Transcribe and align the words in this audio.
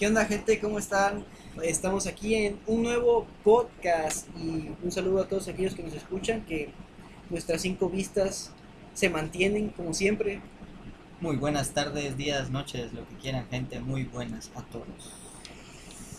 ¿Qué 0.00 0.06
onda 0.06 0.24
gente? 0.24 0.58
¿Cómo 0.58 0.78
están? 0.78 1.24
Estamos 1.62 2.06
aquí 2.08 2.34
en 2.34 2.58
un 2.66 2.82
nuevo 2.82 3.26
podcast 3.44 4.26
y 4.36 4.70
un 4.82 4.90
saludo 4.90 5.22
a 5.22 5.28
todos 5.28 5.46
aquellos 5.48 5.74
que 5.74 5.82
nos 5.82 5.92
escuchan, 5.94 6.40
que 6.46 6.70
nuestras 7.28 7.60
cinco 7.62 7.88
vistas 7.88 8.50
se 8.94 9.08
mantienen 9.10 9.68
como 9.68 9.92
siempre. 9.94 10.40
Muy 11.20 11.36
buenas 11.36 11.70
tardes, 11.72 12.16
días, 12.16 12.50
noches, 12.50 12.92
lo 12.94 13.06
que 13.08 13.14
quieran 13.16 13.46
gente, 13.50 13.78
muy 13.80 14.04
buenas 14.04 14.50
a 14.56 14.62
todos. 14.62 14.86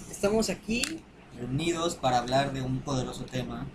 Estamos 0.10 0.50
aquí 0.50 0.84
Reunidos 1.38 1.96
para 1.96 2.20
hablar 2.20 2.54
de 2.54 2.62
un 2.62 2.82
poderoso 2.82 3.24
tema. 3.26 3.66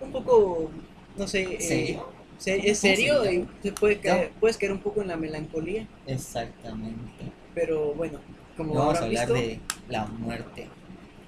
un 0.00 0.12
poco, 0.12 0.70
no 1.16 1.26
sé, 1.28 1.42
eh, 1.54 1.60
¿Serio? 1.60 2.08
se- 2.38 2.56
es 2.56 2.62
¿Cómo 2.62 2.74
se 2.74 2.74
serio 2.96 3.32
y 3.32 3.48
se 3.62 3.72
puede 3.72 3.98
caer, 4.00 4.30
puedes 4.38 4.56
caer 4.58 4.72
un 4.72 4.80
poco 4.80 5.00
en 5.02 5.08
la 5.08 5.16
melancolía, 5.16 5.88
Exactamente. 6.06 7.32
Pero 7.54 7.94
bueno, 7.94 8.18
como 8.56 8.74
Vamos 8.74 8.98
a 8.98 9.04
hablar 9.04 9.26
visto, 9.28 9.34
de 9.34 9.60
la 9.88 10.06
muerte. 10.06 10.68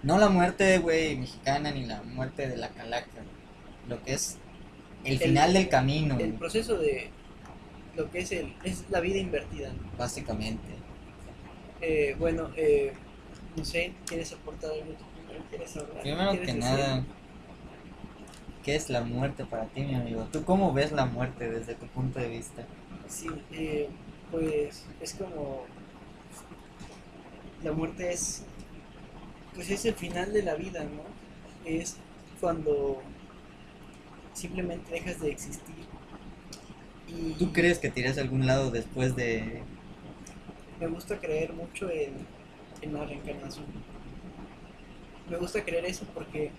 No 0.02 0.18
la 0.18 0.28
muerte, 0.28 0.78
güey, 0.78 1.16
mexicana, 1.16 1.70
ni 1.72 1.86
la 1.86 2.02
muerte 2.02 2.46
de 2.48 2.56
la 2.56 2.68
calaca. 2.68 3.22
Lo 3.88 4.02
que 4.02 4.14
es 4.14 4.38
el 5.04 5.14
El- 5.14 5.18
final 5.18 5.52
del 5.54 5.68
camino, 5.68 6.18
el 6.18 6.34
proceso 6.34 6.76
de 6.78 7.10
lo 7.96 8.10
que 8.10 8.20
es 8.20 8.32
el 8.32 8.52
es 8.64 8.84
la 8.90 9.00
vida 9.00 9.18
invertida. 9.18 9.68
¿no? 9.72 9.96
básicamente. 9.98 10.62
Eh, 11.80 12.16
bueno, 12.18 12.50
eh, 12.56 12.92
no 13.56 13.64
sé, 13.64 13.92
¿quieres 14.06 14.32
aportar 14.32 14.70
algo 14.72 14.84
primero? 15.14 15.44
¿Quieres 15.50 15.76
hablar? 15.76 16.00
Primero 16.02 16.30
¿Quieres 16.30 16.46
que 16.48 16.54
decir? 16.54 16.70
nada, 16.78 17.04
¿qué 18.62 18.74
es 18.76 18.88
la 18.90 19.02
muerte 19.02 19.44
para 19.44 19.66
ti, 19.66 19.82
mi 19.82 19.94
amigo? 19.94 20.26
¿Tú 20.32 20.44
cómo 20.44 20.72
ves 20.72 20.92
la 20.92 21.04
muerte 21.06 21.50
desde 21.50 21.74
tu 21.74 21.86
punto 21.86 22.18
de 22.18 22.28
vista? 22.28 22.64
Sí, 23.06 23.28
eh, 23.52 23.88
pues 24.30 24.86
es 25.00 25.14
como 25.14 25.64
la 27.64 27.72
muerte 27.72 28.12
es 28.12 28.42
pues 29.54 29.70
es 29.70 29.84
el 29.84 29.94
final 29.94 30.32
de 30.32 30.42
la 30.42 30.54
vida, 30.54 30.84
¿no? 30.84 31.02
Es 31.64 31.96
cuando 32.40 33.00
simplemente 34.32 34.92
dejas 34.92 35.20
de 35.20 35.30
existir. 35.30 35.74
Y 37.08 37.34
¿Tú 37.34 37.52
crees 37.52 37.78
que 37.78 37.88
te 37.88 38.00
irás 38.00 38.18
a 38.18 38.22
algún 38.22 38.46
lado 38.46 38.70
después 38.70 39.14
de 39.16 39.62
me 40.80 40.88
gusta 40.88 41.18
creer 41.18 41.52
mucho 41.52 41.88
en, 41.90 42.12
en 42.82 42.92
la 42.92 43.04
reencarnación. 43.04 43.66
Me 45.30 45.36
gusta 45.38 45.64
creer 45.64 45.84
eso 45.86 46.04
porque 46.12 46.50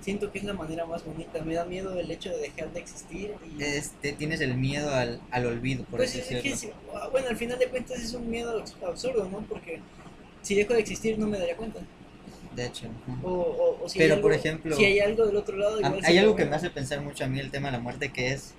siento 0.00 0.32
que 0.32 0.38
es 0.38 0.44
la 0.44 0.54
manera 0.54 0.86
más 0.86 1.04
bonita. 1.04 1.42
Me 1.44 1.54
da 1.54 1.64
miedo 1.64 1.98
el 1.98 2.10
hecho 2.10 2.30
de 2.30 2.38
dejar 2.38 2.72
de 2.72 2.80
existir 2.80 3.34
y 3.56 3.62
este 3.62 4.12
tienes 4.12 4.40
el 4.40 4.56
miedo 4.56 4.92
al, 4.94 5.20
al 5.30 5.46
olvido, 5.46 5.84
por 5.84 5.98
Pues 5.98 6.10
así 6.16 6.34
es 6.34 6.42
que, 6.42 6.56
sí, 6.56 6.70
bueno, 7.12 7.28
al 7.28 7.36
final 7.36 7.58
de 7.58 7.68
cuentas 7.68 8.00
es 8.00 8.14
un 8.14 8.28
miedo 8.30 8.64
absurdo, 8.84 9.28
¿no? 9.30 9.40
Porque 9.42 9.80
si 10.42 10.54
dejo 10.54 10.72
de 10.74 10.80
existir 10.80 11.18
no 11.18 11.26
me 11.26 11.38
daría 11.38 11.56
cuenta. 11.56 11.80
De 12.54 12.66
hecho. 12.66 12.88
O, 13.22 13.28
o, 13.30 13.84
o 13.84 13.88
si 13.88 13.98
Pero, 13.98 14.16
hay 14.16 14.20
por 14.22 14.32
algo- 14.32 14.40
ejemplo, 14.44 14.76
si 14.76 14.84
hay 14.84 14.98
algo 15.00 15.24
del 15.26 15.36
otro 15.36 15.56
lado, 15.56 15.76
A- 15.76 15.86
igual 15.86 16.00
Hay 16.04 16.18
algo 16.18 16.34
que 16.36 16.44
me 16.44 16.56
hace 16.56 16.70
pensar 16.70 17.00
mucho 17.00 17.24
a 17.24 17.28
mí 17.28 17.38
el 17.38 17.50
tema 17.50 17.68
de 17.68 17.72
la 17.72 17.78
muerte 17.82 18.10
que 18.12 18.32
es 18.32 18.54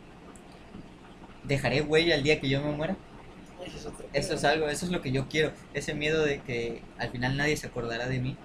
dejaré 1.43 1.81
huella 1.81 2.15
el 2.15 2.23
día 2.23 2.39
que 2.39 2.49
yo 2.49 2.61
me 2.61 2.71
muera. 2.71 2.95
Ese 3.65 3.77
es 3.77 3.85
otro 3.85 4.07
Eso 4.13 4.33
es 4.33 4.43
algo, 4.43 4.67
eso 4.69 4.85
es 4.85 4.91
lo 4.91 5.01
que 5.01 5.11
yo 5.11 5.27
quiero, 5.27 5.51
ese 5.73 5.93
miedo 5.93 6.23
de 6.25 6.39
que 6.41 6.81
al 6.97 7.09
final 7.11 7.37
nadie 7.37 7.57
se 7.57 7.67
acordará 7.67 8.07
de 8.07 8.19
mí 8.19 8.37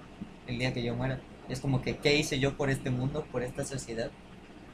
el 0.47 0.59
día 0.59 0.73
que 0.75 0.83
yo 0.83 0.95
muera. 0.95 1.21
Es 1.49 1.61
como 1.61 1.81
que 1.81 1.97
qué 1.97 2.17
hice 2.17 2.39
yo 2.39 2.57
por 2.57 2.71
este 2.71 2.91
mundo, 2.91 3.25
por 3.31 3.43
esta 3.43 3.65
sociedad, 3.65 4.11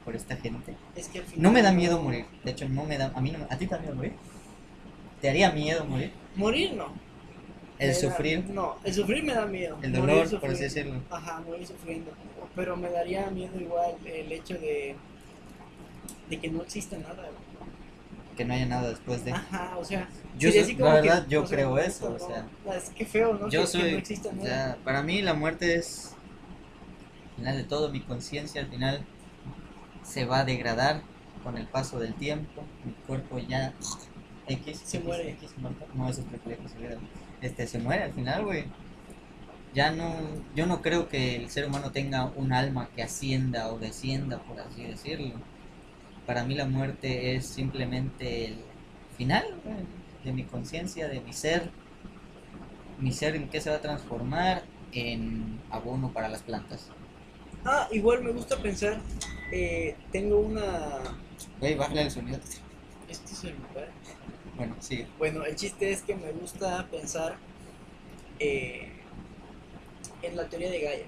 por 0.04 0.16
esta 0.16 0.36
gente. 0.36 0.74
Es 0.96 1.08
que 1.08 1.18
al 1.18 1.24
final 1.24 1.42
No 1.42 1.52
me 1.52 1.62
da 1.62 1.72
miedo 1.72 2.00
morir, 2.02 2.24
de 2.44 2.50
hecho 2.50 2.68
no 2.68 2.84
me 2.84 2.98
da, 2.98 3.12
a 3.14 3.20
mí 3.20 3.30
no, 3.30 3.46
a 3.50 3.56
ti 3.58 3.66
miedo 3.68 3.94
morir. 3.94 4.12
¿Te 5.20 5.28
haría 5.28 5.50
miedo 5.52 5.84
morir? 5.84 6.12
Morir 6.34 6.72
no. 6.74 6.92
El 7.78 7.88
Me 7.88 7.94
da- 7.94 8.00
sufrir, 8.00 8.44
no, 8.50 8.76
el 8.84 8.94
sufrir 8.94 9.24
me 9.24 9.34
da 9.34 9.46
miedo. 9.46 9.78
el 9.82 9.92
dolor, 9.92 10.40
por 10.40 10.50
así 10.50 10.62
decirlo. 10.62 11.00
Ajá, 11.10 11.40
morir 11.40 11.66
sufriendo. 11.66 12.12
Pero 12.54 12.76
me 12.76 12.90
daría 12.90 13.28
miedo 13.30 13.58
igual 13.60 13.94
el 14.04 14.30
hecho 14.30 14.54
de, 14.54 14.94
de 16.30 16.38
que 16.40 16.48
no 16.50 16.62
exista 16.62 16.96
nada. 16.98 17.28
Que 18.36 18.44
no 18.44 18.54
haya 18.54 18.66
nada 18.66 18.88
después 18.90 19.24
de... 19.24 19.32
Ajá, 19.32 19.76
o 19.78 19.84
sea. 19.84 20.08
Yo 20.38 20.50
soy- 20.50 20.60
la 20.60 20.66
que, 20.66 20.82
verdad, 21.08 21.26
yo 21.28 21.42
o 21.42 21.46
sea, 21.46 21.56
creo 21.56 21.70
puta, 21.70 21.84
eso, 21.84 22.14
o 22.14 22.18
sea. 22.18 22.46
Es 22.76 22.90
que 22.90 23.04
feo, 23.04 23.34
¿no? 23.34 23.48
Yo 23.48 23.62
que, 23.62 23.66
soy, 23.66 23.82
que 23.82 23.92
no 23.92 23.98
exista 23.98 24.28
o 24.28 24.32
nada. 24.32 24.46
sea, 24.46 24.76
para 24.84 25.02
mí 25.02 25.20
la 25.22 25.34
muerte 25.34 25.74
es, 25.74 26.14
al 27.30 27.36
final 27.36 27.56
de 27.58 27.64
todo, 27.64 27.90
mi 27.90 28.00
conciencia 28.00 28.60
al 28.62 28.68
final 28.68 29.04
se 30.04 30.24
va 30.24 30.40
a 30.40 30.44
degradar 30.44 31.02
con 31.42 31.58
el 31.58 31.66
paso 31.66 31.98
del 31.98 32.14
tiempo, 32.14 32.62
mi 32.84 32.92
cuerpo 33.06 33.38
ya 33.38 33.72
X, 34.48 34.80
Se 34.84 34.96
X, 34.98 35.06
muere. 35.06 35.30
X, 35.32 35.50
no, 35.94 36.08
eso 36.08 36.20
es 36.22 36.26
triple 36.28 36.54
X, 36.54 36.72
olvídalo. 36.76 37.00
Este, 37.42 37.66
se 37.66 37.78
muere 37.78 38.04
al 38.04 38.12
final, 38.12 38.44
güey. 38.44 38.64
Ya 39.74 39.90
no, 39.90 40.14
yo 40.54 40.66
no 40.66 40.82
creo 40.82 41.08
que 41.08 41.36
el 41.36 41.50
ser 41.50 41.66
humano 41.66 41.92
tenga 41.92 42.26
un 42.36 42.52
alma 42.52 42.88
que 42.94 43.02
ascienda 43.02 43.72
o 43.72 43.78
descienda, 43.78 44.38
por 44.38 44.60
así 44.60 44.84
decirlo. 44.84 45.34
Para 46.26 46.44
mí 46.44 46.54
la 46.54 46.66
muerte 46.66 47.34
es 47.34 47.46
simplemente 47.46 48.46
el 48.46 48.58
final 49.16 49.44
güey, 49.64 49.76
de 50.24 50.32
mi 50.32 50.44
conciencia, 50.44 51.08
de 51.08 51.20
mi 51.20 51.32
ser. 51.32 51.70
Mi 52.98 53.12
ser 53.12 53.34
en 53.34 53.48
qué 53.48 53.60
se 53.60 53.70
va 53.70 53.76
a 53.76 53.80
transformar 53.80 54.62
en 54.92 55.58
abono 55.70 56.12
para 56.12 56.28
las 56.28 56.42
plantas. 56.42 56.90
Ah, 57.64 57.88
igual 57.92 58.22
me 58.22 58.32
gusta 58.32 58.56
pensar, 58.58 59.00
eh, 59.52 59.96
tengo 60.10 60.38
una... 60.38 60.98
Güey, 61.60 61.74
bájale 61.74 62.02
el 62.02 62.10
sonido. 62.10 62.38
Este 63.08 63.32
es 63.32 63.44
el 63.44 63.54
lugar. 63.54 63.88
Bueno, 64.56 64.76
sigue. 64.80 65.06
Bueno, 65.18 65.44
el 65.44 65.56
chiste 65.56 65.90
es 65.90 66.02
que 66.02 66.14
me 66.14 66.30
gusta 66.32 66.86
pensar 66.90 67.36
eh, 68.38 68.90
en 70.22 70.36
la 70.36 70.48
teoría 70.48 70.70
de 70.70 70.80
Gaia. 70.80 71.06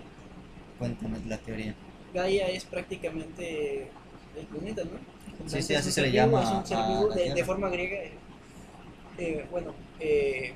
Cuéntame 0.78 1.18
la 1.26 1.38
teoría. 1.38 1.74
Gaia 2.12 2.48
es 2.48 2.64
prácticamente 2.64 3.88
el 4.36 4.46
planeta, 4.46 4.82
¿no? 4.84 5.48
Sí, 5.48 5.62
sí, 5.62 5.74
así 5.74 5.90
se 5.90 6.02
le 6.02 6.12
llama 6.12 6.42
es 6.42 6.48
un 6.50 6.66
ser 6.66 6.78
vivo 6.78 7.08
de, 7.08 7.44
forma 7.44 7.68
griega. 7.68 7.96
eh, 7.96 8.12
eh, 9.18 9.46
bueno, 9.50 9.74
eh, 10.00 10.54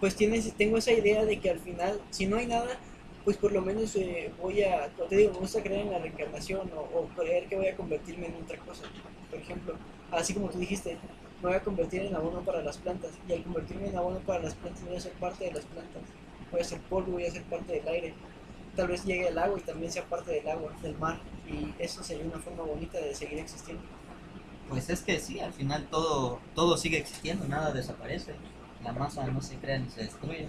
pues 0.00 0.14
tienes, 0.14 0.52
tengo 0.54 0.76
esa 0.76 0.92
idea 0.92 1.24
de 1.24 1.40
que 1.40 1.50
al 1.50 1.58
final, 1.60 2.00
si 2.10 2.26
no 2.26 2.36
hay 2.36 2.46
nada, 2.46 2.78
pues 3.24 3.36
por 3.36 3.52
lo 3.52 3.60
menos 3.62 3.94
eh, 3.96 4.30
voy 4.40 4.62
a, 4.62 4.88
te 5.08 5.16
digo, 5.16 5.32
me 5.32 5.38
gusta 5.40 5.62
creer 5.62 5.86
en 5.86 5.92
la 5.92 5.98
reencarnación 5.98 6.70
o, 6.76 6.98
o 6.98 7.08
creer 7.16 7.46
que 7.48 7.56
voy 7.56 7.66
a 7.66 7.76
convertirme 7.76 8.26
en 8.26 8.36
otra 8.36 8.58
cosa. 8.58 8.84
Por 9.30 9.40
ejemplo, 9.40 9.74
así 10.12 10.34
como 10.34 10.48
tú 10.48 10.58
dijiste, 10.58 10.96
me 11.42 11.48
voy 11.48 11.56
a 11.56 11.62
convertir 11.62 12.02
en 12.02 12.16
abono 12.16 12.40
para 12.40 12.62
las 12.62 12.78
plantas 12.78 13.12
y 13.28 13.32
al 13.32 13.42
convertirme 13.44 13.88
en 13.88 13.96
abono 13.96 14.18
para 14.20 14.42
las 14.42 14.54
plantas 14.54 14.84
voy 14.84 14.96
a 14.96 15.00
ser 15.00 15.12
parte 15.12 15.44
de 15.44 15.52
las 15.52 15.64
plantas. 15.66 16.02
Voy 16.50 16.60
a 16.60 16.64
ser 16.64 16.80
polvo, 16.80 17.12
voy 17.12 17.26
a 17.26 17.30
ser 17.30 17.42
parte 17.44 17.74
del 17.74 17.88
aire. 17.88 18.14
Tal 18.74 18.88
vez 18.88 19.04
llegue 19.04 19.28
al 19.28 19.38
agua 19.38 19.58
y 19.58 19.62
también 19.62 19.92
sea 19.92 20.04
parte 20.04 20.32
del 20.32 20.48
agua, 20.48 20.72
del 20.82 20.96
mar. 20.98 21.20
Y 21.46 21.74
eso 21.78 22.02
sería 22.02 22.24
una 22.24 22.38
forma 22.38 22.62
bonita 22.62 22.98
de 22.98 23.14
seguir 23.14 23.38
existiendo. 23.38 23.82
Pues 24.68 24.90
es 24.90 25.02
que 25.02 25.18
sí, 25.18 25.40
al 25.40 25.52
final 25.52 25.86
todo, 25.90 26.40
todo 26.54 26.76
sigue 26.76 26.98
existiendo, 26.98 27.46
nada 27.46 27.72
desaparece. 27.72 28.34
La 28.84 28.92
masa 28.92 29.26
no 29.26 29.40
se 29.40 29.56
crea 29.56 29.78
ni 29.78 29.88
se 29.90 30.02
destruye. 30.02 30.48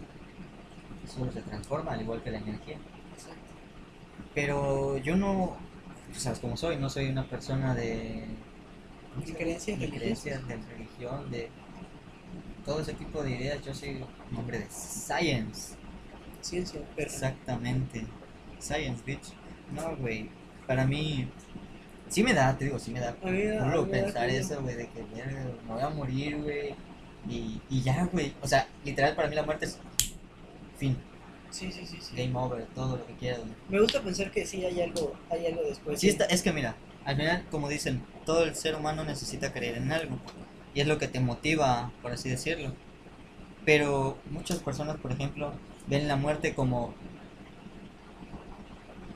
Solo 1.07 1.31
se 1.31 1.41
transforma, 1.41 1.94
al 1.94 2.01
igual 2.01 2.21
que 2.21 2.31
la 2.31 2.38
energía. 2.39 2.77
Pero 4.35 4.97
yo 4.97 5.16
no, 5.16 5.57
tú 6.13 6.19
sabes 6.19 6.39
cómo 6.39 6.56
soy, 6.56 6.77
no 6.77 6.89
soy 6.89 7.09
una 7.09 7.27
persona 7.27 7.73
de... 7.73 8.25
¿De 9.25 9.34
creencias 9.34 9.80
de 9.80 9.88
religiosas? 9.88 10.24
creencias, 10.24 10.47
de 10.47 10.75
religión, 10.75 11.31
de 11.31 11.50
todo 12.66 12.81
ese 12.81 12.94
tipo 12.94 13.24
de 13.24 13.31
ideas. 13.31 13.63
Yo 13.66 13.74
soy 13.74 14.03
un 14.31 14.38
hombre 14.38 14.59
de 14.59 14.68
science. 14.69 15.75
Ciencia, 16.41 16.81
perra. 16.96 17.07
Exactamente. 17.07 18.06
Science, 18.59 19.03
bitch. 19.06 19.34
No, 19.74 19.96
güey. 19.97 20.30
Para 20.68 20.85
mí, 20.85 21.28
sí 22.09 22.24
me 22.24 22.34
da, 22.34 22.57
te 22.57 22.66
digo, 22.66 22.78
sí 22.80 22.91
me 22.91 23.00
da 23.00 23.16
me 23.24 23.46
da 23.46 23.85
pensar 23.88 24.30
eso, 24.30 24.62
güey, 24.62 24.75
de 24.75 24.88
que 24.88 25.02
me 25.02 25.74
voy 25.74 25.81
a 25.81 25.90
morir, 25.90 26.41
güey. 26.41 26.75
Y, 27.28 27.62
y 27.69 27.81
ya, 27.81 28.06
güey. 28.12 28.34
O 28.41 28.47
sea, 28.47 28.68
literal, 28.86 29.16
para 29.16 29.28
mí 29.28 29.36
la 29.36 29.44
muerte 29.44 29.66
es 29.66 29.77
fin. 30.77 30.98
Sí, 31.50 31.71
sí, 31.71 31.86
sí, 31.86 31.98
sí. 32.00 32.16
Game 32.16 32.38
over, 32.38 32.66
todo 32.75 32.98
lo 32.98 33.07
que 33.07 33.13
quieras. 33.13 33.42
Me 33.69 33.80
gusta 33.81 34.01
pensar 34.01 34.31
que 34.31 34.45
sí 34.45 34.63
hay 34.63 34.81
algo, 34.81 35.13
hay 35.30 35.48
algo 35.48 35.63
después. 35.63 36.00
Sí, 36.00 36.10
está, 36.10 36.25
es 36.25 36.42
que 36.42 36.54
mira, 36.54 36.75
al 37.09 37.15
final, 37.15 37.44
como 37.50 37.69
dicen, 37.69 38.03
todo 38.23 38.44
el 38.44 38.53
ser 38.53 38.75
humano 38.75 39.03
necesita 39.03 39.51
creer 39.51 39.77
en 39.77 39.91
algo. 39.91 40.19
Y 40.75 40.81
es 40.81 40.88
lo 40.88 41.00
que 41.00 41.07
te 41.07 41.19
motiva, 41.19 41.91
por 42.03 42.11
así 42.11 42.29
decirlo. 42.29 42.71
Pero 43.65 44.19
muchas 44.29 44.59
personas, 44.59 44.97
por 44.97 45.11
ejemplo, 45.11 45.51
ven 45.88 46.07
la 46.07 46.17
muerte 46.17 46.53
como 46.53 46.94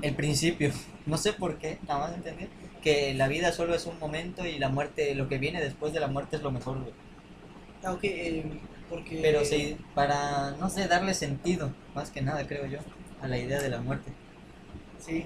el 0.02 0.16
principio. 0.16 0.72
No 1.06 1.18
sé 1.18 1.34
por 1.34 1.58
qué, 1.58 1.80
nada 1.86 2.00
más 2.00 2.14
entender 2.14 2.48
que 2.82 3.14
la 3.14 3.28
vida 3.28 3.52
solo 3.52 3.76
es 3.76 3.86
un 3.88 4.00
momento 4.00 4.46
y 4.48 4.58
la 4.58 4.70
muerte, 4.70 5.14
lo 5.16 5.28
que 5.28 5.38
viene 5.38 5.62
después 5.62 5.92
de 5.92 6.00
la 6.00 6.08
muerte 6.08 6.38
es 6.38 6.42
lo 6.42 6.50
mejor, 6.50 6.80
güey. 6.80 6.94
Aunque, 7.84 8.40
eh, 8.40 8.46
porque... 8.90 9.20
Pero 9.22 9.44
sí, 9.44 9.76
para, 9.94 10.52
no 10.52 10.70
sé, 10.70 10.88
darle 10.88 11.14
sentido, 11.14 11.74
más 11.94 12.10
que 12.10 12.22
nada, 12.22 12.48
creo 12.48 12.68
yo, 12.68 12.80
a 13.22 13.28
la 13.28 13.38
idea 13.38 13.62
de 13.62 13.70
la 13.70 13.82
muerte. 13.82 14.14
Sí. 14.98 15.26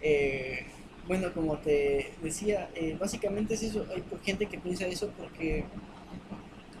Eh, 0.00 0.64
bueno, 1.06 1.32
como 1.32 1.58
te 1.58 2.12
decía, 2.22 2.70
eh, 2.74 2.96
básicamente 2.98 3.54
es 3.54 3.62
eso. 3.62 3.86
Hay 3.94 4.02
gente 4.24 4.46
que 4.46 4.58
piensa 4.58 4.86
eso 4.86 5.10
porque 5.16 5.64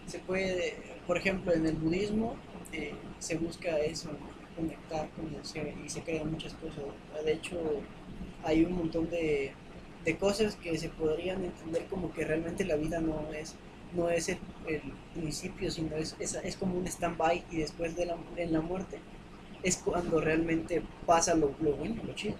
se 0.06 0.18
puede, 0.20 0.74
por 1.06 1.16
ejemplo, 1.16 1.52
en 1.52 1.66
el 1.66 1.76
budismo 1.76 2.36
eh, 2.72 2.94
se 3.18 3.36
busca 3.36 3.78
eso, 3.78 4.10
conectar 4.56 5.08
con 5.10 5.32
el 5.34 5.44
ser 5.44 5.74
y 5.84 5.88
se 5.88 6.02
crean 6.02 6.30
muchas 6.30 6.54
cosas. 6.54 6.84
De 7.24 7.32
hecho, 7.32 7.58
hay 8.44 8.64
un 8.64 8.72
montón 8.72 9.10
de, 9.10 9.52
de 10.04 10.16
cosas 10.16 10.56
que 10.56 10.76
se 10.78 10.88
podrían 10.88 11.44
entender 11.44 11.86
como 11.86 12.12
que 12.12 12.24
realmente 12.24 12.64
la 12.64 12.76
vida 12.76 13.00
no 13.00 13.32
es 13.32 13.54
no 13.94 14.10
es 14.10 14.28
el, 14.28 14.38
el 14.66 14.82
principio, 15.14 15.70
sino 15.70 15.96
es, 15.96 16.16
es, 16.18 16.34
es 16.34 16.56
como 16.56 16.76
un 16.76 16.86
stand-by 16.86 17.44
y 17.50 17.58
después 17.58 17.96
de 17.96 18.06
la, 18.06 18.16
en 18.36 18.52
la 18.52 18.60
muerte 18.60 18.98
es 19.62 19.76
cuando 19.78 20.20
realmente 20.20 20.82
pasa 21.06 21.34
lo, 21.34 21.54
lo 21.60 21.72
bueno, 21.76 22.02
lo 22.04 22.14
chido. 22.14 22.36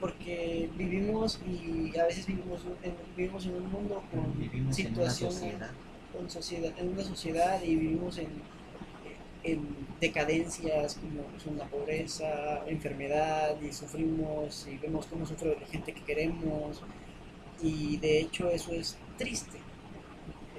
Porque 0.00 0.70
vivimos 0.76 1.40
y 1.46 1.98
a 1.98 2.06
veces 2.06 2.26
vivimos 2.26 2.62
en, 2.82 2.94
vivimos 3.16 3.46
en 3.46 3.54
un 3.54 3.72
mundo 3.72 4.02
con 4.12 4.38
Vivimos 4.38 4.78
en 4.78 4.86
situaciones, 4.86 5.34
sociedad. 5.34 5.70
con 6.12 6.30
sociedad, 6.30 6.72
en 6.78 6.88
una 6.90 7.02
sociedad 7.02 7.62
y 7.62 7.74
vivimos 7.74 8.18
en, 8.18 8.28
en 9.42 9.66
decadencias 10.00 10.94
como 10.94 11.24
son 11.42 11.58
la 11.58 11.64
pobreza, 11.66 12.64
enfermedad 12.66 13.60
y 13.60 13.72
sufrimos 13.72 14.68
y 14.68 14.76
vemos 14.78 15.06
cómo 15.06 15.26
sufre 15.26 15.56
la 15.60 15.66
gente 15.66 15.92
que 15.92 16.02
queremos 16.02 16.82
y 17.60 17.96
de 17.96 18.20
hecho 18.20 18.50
eso 18.50 18.72
es 18.72 18.96
triste. 19.16 19.58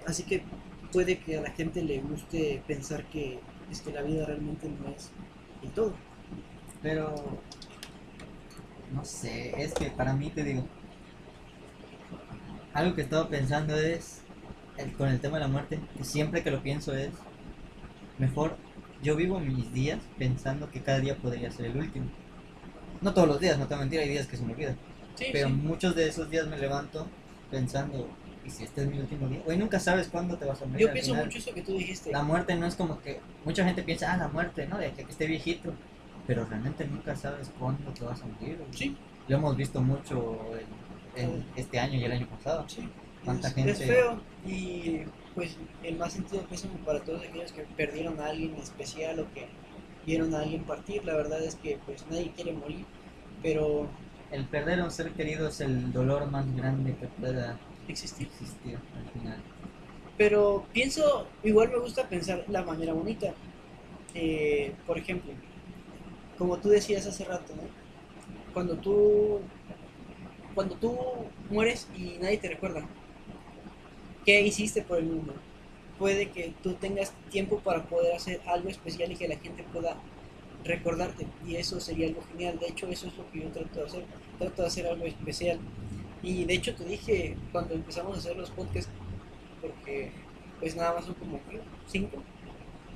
Así 0.06 0.24
que 0.24 0.44
puede 0.92 1.20
que 1.20 1.38
a 1.38 1.42
la 1.42 1.52
gente 1.52 1.82
le 1.82 2.00
guste 2.02 2.62
pensar 2.68 3.06
que 3.06 3.40
es 3.72 3.82
que 3.82 3.92
la 3.92 4.02
vida 4.02 4.26
realmente 4.26 4.68
no 4.68 4.90
es 4.90 5.12
el 5.64 5.72
todo. 5.72 5.94
Pero 6.82 7.14
no 8.94 9.06
sé, 9.06 9.62
es 9.62 9.74
que 9.74 9.88
para 9.92 10.14
mí 10.14 10.30
te 10.30 10.44
digo, 10.44 10.66
algo 12.74 12.96
que 12.96 13.02
estaba 13.02 13.28
pensando 13.28 13.76
es 13.76 14.22
el- 14.78 14.94
con 14.94 15.10
el 15.10 15.20
tema 15.20 15.38
de 15.38 15.42
la 15.44 15.48
muerte, 15.50 15.80
que 15.98 16.04
siempre 16.04 16.44
que 16.44 16.52
lo 16.52 16.62
pienso 16.62 16.96
es 16.96 17.10
mejor 18.18 18.58
yo 19.02 19.16
vivo 19.16 19.40
mis 19.40 19.72
días 19.74 20.00
pensando 20.18 20.70
que 20.70 20.82
cada 20.82 21.00
día 21.00 21.16
podría 21.16 21.52
ser 21.52 21.68
el 21.68 21.78
último. 21.78 22.08
No 23.02 23.14
todos 23.14 23.28
los 23.30 23.40
días, 23.40 23.58
no 23.58 23.66
te 23.66 23.74
voy 23.76 23.78
a 23.78 23.86
mentir, 23.86 24.00
hay 24.02 24.10
días 24.10 24.28
que 24.28 24.36
se 24.36 24.44
me 24.44 24.54
olvidan. 24.54 24.76
Sí, 25.16 25.28
Pero 25.32 25.48
sí. 25.48 25.54
muchos 25.54 25.96
de 25.96 26.08
esos 26.08 26.30
días 26.30 26.48
me 26.48 26.58
levanto 26.58 27.08
pensando, 27.50 28.10
¿y 28.46 28.50
si 28.50 28.66
este 28.66 28.82
es 28.82 28.88
mi 28.90 29.00
último 29.00 29.30
día? 29.30 29.42
Güey, 29.46 29.58
nunca 29.58 29.80
sabes 29.80 30.10
cuándo 30.10 30.38
te 30.38 30.46
vas 30.46 30.62
a 30.62 30.66
morir. 30.66 30.86
Yo 30.88 30.92
pienso 30.92 31.12
final. 31.12 31.26
mucho 31.26 31.38
eso 31.38 31.54
que 31.54 31.62
tú 31.62 31.78
dijiste. 31.78 32.12
La 32.12 32.24
muerte 32.24 32.56
no 32.56 32.66
es 32.66 32.76
como 32.76 33.00
que 33.02 33.22
mucha 33.46 33.64
gente 33.64 33.84
piensa, 33.84 34.12
ah, 34.14 34.18
la 34.18 34.28
muerte, 34.28 34.68
¿no? 34.68 34.78
De 34.78 34.92
que 34.92 35.04
esté 35.04 35.28
viejito. 35.28 35.74
Pero 36.30 36.46
realmente 36.46 36.86
nunca 36.86 37.16
sabes 37.16 37.50
cuándo 37.58 37.92
te 37.92 38.06
vas 38.06 38.22
a 38.22 38.26
morir. 38.28 38.58
güey. 38.60 38.70
Sí, 38.72 38.96
Lo 39.28 39.38
hemos 39.38 39.58
visto 39.58 39.82
mucho 39.82 40.38
este 41.56 41.80
año 41.80 41.98
y 41.98 42.04
el 42.04 42.12
año 42.12 42.28
pasado. 42.28 42.66
sí. 42.70 42.88
¿Cuánta 43.26 43.48
es, 43.50 43.54
gente? 43.56 43.72
es 43.72 43.78
feo 43.80 44.22
y 44.48 45.00
pues 45.36 45.58
el 45.84 45.98
más 45.98 46.14
sentido 46.14 46.42
pésame 46.44 46.76
para 46.86 47.02
todos 47.02 47.24
aquellos 47.24 47.52
que 47.52 47.64
perdieron 47.64 48.20
a 48.22 48.28
alguien 48.28 48.56
especial 48.56 49.20
o 49.20 49.34
que 49.34 49.48
vieron 50.06 50.36
a 50.36 50.42
alguien 50.42 50.64
partir. 50.66 51.04
La 51.04 51.16
verdad 51.16 51.44
es 51.44 51.56
que 51.56 51.80
pues 51.86 52.06
nadie 52.12 52.32
quiere 52.36 52.54
morir, 52.54 52.86
pero 53.42 53.88
El 54.32 54.46
perder 54.46 54.82
a 54.82 54.84
un 54.86 54.92
ser 54.92 55.12
querido 55.14 55.48
es 55.48 55.60
el 55.62 55.92
dolor 55.92 56.30
más 56.30 56.46
grande 56.56 56.96
que 56.96 57.08
pueda 57.08 57.58
existir. 57.88 58.28
existir 58.28 58.78
al 58.96 59.12
final. 59.20 59.38
Pero 60.16 60.66
pienso, 60.74 61.28
igual 61.44 61.70
me 61.72 61.80
gusta 61.80 62.08
pensar 62.08 62.46
la 62.50 62.62
manera 62.64 62.94
bonita. 62.94 63.34
Eh, 64.14 64.74
por 64.88 64.98
ejemplo, 64.98 65.34
como 66.40 66.58
tú 66.58 66.70
decías 66.70 67.06
hace 67.06 67.26
rato, 67.26 67.54
¿no? 67.56 67.64
Cuando 68.54 68.78
tú, 68.78 69.42
cuando 70.56 70.76
tú 70.76 70.98
mueres 71.52 71.88
y 71.96 72.18
nadie 72.20 72.38
te 72.38 72.48
recuerda, 72.48 72.88
¿qué 74.26 74.42
hiciste 74.42 74.82
por 74.82 74.98
el 75.00 75.06
mundo? 75.06 75.34
Puede 76.00 76.30
que 76.30 76.54
tú 76.64 76.74
tengas 76.76 77.14
tiempo 77.30 77.60
para 77.60 77.84
poder 77.84 78.16
hacer 78.16 78.42
algo 78.48 78.70
especial 78.70 79.12
y 79.12 79.18
que 79.18 79.28
la 79.28 79.38
gente 79.38 79.64
pueda 79.72 79.98
recordarte. 80.64 81.28
Y 81.46 81.58
eso 81.58 81.82
sería 81.82 82.08
algo 82.08 82.24
genial. 82.32 82.58
De 82.58 82.68
hecho, 82.68 82.88
eso 82.88 83.08
es 83.08 83.18
lo 83.18 83.30
que 83.32 83.42
yo 83.42 83.50
trato 83.50 83.82
de 83.82 83.86
hacer. 83.86 84.06
Trato 84.40 84.62
de 84.62 84.68
hacer 84.70 84.88
algo 84.88 85.06
especial. 85.06 85.60
Y 86.24 86.46
de 86.46 86.54
hecho 86.54 86.74
te 86.74 86.86
dije 86.86 87.36
cuando 87.52 87.76
empezamos 87.76 88.16
a 88.16 88.20
hacer 88.20 88.38
los 88.38 88.50
podcasts, 88.52 88.92
porque 89.62 90.12
pues 90.60 90.76
nada 90.76 90.94
más 90.94 91.06
son 91.06 91.16
como 91.16 91.40
cinco. 91.88 92.24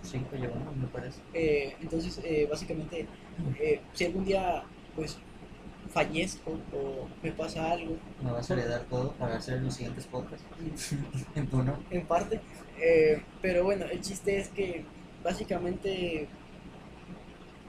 Cinco 0.01 0.35
llevamos, 0.35 0.75
me 0.75 0.87
parece. 0.87 1.21
Eh, 1.33 1.75
entonces, 1.81 2.19
eh, 2.23 2.45
básicamente, 2.49 3.07
eh, 3.59 3.81
si 3.93 4.05
algún 4.05 4.25
día 4.25 4.63
pues 4.95 5.17
fallezco 5.93 6.51
o 6.73 7.07
me 7.21 7.31
pasa 7.31 7.71
algo, 7.71 7.97
Me 8.21 8.31
vas 8.31 8.49
a 8.49 8.53
heredar 8.53 8.81
todo 8.83 9.11
para 9.13 9.35
hacer 9.35 9.61
los 9.61 9.75
siguientes 9.75 10.05
podcasts. 10.07 10.45
En 11.91 12.05
parte, 12.05 12.39
eh, 12.79 13.21
pero 13.41 13.63
bueno, 13.63 13.85
el 13.85 14.01
chiste 14.01 14.39
es 14.39 14.49
que 14.49 14.83
básicamente 15.23 16.27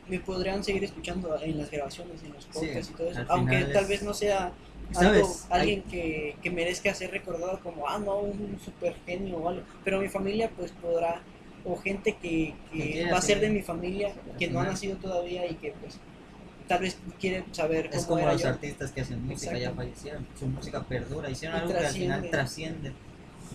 me 0.08 0.20
podrían 0.20 0.62
seguir 0.62 0.84
escuchando 0.84 1.38
en 1.40 1.58
las 1.58 1.70
grabaciones, 1.70 2.22
en 2.22 2.32
los 2.32 2.44
podcasts 2.46 2.90
y 2.90 2.94
todo 2.94 3.10
eso, 3.10 3.24
aunque 3.28 3.64
tal 3.64 3.86
vez 3.86 4.02
no 4.02 4.12
sea 4.12 4.52
algo, 4.96 5.34
alguien 5.50 5.82
que, 5.82 6.36
que 6.42 6.50
merezca 6.50 6.94
ser 6.94 7.10
recordado 7.10 7.60
como, 7.62 7.88
ah, 7.88 7.98
no, 7.98 8.18
un 8.18 8.58
super 8.62 8.94
genio 9.06 9.38
o 9.38 9.48
algo, 9.48 9.62
pero 9.82 10.00
mi 10.00 10.08
familia 10.08 10.50
pues 10.56 10.72
podrá, 10.72 11.22
o 11.64 11.76
gente 11.76 12.16
que, 12.20 12.54
Que 12.72 13.08
va 13.10 13.18
a 13.18 13.22
ser 13.22 13.40
de 13.40 13.48
mi 13.50 13.62
familia, 13.62 14.12
que 14.38 14.48
no 14.50 14.60
ha 14.60 14.64
nacido 14.64 14.96
todavía 14.96 15.46
y 15.50 15.54
que 15.54 15.72
pues 15.80 15.98
tal 16.68 16.80
vez 16.82 16.98
quiere 17.20 17.44
saber 17.52 17.88
cómo 17.90 18.00
Es 18.00 18.06
como 18.06 18.18
era 18.20 18.32
los 18.32 18.42
yo. 18.42 18.48
artistas 18.48 18.92
que 18.92 19.00
hacen 19.02 19.26
música, 19.26 19.56
ya 19.58 19.70
fallecieron, 19.72 20.26
su 20.38 20.46
música 20.46 20.82
perdura, 20.82 21.30
hicieron 21.30 21.56
Y 21.58 21.60
algo 21.62 21.72
que 21.72 21.86
al 21.86 21.92
final 21.92 22.30
trasciende. 22.30 22.90
trasciende. 22.90 22.92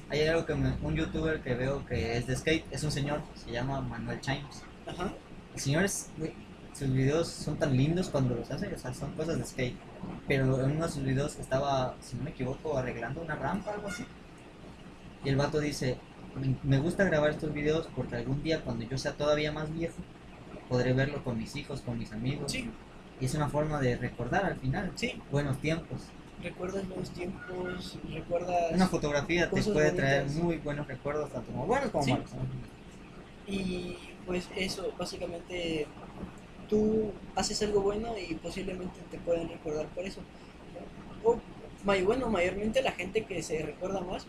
Hay 0.10 0.22
algo 0.28 0.46
que 0.46 0.56
me- 0.56 0.74
un 0.82 0.96
youtuber 0.96 1.42
que 1.42 1.54
veo 1.54 1.86
que 1.86 2.18
es 2.18 2.26
de 2.28 2.36
skate, 2.36 2.66
es 2.72 2.84
un 2.84 2.92
señor, 2.92 3.22
se 3.36 3.52
llama 3.52 3.80
Manuel 3.82 4.20
Chimes. 4.22 4.64
Ajá, 4.88 5.14
El 5.54 5.60
señor 5.60 5.84
es, 5.84 6.10
güey, 6.18 6.34
sus 6.74 6.92
videos 6.92 7.28
son 7.28 7.58
tan 7.58 7.76
lindos 7.76 8.10
cuando 8.10 8.34
los 8.36 8.50
hace, 8.50 8.74
o 8.74 8.78
sea, 8.78 8.94
son 8.94 9.12
cosas 9.14 9.38
de 9.38 9.44
skate. 9.46 9.76
Pero 10.28 10.64
en 10.64 10.72
uno 10.72 10.86
de 10.88 10.92
sus 10.92 11.04
videos 11.04 11.38
estaba, 11.38 11.96
si 12.02 12.16
no 12.16 12.24
me 12.24 12.30
equivoco, 12.32 12.78
arreglando 12.78 13.22
una 13.22 13.36
rampa, 13.36 13.72
algo 13.74 13.88
así. 13.88 14.04
Y 15.26 15.30
el 15.30 15.36
vato 15.36 15.60
dice, 15.60 15.98
"Me- 16.64 16.80
gusta 16.80 17.04
grabar 17.04 17.32
estos 17.32 17.54
videos 17.54 17.88
porque 17.96 18.16
algún 18.16 18.42
día 18.44 18.62
cuando 18.62 18.86
yo 18.86 18.98
sea 18.98 19.14
todavía 19.14 19.52
más 19.52 19.74
viejo, 19.74 19.96
podré 20.68 20.94
verlo 20.94 21.24
con 21.24 21.38
mis 21.38 21.56
hijos, 21.56 21.82
con 21.82 21.98
mis 21.98 22.12
amigos. 22.14 22.52
sí, 22.52 22.70
Y 23.20 23.26
es 23.26 23.34
una 23.34 23.50
forma 23.50 23.82
de 23.82 23.98
recordar 23.98 24.46
al 24.46 24.56
final 24.58 24.92
sí, 24.96 25.22
buenos 25.32 25.60
tiempos. 25.60 26.02
recuerdas 26.42 26.88
los 26.88 27.10
tiempos, 27.10 27.98
recuerdas... 28.14 28.72
Una 28.74 28.88
fotografía 28.88 29.50
te 29.50 29.62
puede 29.62 29.92
traer 29.92 30.28
muy 30.28 30.58
buenos 30.58 30.88
recuerdos, 30.88 31.30
tanto 31.32 31.52
como 31.52 31.66
buenos 31.66 31.90
como 31.92 32.04
Sí. 32.06 32.12
malos. 32.12 32.30
Y 33.48 33.98
pues 34.26 34.48
eso, 34.56 34.94
básicamente 34.98 35.88
tú 36.70 37.12
haces 37.36 37.62
algo 37.64 37.82
bueno 37.82 38.14
y 38.18 38.36
posiblemente 38.36 39.00
te 39.12 39.18
pueden 39.18 39.50
recordar 39.50 39.88
por 39.88 40.06
eso. 40.06 40.22
O, 41.24 41.40
bueno, 41.84 42.30
mayormente 42.30 42.82
la 42.82 42.92
gente 42.92 43.26
que 43.26 43.42
se 43.42 43.64
recuerda 43.64 44.02
más 44.02 44.26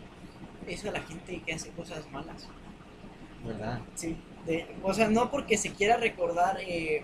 es 0.67 0.85
a 0.85 0.91
la 0.91 1.01
gente 1.01 1.41
que 1.45 1.53
hace 1.53 1.69
cosas 1.71 2.09
malas. 2.11 2.47
¿Verdad? 3.45 3.79
Sí. 3.95 4.17
De, 4.45 4.67
o 4.83 4.93
sea, 4.93 5.09
no 5.09 5.29
porque 5.31 5.57
se 5.57 5.71
quiera 5.71 5.97
recordar, 5.97 6.57
eh, 6.61 7.03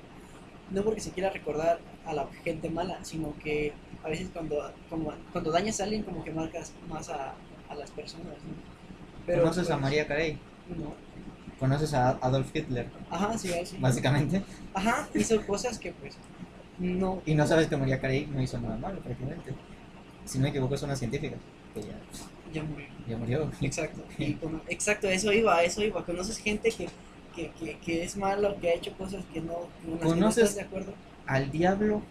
no 0.72 0.84
porque 0.84 1.02
se 1.02 1.12
quiera 1.12 1.30
recordar 1.30 1.80
a 2.06 2.14
la 2.14 2.28
gente 2.44 2.70
mala, 2.70 3.04
sino 3.04 3.34
que 3.44 3.74
a 4.04 4.10
veces 4.10 4.30
cuando, 4.34 4.72
como, 4.90 5.14
cuando 5.32 5.52
dañas 5.52 5.80
a 5.80 5.84
alguien 5.84 6.04
como 6.04 6.24
que 6.24 6.32
marcas 6.32 6.74
más 6.90 7.10
a, 7.10 7.34
a 7.70 7.76
las 7.76 7.92
personas. 7.92 8.26
¿no? 8.26 9.36
¿Conoces 9.40 9.66
a 9.66 9.74
pues, 9.74 9.82
María 9.82 10.08
Carey? 10.08 10.40
No. 10.70 10.94
¿Conoces 11.60 11.94
a 11.94 12.12
Adolf 12.22 12.56
Hitler? 12.56 12.88
Ajá, 13.10 13.38
sí, 13.38 13.52
sí. 13.66 13.78
Básicamente. 13.80 14.44
Ajá, 14.74 15.08
hizo 15.14 15.46
cosas 15.46 15.80
que 15.80 15.92
pues 15.92 16.18
no. 16.80 17.22
Y 17.26 17.34
no 17.34 17.48
sabes 17.48 17.68
que 17.68 17.78
María 17.78 18.00
Carey 18.00 18.28
no 18.28 18.42
hizo 18.42 18.60
nada 18.60 18.78
malo, 18.78 19.00
prácticamente. 19.00 19.54
Si 20.26 20.38
no 20.38 20.44
me 20.44 20.50
equivoco, 20.50 20.76
es 20.76 20.84
una 20.84 20.96
científica. 20.96 21.36
Que 21.74 21.82
ya, 21.82 21.96
Ya 22.54 22.64
murió. 22.64 22.88
Ya 23.08 23.18
murió. 23.18 23.50
Exacto. 23.62 24.02
Y 24.18 24.34
como- 24.34 24.62
exacto, 24.68 25.08
eso 25.08 25.32
iba, 25.32 25.64
eso 25.64 25.84
iba. 25.84 26.04
Conoces 26.06 26.38
gente 26.40 26.70
que, 26.72 26.88
que, 27.36 27.52
que, 27.52 27.78
que 27.80 28.04
es 28.04 28.18
malo, 28.18 28.58
que 28.60 28.70
ha 28.70 28.74
hecho 28.74 28.92
cosas 28.98 29.24
que 29.34 29.42
no, 29.42 29.54
con 29.54 29.92
las 29.92 30.00
que 30.00 30.06
no 30.06 30.10
¿Conoces? 30.16 30.44
estás 30.44 30.56
de 30.56 30.62
acuerdo. 30.62 30.94
Al 31.26 31.52
diablo 31.52 32.02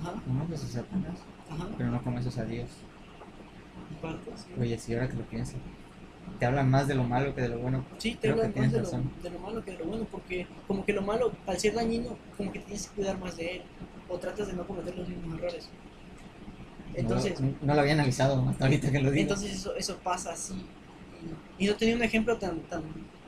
Ajá, 0.00 0.20
conoces 0.26 0.64
a 0.64 0.68
Satanás, 0.80 1.18
ajá. 1.50 1.68
pero 1.76 1.90
no 1.90 2.02
conoces 2.02 2.38
a 2.38 2.44
Dios. 2.44 2.68
sí. 4.36 4.60
Oye, 4.60 4.78
si 4.78 4.94
ahora 4.94 5.08
que 5.08 5.16
lo 5.16 5.22
pienso, 5.24 5.54
te 6.38 6.46
hablan 6.46 6.70
más 6.70 6.86
de 6.86 6.94
lo 6.94 7.04
malo 7.04 7.34
que 7.34 7.42
de 7.42 7.48
lo 7.48 7.58
bueno. 7.58 7.84
Sí, 7.98 8.14
te 8.14 8.32
creo 8.32 8.36
que 8.36 8.60
hablan 8.60 8.62
más 8.64 8.72
de 8.72 8.80
lo, 8.80 8.90
de 9.22 9.30
lo 9.30 9.38
malo 9.40 9.64
que 9.64 9.70
de 9.72 9.78
lo 9.78 9.84
bueno, 9.86 10.06
porque 10.10 10.46
como 10.66 10.84
que 10.84 10.92
lo 10.92 11.02
malo, 11.02 11.32
al 11.46 11.58
ser 11.58 11.74
dañino, 11.74 12.16
como 12.36 12.52
que 12.52 12.60
tienes 12.60 12.86
que 12.88 12.94
cuidar 12.96 13.18
más 13.18 13.36
de 13.36 13.56
él, 13.56 13.62
o 14.08 14.18
tratas 14.18 14.46
de 14.48 14.52
no 14.52 14.66
cometer 14.66 14.96
los 14.96 15.08
mismos 15.08 15.38
errores. 15.38 15.68
Entonces, 17.00 17.40
no, 17.40 17.54
no 17.62 17.74
lo 17.74 17.80
había 17.80 17.92
analizado 17.94 18.48
hasta 18.48 18.64
ahorita 18.64 18.90
que 18.90 19.00
lo 19.00 19.10
digo. 19.10 19.22
Entonces 19.22 19.52
eso, 19.52 19.74
eso 19.76 19.96
pasa 20.02 20.32
así. 20.32 20.54
Y, 21.58 21.66
no 21.66 21.76
tenía 21.76 21.94
un 21.96 22.02
ejemplo 22.02 22.36
tan, 22.38 22.60
tan 22.62 22.82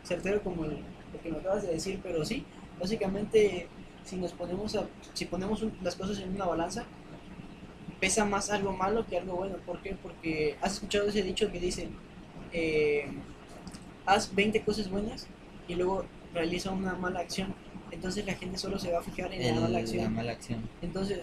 certero 0.04 0.42
como 0.42 0.64
el, 0.64 0.78
que 1.22 1.30
me 1.30 1.38
acabas 1.38 1.62
de 1.62 1.72
decir, 1.72 2.00
pero 2.02 2.24
sí, 2.24 2.44
básicamente 2.78 3.68
si 4.04 4.16
nos 4.16 4.32
ponemos 4.32 4.74
a, 4.76 4.86
si 5.14 5.24
ponemos 5.26 5.62
un- 5.62 5.72
las 5.82 5.94
cosas 5.96 6.18
en 6.18 6.30
una 6.34 6.46
balanza, 6.46 6.84
pesa 8.00 8.24
más 8.24 8.50
algo 8.50 8.72
malo 8.72 9.06
que 9.06 9.18
algo 9.18 9.36
bueno. 9.36 9.56
¿Por 9.66 9.80
qué? 9.82 9.96
Porque 10.02 10.56
has 10.62 10.74
escuchado 10.74 11.08
ese 11.08 11.22
dicho 11.22 11.50
que 11.52 11.60
dice, 11.60 11.88
eh, 12.52 13.06
haz 14.06 14.34
20 14.34 14.62
cosas 14.62 14.90
buenas 14.90 15.26
y 15.68 15.74
luego 15.74 16.04
realiza 16.34 16.70
una 16.70 16.94
mala 16.94 17.20
acción. 17.20 17.54
Entonces 17.90 18.24
la 18.24 18.34
gente 18.34 18.56
solo 18.58 18.78
se 18.78 18.90
va 18.90 19.00
a 19.00 19.02
fijar 19.02 19.32
en 19.34 19.42
El- 19.42 19.48
la 19.54 19.60
mala 19.60 19.68
la 19.68 19.78
acción. 19.80 20.14
mala 20.14 20.32
acción. 20.32 20.60
Entonces, 20.80 21.20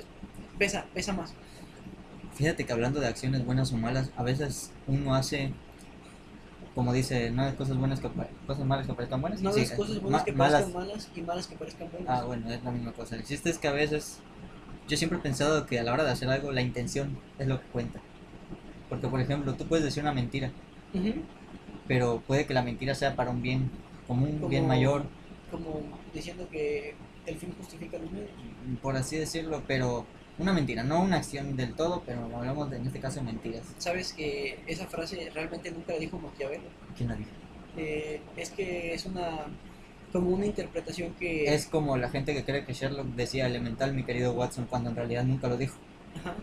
pesa, 0.58 0.86
pesa 0.94 1.14
más. 1.14 1.34
Fíjate 2.38 2.66
que 2.66 2.74
hablando 2.74 3.00
de 3.00 3.08
acciones 3.08 3.44
buenas 3.46 3.72
o 3.74 3.78
malas, 3.78 4.12
a 4.16 4.22
veces 4.24 4.72
uno 4.86 5.16
hace, 5.16 5.52
como 6.76 6.94
dice, 6.94 7.32
no 7.32 7.42
hay 7.42 7.54
cosas 7.54 7.78
buenas 7.78 8.00
que 8.00 8.10
cosas 8.46 8.64
malas 8.66 8.86
que 8.86 8.94
parezcan 8.94 9.22
buenas. 9.22 9.42
No 9.42 9.52
Sí, 9.52 9.62
las 9.62 9.72
cosas 9.72 10.00
buenas 10.02 10.22
ma- 10.22 10.26
que 10.26 10.32
malas. 10.34 10.62
parezcan 10.64 10.74
malas 10.88 11.10
y 11.16 11.22
malas 11.22 11.48
que 11.48 11.56
parezcan 11.56 11.90
buenas. 11.92 12.08
Ah, 12.10 12.24
bueno, 12.26 12.52
es 12.52 12.64
la 12.64 12.72
misma 12.72 12.92
cosa. 12.92 13.16
El 13.16 13.24
chiste 13.24 13.50
es 13.50 13.58
que 13.58 13.68
a 13.68 13.72
veces 13.72 14.20
yo 14.88 14.98
siempre 14.98 15.18
he 15.18 15.22
pensado 15.22 15.66
que 15.66 15.80
a 15.80 15.84
la 15.84 15.94
hora 15.94 16.04
de 16.04 16.12
hacer 16.12 16.30
algo 16.30 16.52
la 16.52 16.62
intención 16.62 17.18
es 17.40 17.48
lo 17.48 17.60
que 17.60 17.66
cuenta. 17.68 18.00
Porque 18.88 19.08
por 19.08 19.20
ejemplo, 19.20 19.56
tú 19.56 19.66
puedes 19.66 19.84
decir 19.84 20.04
una 20.04 20.14
mentira, 20.14 20.52
Ujú. 20.94 21.14
pero 21.88 22.22
puede 22.28 22.46
que 22.46 22.54
la 22.54 22.62
mentira 22.62 22.94
sea 22.94 23.16
para 23.16 23.32
un 23.32 23.42
bien, 23.42 23.72
como 24.06 24.26
un 24.26 24.34
Como- 24.34 24.48
bien 24.50 24.68
mayor, 24.68 25.06
Como 25.50 25.82
diciendo 26.14 26.48
que 26.52 26.94
el 27.26 27.36
fin 27.38 27.54
justifica 27.58 27.98
los 27.98 28.12
medios. 28.12 28.30
por 28.82 28.96
así 28.96 29.18
decirlo, 29.18 29.64
pero 29.68 30.06
una 30.40 30.54
mentira, 30.54 30.84
no 30.84 31.02
una 31.02 31.18
acción 31.18 31.56
del 31.56 31.74
todo, 31.74 32.04
pero 32.06 32.24
hablamos 32.36 32.70
de, 32.70 32.78
en 32.78 32.88
este 32.88 33.00
caso 33.00 33.20
de 33.20 33.26
mentiras. 33.26 33.64
Sabes 33.78 34.14
que 34.14 34.60
esa 34.68 34.86
frase 34.88 35.32
realmente 35.34 35.72
nunca 35.72 35.94
la 35.94 36.00
dijo 36.00 36.20
Maquiavelo. 36.20 36.64
¿Quién 36.96 37.10
la 37.10 37.16
dijo? 37.16 37.30
Eh, 37.76 38.22
es 38.36 38.50
que 38.52 38.94
es 38.94 39.06
una 39.06 39.46
como 40.12 40.30
una 40.30 40.46
interpretación 40.46 41.14
que 41.16 41.54
Es 41.54 41.68
como 41.68 41.98
la 41.98 42.10
gente 42.10 42.34
que 42.34 42.44
cree 42.44 42.66
que 42.66 42.74
Sherlock 42.74 43.08
decía 43.08 43.46
elemental, 43.46 43.94
mi 43.94 44.04
querido 44.04 44.32
Watson, 44.34 44.66
cuando 44.70 44.90
en 44.90 44.96
realidad 44.96 45.24
nunca 45.24 45.48
lo 45.48 45.58
dijo. 45.58 45.78
Ajá. 46.20 46.36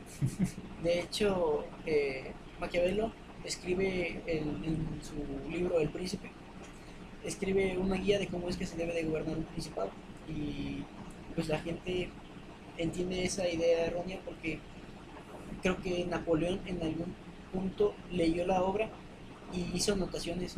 De 0.83 1.01
hecho, 1.01 1.65
eh, 1.87 2.33
Maquiavelo 2.61 3.13
escribe 3.45 4.21
en, 4.27 4.65
en 4.65 5.01
su 5.03 5.51
libro 5.51 5.81
El 5.81 5.89
Príncipe, 5.89 6.31
escribe 7.25 7.77
una 7.79 7.97
guía 7.97 8.19
de 8.19 8.29
cómo 8.29 8.49
es 8.49 8.57
que 8.57 8.67
se 8.67 8.77
debe 8.77 8.93
de 8.93 9.05
gobernar 9.05 9.37
un 9.37 9.45
principado. 9.45 9.91
Y 10.29 10.85
pues 11.35 11.49
la 11.49 11.59
gente 11.59 12.11
entiende 12.79 13.25
esa 13.25 13.49
idea 13.49 13.87
errónea 13.87 14.19
porque 14.25 14.59
creo 15.63 15.81
que 15.81 16.05
Napoleón 16.07 16.61
en 16.67 16.83
algún 16.83 17.15
punto 17.53 17.95
leyó 18.11 18.47
la 18.47 18.63
obra 18.63 18.89
y 19.53 19.77
hizo 19.77 19.93
anotaciones 19.93 20.57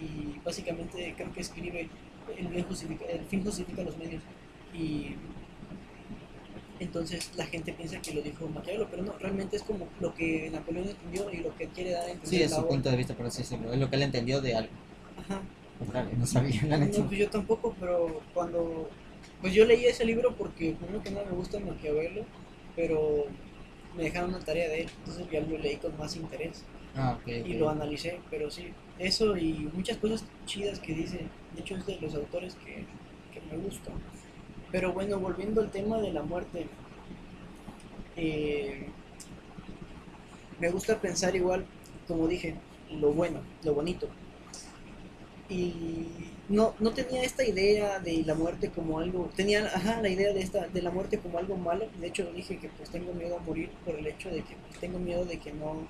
y 0.00 0.38
básicamente 0.44 1.14
creo 1.16 1.32
que 1.32 1.40
escribe 1.40 1.88
el, 2.38 2.48
bien 2.48 2.64
justifica- 2.64 3.06
el 3.06 3.20
fin 3.26 3.42
justifica 3.44 3.82
los 3.82 3.96
medios 3.96 4.22
y 4.74 5.14
entonces 6.78 7.30
la 7.36 7.46
gente 7.46 7.72
piensa 7.72 8.00
que 8.02 8.12
lo 8.12 8.20
dijo 8.20 8.46
Maquiavelo, 8.48 8.86
pero 8.90 9.02
no, 9.02 9.12
realmente 9.18 9.56
es 9.56 9.62
como 9.62 9.88
lo 10.00 10.14
que 10.14 10.50
Napoleón 10.52 10.88
entendió 10.90 11.32
y 11.32 11.38
lo 11.38 11.56
que 11.56 11.68
quiere 11.68 11.92
dar 11.92 12.02
a 12.02 12.10
entender 12.10 12.28
Sí, 12.28 12.42
es 12.42 12.50
su 12.50 12.58
obra. 12.58 12.68
punto 12.68 12.90
de 12.90 12.96
vista, 12.98 13.14
por 13.14 13.26
así 13.26 13.38
decirlo. 13.42 13.72
Es 13.72 13.78
lo 13.80 13.88
que 13.88 13.96
él 13.96 14.02
entendió 14.02 14.40
de 14.42 14.54
algo. 14.56 14.70
Ajá. 15.18 15.40
Ojalá, 15.80 16.06
no 16.18 16.26
sabía, 16.26 16.62
la. 16.66 16.76
No, 16.78 17.06
pues 17.06 17.18
yo 17.18 17.30
tampoco, 17.30 17.74
pero 17.80 18.20
cuando 18.34 18.90
pues 19.40 19.52
yo 19.52 19.64
leí 19.64 19.84
ese 19.86 20.04
libro 20.04 20.34
porque 20.36 20.74
primero 20.78 21.02
que 21.02 21.10
nada 21.10 21.26
me 21.26 21.36
gusta 21.36 21.60
Maquiavelo, 21.60 22.24
pero 22.74 23.26
me 23.96 24.04
dejaron 24.04 24.30
una 24.30 24.40
tarea 24.44 24.68
de 24.68 24.82
él, 24.82 24.90
entonces 24.98 25.26
ya 25.30 25.40
lo 25.40 25.58
leí 25.58 25.76
con 25.76 25.96
más 25.98 26.16
interés 26.16 26.64
Ah, 26.94 27.18
ok, 27.20 27.28
y 27.28 27.54
lo 27.54 27.68
analicé, 27.68 28.20
pero 28.30 28.50
sí, 28.50 28.72
eso 28.98 29.36
y 29.36 29.70
muchas 29.74 29.98
cosas 29.98 30.24
chidas 30.46 30.80
que 30.80 30.94
dice, 30.94 31.26
de 31.54 31.60
hecho 31.60 31.76
es 31.76 31.84
de 31.84 31.98
los 32.00 32.14
autores 32.14 32.54
que, 32.54 32.86
que 33.32 33.40
me 33.50 33.62
gustan. 33.62 33.94
Pero 34.72 34.92
bueno, 34.92 35.18
volviendo 35.20 35.60
al 35.60 35.70
tema 35.70 35.98
de 35.98 36.12
la 36.12 36.22
muerte, 36.22 36.66
eh, 38.16 38.86
me 40.58 40.70
gusta 40.70 40.98
pensar 40.98 41.36
igual, 41.36 41.66
como 42.08 42.26
dije, 42.28 42.54
lo 42.90 43.12
bueno, 43.12 43.40
lo 43.62 43.74
bonito. 43.74 44.08
Y 45.50 46.06
no, 46.48 46.74
no 46.78 46.92
tenía 46.92 47.22
esta 47.22 47.44
idea 47.44 47.98
de 47.98 48.22
la 48.24 48.34
muerte 48.34 48.70
como 48.70 49.00
algo, 49.00 49.30
tenía 49.34 49.66
ajá, 49.66 50.00
la 50.00 50.08
idea 50.08 50.32
de, 50.32 50.40
esta, 50.40 50.68
de 50.68 50.82
la 50.82 50.90
muerte 50.90 51.18
como 51.18 51.38
algo 51.38 51.56
malo, 51.56 51.86
de 52.00 52.06
hecho 52.06 52.30
dije 52.32 52.58
que 52.58 52.68
pues 52.68 52.90
tengo 52.90 53.12
miedo 53.14 53.36
a 53.36 53.40
morir 53.40 53.70
por 53.84 53.96
el 53.96 54.06
hecho 54.06 54.30
de 54.30 54.42
que 54.42 54.54
pues, 54.68 54.78
tengo 54.80 54.98
miedo 54.98 55.24
de 55.24 55.38
que 55.38 55.52
no, 55.52 55.86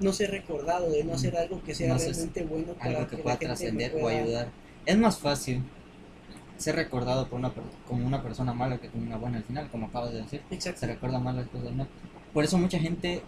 no 0.00 0.12
ser 0.12 0.30
recordado, 0.30 0.90
de 0.90 1.02
no 1.04 1.14
hacer 1.14 1.36
algo 1.36 1.62
que 1.62 1.74
sea 1.74 1.94
No 1.94 1.98
realmente 1.98 2.44
bueno 2.44 2.74
para 2.74 2.90
Algo 2.90 3.08
que 3.08 3.16
pueda 3.18 3.38
trascender 3.38 3.94
o 4.00 4.08
ayudar. 4.08 4.48
Es 4.86 4.96
más 4.96 5.18
fácil 5.18 5.62
ser 6.56 6.76
recordado 6.76 7.28
por 7.28 7.38
una, 7.38 7.52
como 7.86 8.06
una 8.06 8.22
persona 8.22 8.52
mala 8.52 8.78
que 8.78 8.88
como 8.88 9.04
una 9.04 9.16
buena 9.16 9.38
al 9.38 9.44
final, 9.44 9.68
como 9.70 9.86
acabas 9.86 10.12
de 10.12 10.22
decir. 10.22 10.42
Exacto. 10.50 10.80
Se 10.80 10.86
recuerda 10.86 11.18
mal 11.18 11.36
las 11.36 11.48
cosas 11.48 11.72
mal. 11.72 11.88
Por 12.32 12.44
eso 12.44 12.58
mucha 12.58 12.78
gente, 12.78 13.22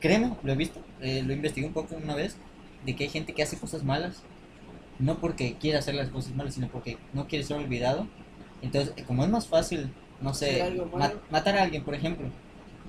créeme, 0.00 0.34
lo 0.42 0.52
he 0.52 0.56
visto, 0.56 0.80
eh, 1.00 1.22
lo 1.22 1.32
investigué 1.32 1.66
un 1.66 1.72
poco 1.72 1.94
una 1.94 2.14
vez, 2.14 2.36
de 2.84 2.96
que 2.96 3.04
hay 3.04 3.10
gente 3.10 3.32
que 3.32 3.42
hace 3.42 3.56
cosas 3.56 3.84
malas, 3.84 4.22
no 4.98 5.18
porque 5.18 5.56
quiera 5.58 5.78
hacer 5.78 5.94
las 5.94 6.08
cosas 6.10 6.34
malas, 6.34 6.54
sino 6.54 6.68
porque 6.68 6.98
no 7.12 7.26
quiere 7.26 7.44
ser 7.44 7.56
olvidado. 7.56 8.06
Entonces, 8.62 8.94
eh, 8.96 9.04
como 9.04 9.24
es 9.24 9.30
más 9.30 9.46
fácil, 9.48 9.92
no 10.20 10.34
sé, 10.34 10.80
matar 11.30 11.56
a 11.58 11.62
alguien, 11.64 11.84
por 11.84 11.94
ejemplo, 11.94 12.28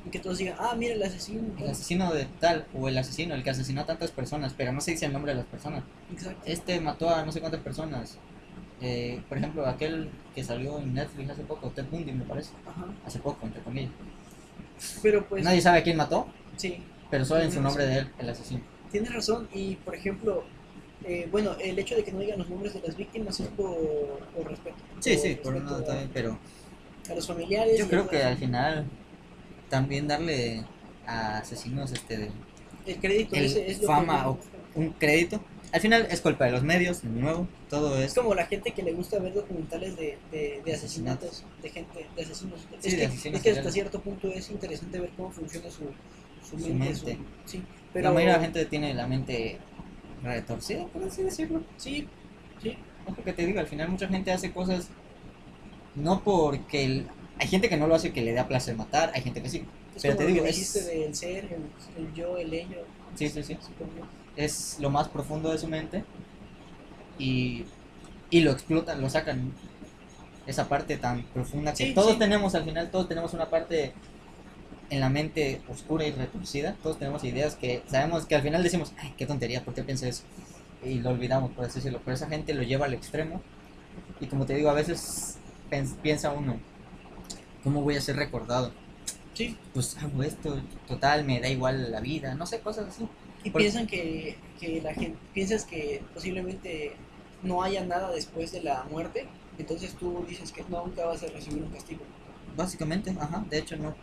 Y 0.05 0.09
que 0.09 0.19
todos 0.19 0.37
digan, 0.37 0.55
ah, 0.59 0.75
mira 0.77 0.93
el 0.93 1.01
asesino. 1.03 1.41
el 1.57 1.69
asesino 1.69 2.13
de 2.13 2.25
tal, 2.39 2.67
o 2.73 2.87
el 2.89 2.97
asesino, 2.97 3.33
el 3.35 3.43
que 3.43 3.49
asesinó 3.49 3.81
a 3.81 3.85
tantas 3.85 4.11
personas, 4.11 4.53
pero 4.55 4.71
no 4.73 4.81
se 4.81 4.91
dice 4.91 5.05
el 5.05 5.13
nombre 5.13 5.31
de 5.31 5.37
las 5.37 5.47
personas. 5.47 5.83
Exacto. 6.11 6.41
Este 6.45 6.79
mató 6.81 7.09
a 7.09 7.23
no 7.25 7.31
sé 7.31 7.39
cuántas 7.39 7.61
personas. 7.61 8.17
Eh, 8.81 9.21
por 9.29 9.37
ejemplo, 9.37 9.65
aquel 9.65 10.09
que 10.35 10.43
salió 10.43 10.77
en 10.79 10.93
Netflix 10.93 11.29
hace 11.29 11.43
poco, 11.43 11.69
Ted 11.69 11.85
Bundy, 11.89 12.11
me 12.11 12.25
parece. 12.25 12.51
Ajá. 12.67 12.85
Hace 13.05 13.19
poco, 13.19 13.45
entre 13.45 13.61
comillas. 13.61 13.91
Pero 15.01 15.25
pues, 15.27 15.43
Nadie 15.43 15.61
sabe 15.61 15.79
a 15.79 15.83
quién 15.83 15.95
mató, 15.95 16.27
sí, 16.57 16.83
pero 17.09 17.23
solo 17.23 17.43
en 17.43 17.51
su 17.51 17.61
nombre 17.61 17.85
de 17.85 17.99
él, 17.99 18.09
el 18.19 18.29
asesino. 18.29 18.61
tienes 18.91 19.13
razón. 19.13 19.47
Y 19.53 19.75
por 19.77 19.95
ejemplo, 19.95 20.43
eh, 21.05 21.27
bueno, 21.31 21.55
el 21.59 21.77
hecho 21.79 21.95
de 21.95 22.03
que 22.03 22.11
no 22.11 22.19
digan 22.19 22.39
los 22.39 22.49
nombres 22.49 22.73
de 22.73 22.81
las 22.81 22.95
víctimas 22.95 23.39
es 23.39 23.47
por, 23.49 23.77
por 24.35 24.49
respeto. 24.49 24.77
Sí, 24.99 25.17
sí, 25.17 25.35
por 25.43 25.53
también, 25.83 26.09
pero 26.13 26.37
a 27.09 27.13
los 27.15 27.27
familiares. 27.27 27.77
yo 27.77 27.87
creo 27.87 28.07
que 28.07 28.23
al 28.23 28.37
final 28.37 28.85
también 29.69 30.07
darle 30.07 30.63
a 31.05 31.39
asesinos 31.39 31.91
este 31.91 32.31
el 32.85 32.95
crédito 32.97 33.35
el 33.35 33.45
ese 33.45 33.69
es 33.69 33.81
lo 33.81 33.87
fama 33.87 34.23
que 34.23 34.29
o 34.29 34.37
un 34.75 34.89
crédito. 34.93 35.41
Al 35.71 35.81
final 35.81 36.07
es 36.09 36.21
culpa 36.21 36.45
de 36.45 36.51
los 36.51 36.61
medios, 36.63 37.01
de 37.01 37.09
nuevo, 37.09 37.47
todo 37.69 37.97
es 37.97 38.05
es 38.05 38.13
como 38.13 38.35
la 38.35 38.45
gente 38.45 38.71
que 38.71 38.83
le 38.83 38.93
gusta 38.93 39.17
ver 39.19 39.33
documentales 39.33 39.95
de, 39.97 40.17
de, 40.31 40.61
de 40.63 40.73
asesinatos, 40.73 41.43
de 41.63 41.69
gente, 41.69 42.05
de 42.15 42.21
asesinos. 42.21 42.59
Sí, 42.79 42.89
es, 42.89 42.91
de 42.91 42.97
que, 42.97 43.05
asesinos 43.05 43.37
es 43.37 43.43
que 43.43 43.49
hasta 43.51 43.71
cierto 43.71 43.99
punto 43.99 44.27
es 44.27 44.49
interesante 44.51 44.99
ver 44.99 45.09
cómo 45.17 45.31
funciona 45.31 45.69
su, 45.71 45.85
su 46.47 46.59
Su 46.59 46.73
mente. 46.73 46.95
su- 46.95 47.05
mente. 47.07 47.17
sí, 47.45 47.63
pero 47.91 48.03
la 48.09 48.13
mayoría 48.13 48.33
de 48.33 48.37
la 48.39 48.43
gente 48.45 48.65
tiene 48.65 48.93
la 48.93 49.07
mente 49.07 49.57
retorcida, 50.23 50.85
por 50.87 51.03
así 51.03 51.23
decirlo. 51.23 51.61
Sí, 51.77 52.07
sí, 52.61 52.77
Es 53.07 53.17
lo 53.17 53.23
que 53.23 53.33
te 53.33 53.45
digo, 53.45 53.59
al 53.59 53.67
final 53.67 53.89
mucha 53.89 54.07
gente 54.07 54.31
hace 54.31 54.51
cosas 54.51 54.87
no 55.95 56.21
porque 56.23 56.85
el- 56.85 57.07
hay 57.39 57.47
gente 57.47 57.69
que 57.69 57.77
no 57.77 57.87
lo 57.87 57.95
hace 57.95 58.13
que 58.13 58.21
le 58.21 58.33
da 58.33 58.47
placer 58.47 58.75
matar, 58.75 59.11
hay 59.13 59.21
gente 59.21 59.41
que 59.41 59.49
sí. 59.49 59.63
es 59.95 60.01
Pero 60.01 60.15
como 60.15 60.25
te 60.27 60.33
digo, 60.33 60.43
que 60.45 60.49
es- 60.49 60.85
del 60.87 61.15
ser, 61.15 61.45
el, 61.45 62.03
el 62.05 62.13
yo, 62.13 62.37
el 62.37 62.53
ello. 62.53 62.85
Sí, 63.15 63.29
sí, 63.29 63.43
sí. 63.43 63.57
supongo. 63.61 64.07
Es 64.35 64.77
lo 64.79 64.89
más 64.89 65.07
profundo 65.09 65.51
de 65.51 65.57
su 65.59 65.67
mente 65.67 66.03
y, 67.19 67.65
y 68.29 68.41
lo 68.41 68.51
explotan, 68.51 69.01
lo 69.01 69.09
sacan. 69.09 69.51
Esa 70.45 70.67
parte 70.67 70.97
tan 70.97 71.23
profunda 71.23 71.71
que 71.71 71.85
Sí, 71.87 71.93
todos 71.93 72.13
sí. 72.13 72.19
tenemos 72.19 72.53
al 72.53 72.65
final, 72.65 72.91
todos 72.91 73.07
tenemos 73.07 73.33
una 73.33 73.49
parte 73.49 73.93
en 74.93 74.99
la 74.99 75.09
mente 75.09 75.61
oscura 75.67 76.05
y 76.05 76.11
retorcida. 76.11 76.75
Todos 76.83 76.99
tenemos 76.99 77.23
ideas 77.23 77.55
que 77.55 77.83
sabemos 77.87 78.25
que 78.25 78.35
al 78.35 78.43
final 78.43 78.61
decimos, 78.63 78.93
ay, 78.97 79.13
qué 79.17 79.25
tontería, 79.25 79.63
¿por 79.65 79.73
qué 79.73 79.83
pensé 79.83 80.09
eso? 80.09 80.23
Y 80.83 80.95
lo 80.99 81.09
olvidamos, 81.09 81.51
por 81.51 81.65
así 81.65 81.75
decirlo. 81.75 81.99
Pero 82.05 82.15
esa 82.15 82.27
gente 82.27 82.53
lo 82.53 82.63
lleva 82.63 82.85
al 82.85 82.93
extremo. 82.93 83.41
Y 84.19 84.27
como 84.27 84.45
te 84.45 84.53
digo, 84.55 84.69
a 84.69 84.73
veces 84.73 85.37
piensa 86.01 86.31
uno, 86.31 86.59
¿cómo 87.63 87.81
voy 87.81 87.95
a 87.95 88.01
ser 88.01 88.15
recordado? 88.17 88.71
Sí, 89.33 89.57
Pues 89.73 89.97
hago 89.97 90.21
esto, 90.23 90.61
total, 90.87 91.25
me 91.25 91.39
da 91.41 91.49
igual 91.49 91.91
la 91.91 91.99
vida, 92.01 92.35
no 92.35 92.45
sé, 92.45 92.59
cosas 92.61 92.87
así. 92.89 93.07
y 93.43 93.49
piensan 93.49 93.87
que, 93.87 94.37
que 94.59 94.81
la 94.81 94.93
gente, 94.93 95.17
piensas 95.33 95.65
que 95.65 96.03
posiblemente 96.13 96.95
no 97.41 97.63
haya 97.63 97.83
nada 97.83 98.11
después 98.11 98.51
de 98.51 98.61
la 98.61 98.83
muerte, 98.83 99.27
entonces 99.57 99.95
tú 99.95 100.25
dices 100.27 100.51
que 100.51 100.63
nunca 100.69 101.05
vas 101.05 101.23
a 101.23 101.27
recibir 101.27 101.63
un 101.63 101.71
castigo. 101.71 102.01
Básicamente, 102.55 103.09
ajá, 103.19 103.43
de 103.49 103.57
hecho 103.59 103.75
no. 103.77 103.95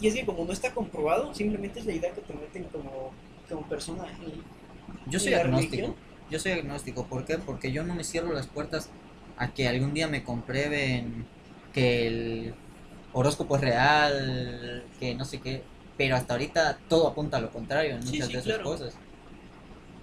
Y 0.00 0.08
es 0.08 0.14
que 0.14 0.26
como 0.26 0.44
no 0.44 0.52
está 0.52 0.72
comprobado, 0.72 1.34
simplemente 1.34 1.80
es 1.80 1.86
la 1.86 1.92
idea 1.92 2.12
que 2.12 2.20
te 2.20 2.34
meten 2.34 2.64
como, 2.64 3.12
como 3.48 3.62
persona. 3.68 4.04
Y, 4.26 5.10
Yo 5.10 5.18
soy 5.18 5.28
¿Y 5.28 5.34
la 5.36 5.40
agnóstico. 5.42 5.70
religión? 5.70 5.94
Yo 6.30 6.38
soy 6.38 6.52
agnóstico. 6.52 7.06
¿Por 7.06 7.24
qué? 7.24 7.38
Porque 7.38 7.72
yo 7.72 7.84
no 7.84 7.94
me 7.94 8.04
cierro 8.04 8.32
las 8.32 8.46
puertas 8.46 8.90
a 9.36 9.52
que 9.52 9.68
algún 9.68 9.94
día 9.94 10.08
me 10.08 10.24
comprueben 10.24 11.26
que 11.72 12.06
el 12.06 12.54
horóscopo 13.12 13.56
es 13.56 13.62
real, 13.62 14.84
que 14.98 15.14
no 15.14 15.24
sé 15.24 15.40
qué. 15.40 15.62
Pero 15.96 16.16
hasta 16.16 16.34
ahorita 16.34 16.78
todo 16.88 17.08
apunta 17.08 17.36
a 17.36 17.40
lo 17.40 17.50
contrario 17.50 17.92
en 17.92 17.98
muchas 17.98 18.26
sí, 18.26 18.32
de 18.32 18.38
esas 18.38 18.44
claro. 18.44 18.64
cosas. 18.64 18.96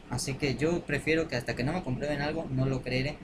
Así 0.10 0.36
que 0.36 0.56
yo 0.56 0.82
prefiero 0.82 1.28
que 1.28 1.36
hasta 1.36 1.56
que 1.56 1.64
no 1.64 1.74
me 1.74 1.84
comprueben 1.84 2.22
algo, 2.22 2.48
no 2.52 2.66
lo 2.66 2.82
creeré. 2.82 3.18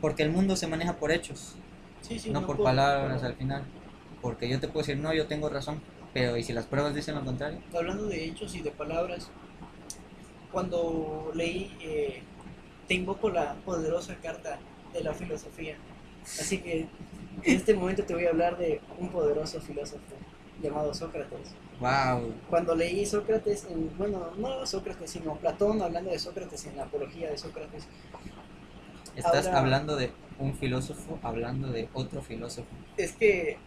Porque 0.00 0.22
el 0.22 0.30
mundo 0.30 0.56
se 0.56 0.66
maneja 0.66 0.96
por 0.96 1.12
hechos, 1.12 1.56
sí, 2.00 2.18
sí, 2.18 2.30
no, 2.30 2.46
por 2.46 2.62
palabras 2.62 3.22
al 3.22 3.34
final. 3.34 3.64
Porque 4.22 4.48
yo 4.48 4.58
te 4.58 4.68
puedo 4.68 4.86
decir, 4.86 4.96
no, 4.96 5.12
yo 5.12 5.26
tengo 5.26 5.48
razón. 5.50 5.80
Pero 6.12 6.36
¿y 6.36 6.42
si 6.42 6.52
las 6.52 6.66
pruebas 6.66 6.94
dicen 6.94 7.14
lo 7.14 7.24
contrario? 7.24 7.60
Hablando 7.74 8.06
de 8.06 8.24
hechos 8.24 8.54
y 8.54 8.62
de 8.62 8.70
palabras, 8.70 9.30
cuando 10.52 11.30
leí 11.34 11.76
eh, 11.80 12.22
te 12.88 12.94
invoco 12.94 13.30
la 13.30 13.54
poderosa 13.64 14.16
carta 14.16 14.58
de 14.92 15.02
la 15.04 15.14
filosofía. 15.14 15.76
Así 16.24 16.58
que 16.58 16.80
en 16.80 16.88
este 17.56 17.74
momento 17.74 18.02
te 18.04 18.14
voy 18.14 18.26
a 18.26 18.30
hablar 18.30 18.58
de 18.58 18.80
un 18.98 19.08
poderoso 19.10 19.60
filósofo 19.60 20.00
llamado 20.60 20.92
Sócrates. 20.92 21.54
Wow. 21.78 22.34
Cuando 22.50 22.74
leí 22.74 23.06
Sócrates, 23.06 23.64
en- 23.70 23.96
bueno, 23.96 24.32
no 24.36 24.66
Sócrates, 24.66 25.10
sino 25.12 25.36
Platón 25.36 25.80
hablando 25.80 26.10
de 26.10 26.18
Sócrates 26.18 26.66
en 26.66 26.76
la 26.76 26.84
apología 26.84 27.30
de 27.30 27.38
Sócrates, 27.38 27.86
Estás 29.16 29.46
Ahora- 29.48 29.58
hablando 29.58 29.96
de 29.96 30.12
un 30.38 30.54
filósofo 30.54 31.18
hablando 31.22 31.68
de 31.72 31.88
otro 31.94 32.22
filósofo. 32.22 32.68
es 32.96 33.12
que 33.12 33.58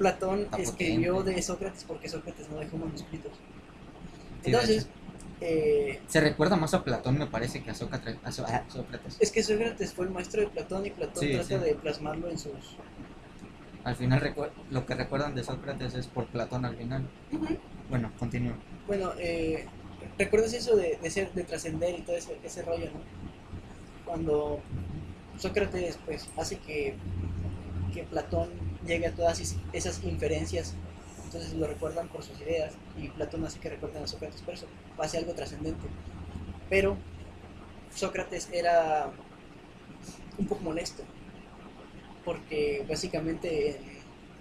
Platón 0.00 0.48
escribió 0.56 1.22
de 1.22 1.42
Sócrates 1.42 1.84
porque 1.84 2.08
Sócrates 2.08 2.48
no 2.48 2.58
dejó 2.58 2.78
manuscritos. 2.78 3.32
Entonces, 4.42 4.88
eh, 5.42 6.00
Se 6.08 6.22
recuerda 6.22 6.56
más 6.56 6.72
a 6.72 6.82
Platón, 6.82 7.18
me 7.18 7.26
parece, 7.26 7.62
que 7.62 7.70
a 7.70 7.74
Sócrates. 7.74 8.16
a 8.24 8.32
Sócrates. 8.32 9.18
es 9.20 9.30
que 9.30 9.42
Sócrates 9.42 9.92
fue 9.92 10.06
el 10.06 10.10
maestro 10.10 10.40
de 10.40 10.46
Platón 10.48 10.86
y 10.86 10.90
Platón 10.90 11.22
Sí, 11.22 11.32
trata 11.32 11.58
sí. 11.58 11.64
de 11.64 11.74
plasmarlo 11.74 12.30
en 12.30 12.38
sus... 12.38 12.76
Al 13.84 13.94
final, 13.94 14.34
lo 14.70 14.86
que 14.86 14.94
recuerdan 14.94 15.34
de 15.34 15.44
Sócrates 15.44 15.94
es 15.94 16.06
por 16.06 16.26
Platón 16.28 16.64
al 16.64 16.76
final. 16.76 17.06
Bueno, 17.90 18.10
continúa. 18.18 18.54
Bueno, 18.86 19.12
eh, 19.18 19.66
¿recuerdas 20.16 20.54
eso 20.54 20.76
de, 20.76 20.98
de 21.02 21.10
ser, 21.10 21.30
de 21.34 21.44
trascender 21.44 21.98
y 21.98 22.02
todo 22.02 22.16
ese, 22.16 22.38
ese 22.42 22.62
rollo, 22.62 22.86
no? 22.86 23.00
Cuando 24.06 24.60
Sócrates, 25.36 25.98
pues, 26.06 26.26
hace 26.38 26.56
que, 26.58 26.94
que 27.92 28.02
Platón 28.04 28.69
llegue 28.86 29.06
a 29.06 29.12
todas 29.14 29.40
es- 29.40 29.56
esas 29.72 30.02
inferencias, 30.04 30.74
entonces 31.24 31.54
lo 31.54 31.66
recuerdan 31.66 32.08
por 32.08 32.22
sus 32.22 32.40
ideas, 32.40 32.72
y 32.98 33.08
Platón 33.08 33.44
hace 33.44 33.60
que 33.60 33.70
recuerden 33.70 34.02
a 34.02 34.06
Sócrates 34.06 34.42
por 34.42 34.54
eso, 34.54 34.66
pase 34.96 35.18
algo 35.18 35.32
trascendente. 35.34 35.86
Pero 36.68 36.96
Sócrates 37.94 38.48
era 38.52 39.10
un 40.38 40.46
poco 40.46 40.62
molesto, 40.62 41.02
porque 42.24 42.84
básicamente 42.88 43.70
en 43.70 43.76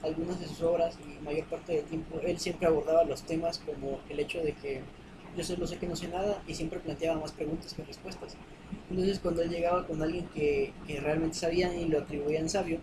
algunas 0.03 0.39
de 0.39 0.47
sus 0.47 0.61
obras 0.61 0.97
y 1.05 1.23
mayor 1.23 1.45
parte 1.47 1.73
del 1.73 1.85
tiempo 1.85 2.19
él 2.25 2.39
siempre 2.39 2.67
abordaba 2.67 3.03
los 3.03 3.23
temas 3.23 3.59
como 3.59 3.99
el 4.09 4.19
hecho 4.19 4.39
de 4.41 4.53
que 4.53 4.81
yo 5.37 5.43
solo 5.43 5.67
sé 5.67 5.77
que 5.77 5.87
no 5.87 5.95
sé 5.95 6.07
nada 6.07 6.41
y 6.47 6.53
siempre 6.53 6.79
planteaba 6.79 7.19
más 7.19 7.31
preguntas 7.31 7.73
que 7.73 7.83
respuestas. 7.83 8.35
Entonces 8.89 9.19
cuando 9.19 9.41
él 9.41 9.49
llegaba 9.49 9.85
con 9.85 10.01
alguien 10.01 10.25
que, 10.33 10.73
que 10.87 10.99
realmente 10.99 11.37
sabía 11.37 11.73
y 11.75 11.85
lo 11.87 11.99
atribuían 11.99 12.49
sabio, 12.49 12.79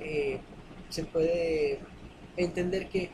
eh, 0.00 0.40
se 0.88 1.04
puede 1.04 1.86
entender 2.36 2.88
que 2.88 3.12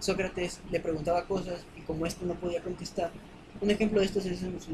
Sócrates 0.00 0.62
le 0.70 0.80
preguntaba 0.80 1.26
cosas 1.26 1.66
y 1.74 1.82
como 1.82 2.06
éste 2.06 2.24
no 2.26 2.38
podía 2.40 2.62
contestar, 2.62 3.12
un 3.60 3.70
ejemplo 3.70 4.00
de 4.00 4.06
esto 4.06 4.18
es 4.20 4.26
en, 4.42 4.60
su, 4.60 4.72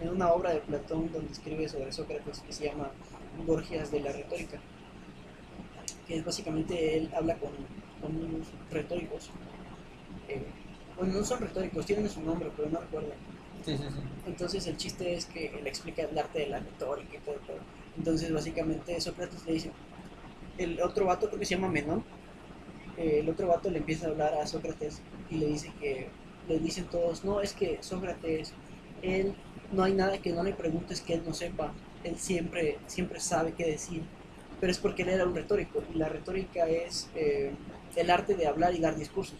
en 0.00 0.08
una 0.10 0.32
obra 0.32 0.52
de 0.52 0.60
Platón 0.62 1.10
donde 1.12 1.32
escribe 1.32 1.68
sobre 1.68 1.92
Sócrates 1.92 2.40
que 2.42 2.52
se 2.52 2.64
llama 2.66 2.94
Gorgias 3.32 3.90
de 3.90 4.00
la 4.00 4.12
retórica, 4.12 4.62
que 6.06 6.16
es 6.16 6.24
básicamente 6.24 6.96
él 6.96 7.10
habla 7.14 7.38
con, 7.38 7.52
con 8.00 8.16
unos 8.16 8.54
retóricos. 8.70 9.32
eh, 10.28 10.54
bueno, 10.96 11.14
no 11.14 11.24
son 11.24 11.40
retóricos, 11.40 11.86
tienen 11.86 12.08
su 12.08 12.22
nombre, 12.22 12.52
pero 12.56 12.70
no 12.70 12.80
recuerdo. 12.80 13.16
Sí, 13.64 13.76
sí, 13.76 13.88
sí. 13.90 14.00
Entonces 14.24 14.66
el 14.66 14.76
chiste 14.76 15.14
es 15.14 15.26
que 15.26 15.58
él 15.58 15.66
explica 15.66 16.02
el 16.02 16.18
arte 16.18 16.40
de 16.40 16.48
la 16.48 16.60
retórica 16.60 17.16
y 17.16 17.20
todo, 17.20 17.40
todo. 17.46 17.66
Entonces 17.96 18.32
básicamente 18.32 19.00
Sócrates 19.00 19.44
le 19.46 19.52
dice, 19.54 19.72
el 20.58 20.80
otro 20.80 21.06
vato 21.06 21.28
creo 21.28 21.38
que 21.38 21.46
se 21.46 21.54
llama 21.54 21.68
Menón, 21.68 22.04
eh, 22.96 23.20
el 23.20 23.28
otro 23.28 23.48
vato 23.48 23.70
le 23.70 23.78
empieza 23.78 24.06
a 24.06 24.10
hablar 24.10 24.34
a 24.34 24.46
Sócrates 24.46 25.00
y 25.30 25.36
le 25.36 25.46
dice 25.46 25.72
que, 25.80 26.08
le 26.48 26.58
dicen 26.58 26.86
todos, 26.86 27.24
no, 27.24 27.40
es 27.40 27.52
que 27.52 27.78
Sócrates, 27.80 28.52
él, 29.02 29.34
no 29.72 29.84
hay 29.84 29.94
nada 29.94 30.18
que 30.18 30.32
no 30.32 30.42
le 30.42 30.52
preguntes 30.52 31.00
que 31.00 31.14
él 31.14 31.22
no 31.26 31.34
sepa, 31.34 31.72
él 32.04 32.16
siempre, 32.18 32.78
siempre 32.86 33.20
sabe 33.20 33.52
qué 33.52 33.64
decir, 33.64 34.02
pero 34.60 34.70
es 34.70 34.78
porque 34.78 35.02
él 35.02 35.08
era 35.08 35.24
un 35.24 35.34
retórico 35.34 35.82
y 35.92 35.98
la 35.98 36.08
retórica 36.08 36.68
es 36.68 37.10
eh, 37.14 37.52
el 37.96 38.10
arte 38.10 38.34
de 38.34 38.46
hablar 38.46 38.74
y 38.74 38.80
dar 38.80 38.96
discursos. 38.96 39.38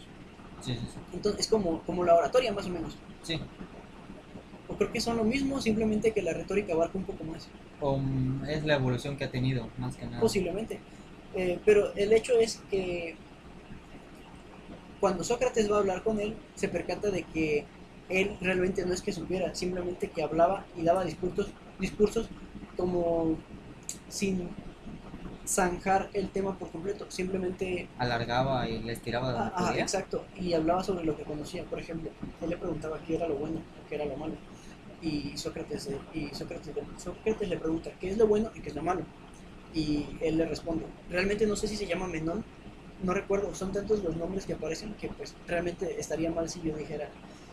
Sí, 0.61 0.73
sí, 0.75 0.87
sí. 0.93 0.99
Entonces 1.13 1.41
es 1.41 1.47
como, 1.47 1.81
como 1.83 2.03
la 2.03 2.15
oratoria 2.15 2.51
más 2.53 2.65
o 2.65 2.69
menos. 2.69 2.97
Sí. 3.21 3.39
O 4.67 4.75
creo 4.75 4.91
que 4.91 5.01
son 5.01 5.17
lo 5.17 5.23
mismo, 5.23 5.61
simplemente 5.61 6.11
que 6.11 6.21
la 6.21 6.33
retórica 6.33 6.73
abarca 6.73 6.97
un 6.97 7.03
poco 7.03 7.23
más, 7.25 7.47
O, 7.81 7.97
mm, 7.97 8.45
es 8.45 8.63
la 8.63 8.75
evolución 8.75 9.17
que 9.17 9.25
ha 9.25 9.31
tenido, 9.31 9.69
más 9.77 9.95
que 9.95 10.05
nada. 10.05 10.21
posiblemente. 10.21 10.79
Eh, 11.35 11.59
pero 11.65 11.93
el 11.95 12.13
hecho 12.13 12.33
es 12.39 12.61
que 12.69 13.15
cuando 14.99 15.23
Sócrates 15.23 15.69
va 15.71 15.77
a 15.77 15.79
hablar 15.79 16.03
con 16.03 16.19
él, 16.19 16.35
se 16.55 16.67
percata 16.69 17.09
de 17.11 17.23
que 17.23 17.65
él 18.09 18.37
realmente 18.41 18.85
no 18.85 18.93
es 18.93 19.01
que 19.01 19.11
supiera, 19.11 19.53
simplemente 19.55 20.09
que 20.09 20.23
hablaba 20.23 20.65
y 20.77 20.83
daba 20.83 21.03
discursos, 21.03 21.49
discursos 21.79 22.29
como 22.77 23.35
sin 24.09 24.49
zanjar 25.45 26.09
el 26.13 26.29
tema 26.29 26.57
por 26.57 26.69
completo, 26.71 27.05
simplemente 27.09 27.87
Alargaba 27.97 28.69
y 28.69 28.81
les 28.81 29.01
tiraba 29.01 29.31
donde 29.33 29.51
Ah, 29.55 29.67
podía. 29.69 29.81
exacto, 29.81 30.25
y 30.39 30.53
hablaba 30.53 30.83
sobre 30.83 31.03
lo 31.03 31.17
que 31.17 31.23
conocía. 31.23 31.63
Por 31.65 31.79
ejemplo, 31.79 32.09
él 32.41 32.49
le 32.49 32.57
preguntaba 32.57 32.99
qué 33.05 33.15
era 33.15 33.27
lo 33.27 33.35
bueno 33.35 33.61
qué 33.89 33.95
era 33.95 34.05
lo 34.05 34.15
malo. 34.15 34.35
Y 35.01 35.37
Sócrates, 35.37 35.89
y 36.13 36.29
Sócrates, 36.33 36.73
Sócrates 36.97 37.49
le 37.49 37.57
pregunta 37.57 37.91
qué 37.99 38.09
es 38.11 38.17
lo 38.17 38.25
bueno 38.25 38.51
y 38.55 38.61
qué 38.61 38.69
es 38.69 38.75
lo 38.75 38.83
malo. 38.83 39.01
Y 39.73 40.17
él 40.21 40.37
le 40.37 40.45
responde, 40.45 40.85
realmente 41.09 41.47
no 41.47 41.55
sé 41.55 41.67
si 41.67 41.75
se 41.77 41.87
llama 41.87 42.07
Menón, 42.07 42.43
no 43.03 43.13
recuerdo, 43.13 43.53
son 43.55 43.71
tantos 43.71 44.03
los 44.03 44.15
nombres 44.15 44.45
que 44.45 44.53
aparecen 44.53 44.93
que 44.95 45.09
pues 45.09 45.33
realmente 45.47 45.99
estaría 45.99 46.31
mal 46.31 46.49
si 46.49 46.61
yo 46.61 46.75
dijera 46.77 47.09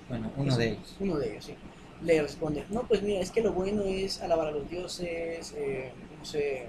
Bueno, 0.08 0.30
uno 0.36 0.48
eso. 0.48 0.58
de 0.58 0.68
ellos. 0.68 0.96
Uno 0.98 1.18
de 1.18 1.30
ellos, 1.32 1.44
sí. 1.44 1.54
Le 2.02 2.22
responde, 2.22 2.64
no, 2.70 2.86
pues 2.86 3.02
mira, 3.02 3.20
es 3.20 3.30
que 3.30 3.42
lo 3.42 3.52
bueno 3.52 3.82
es 3.84 4.20
alabar 4.22 4.48
a 4.48 4.50
los 4.52 4.68
dioses, 4.68 5.52
eh, 5.56 5.92
no 6.18 6.24
sé, 6.24 6.66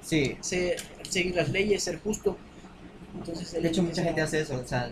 Sí, 0.00 0.36
se- 0.40 0.76
seguir 1.08 1.34
las 1.36 1.50
leyes, 1.50 1.82
ser 1.84 2.00
justo. 2.00 2.36
Entonces, 3.14 3.52
de 3.52 3.68
hecho 3.68 3.82
mucha 3.82 4.02
gente 4.02 4.20
hace 4.20 4.40
eso. 4.40 4.56
O 4.60 4.66
sea, 4.66 4.90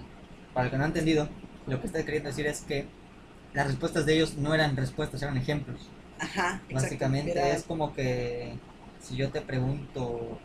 para 0.53 0.67
el 0.67 0.71
que 0.71 0.79
no 0.79 0.85
ha 0.85 0.89
entendido, 0.89 1.29
lo 1.67 1.81
que 1.81 1.87
está 1.87 2.05
queriendo 2.05 2.29
decir 2.29 2.47
es 2.47 2.63
que 2.63 2.87
las 3.53 3.67
respuestas 3.67 4.07
de 4.07 4.15
ellos 4.15 4.37
no 4.37 4.55
eran 4.55 4.77
respuestas, 4.77 5.23
eran 5.23 5.37
ejemplos. 5.37 5.95
Ajá, 6.19 6.63
Básicamente 6.71 7.33
era- 7.33 7.49
es 7.53 7.65
como 7.65 7.93
que 7.93 8.63
si 9.01 9.17
yo 9.17 9.33
te 9.33 9.43
pregunto 9.43 10.45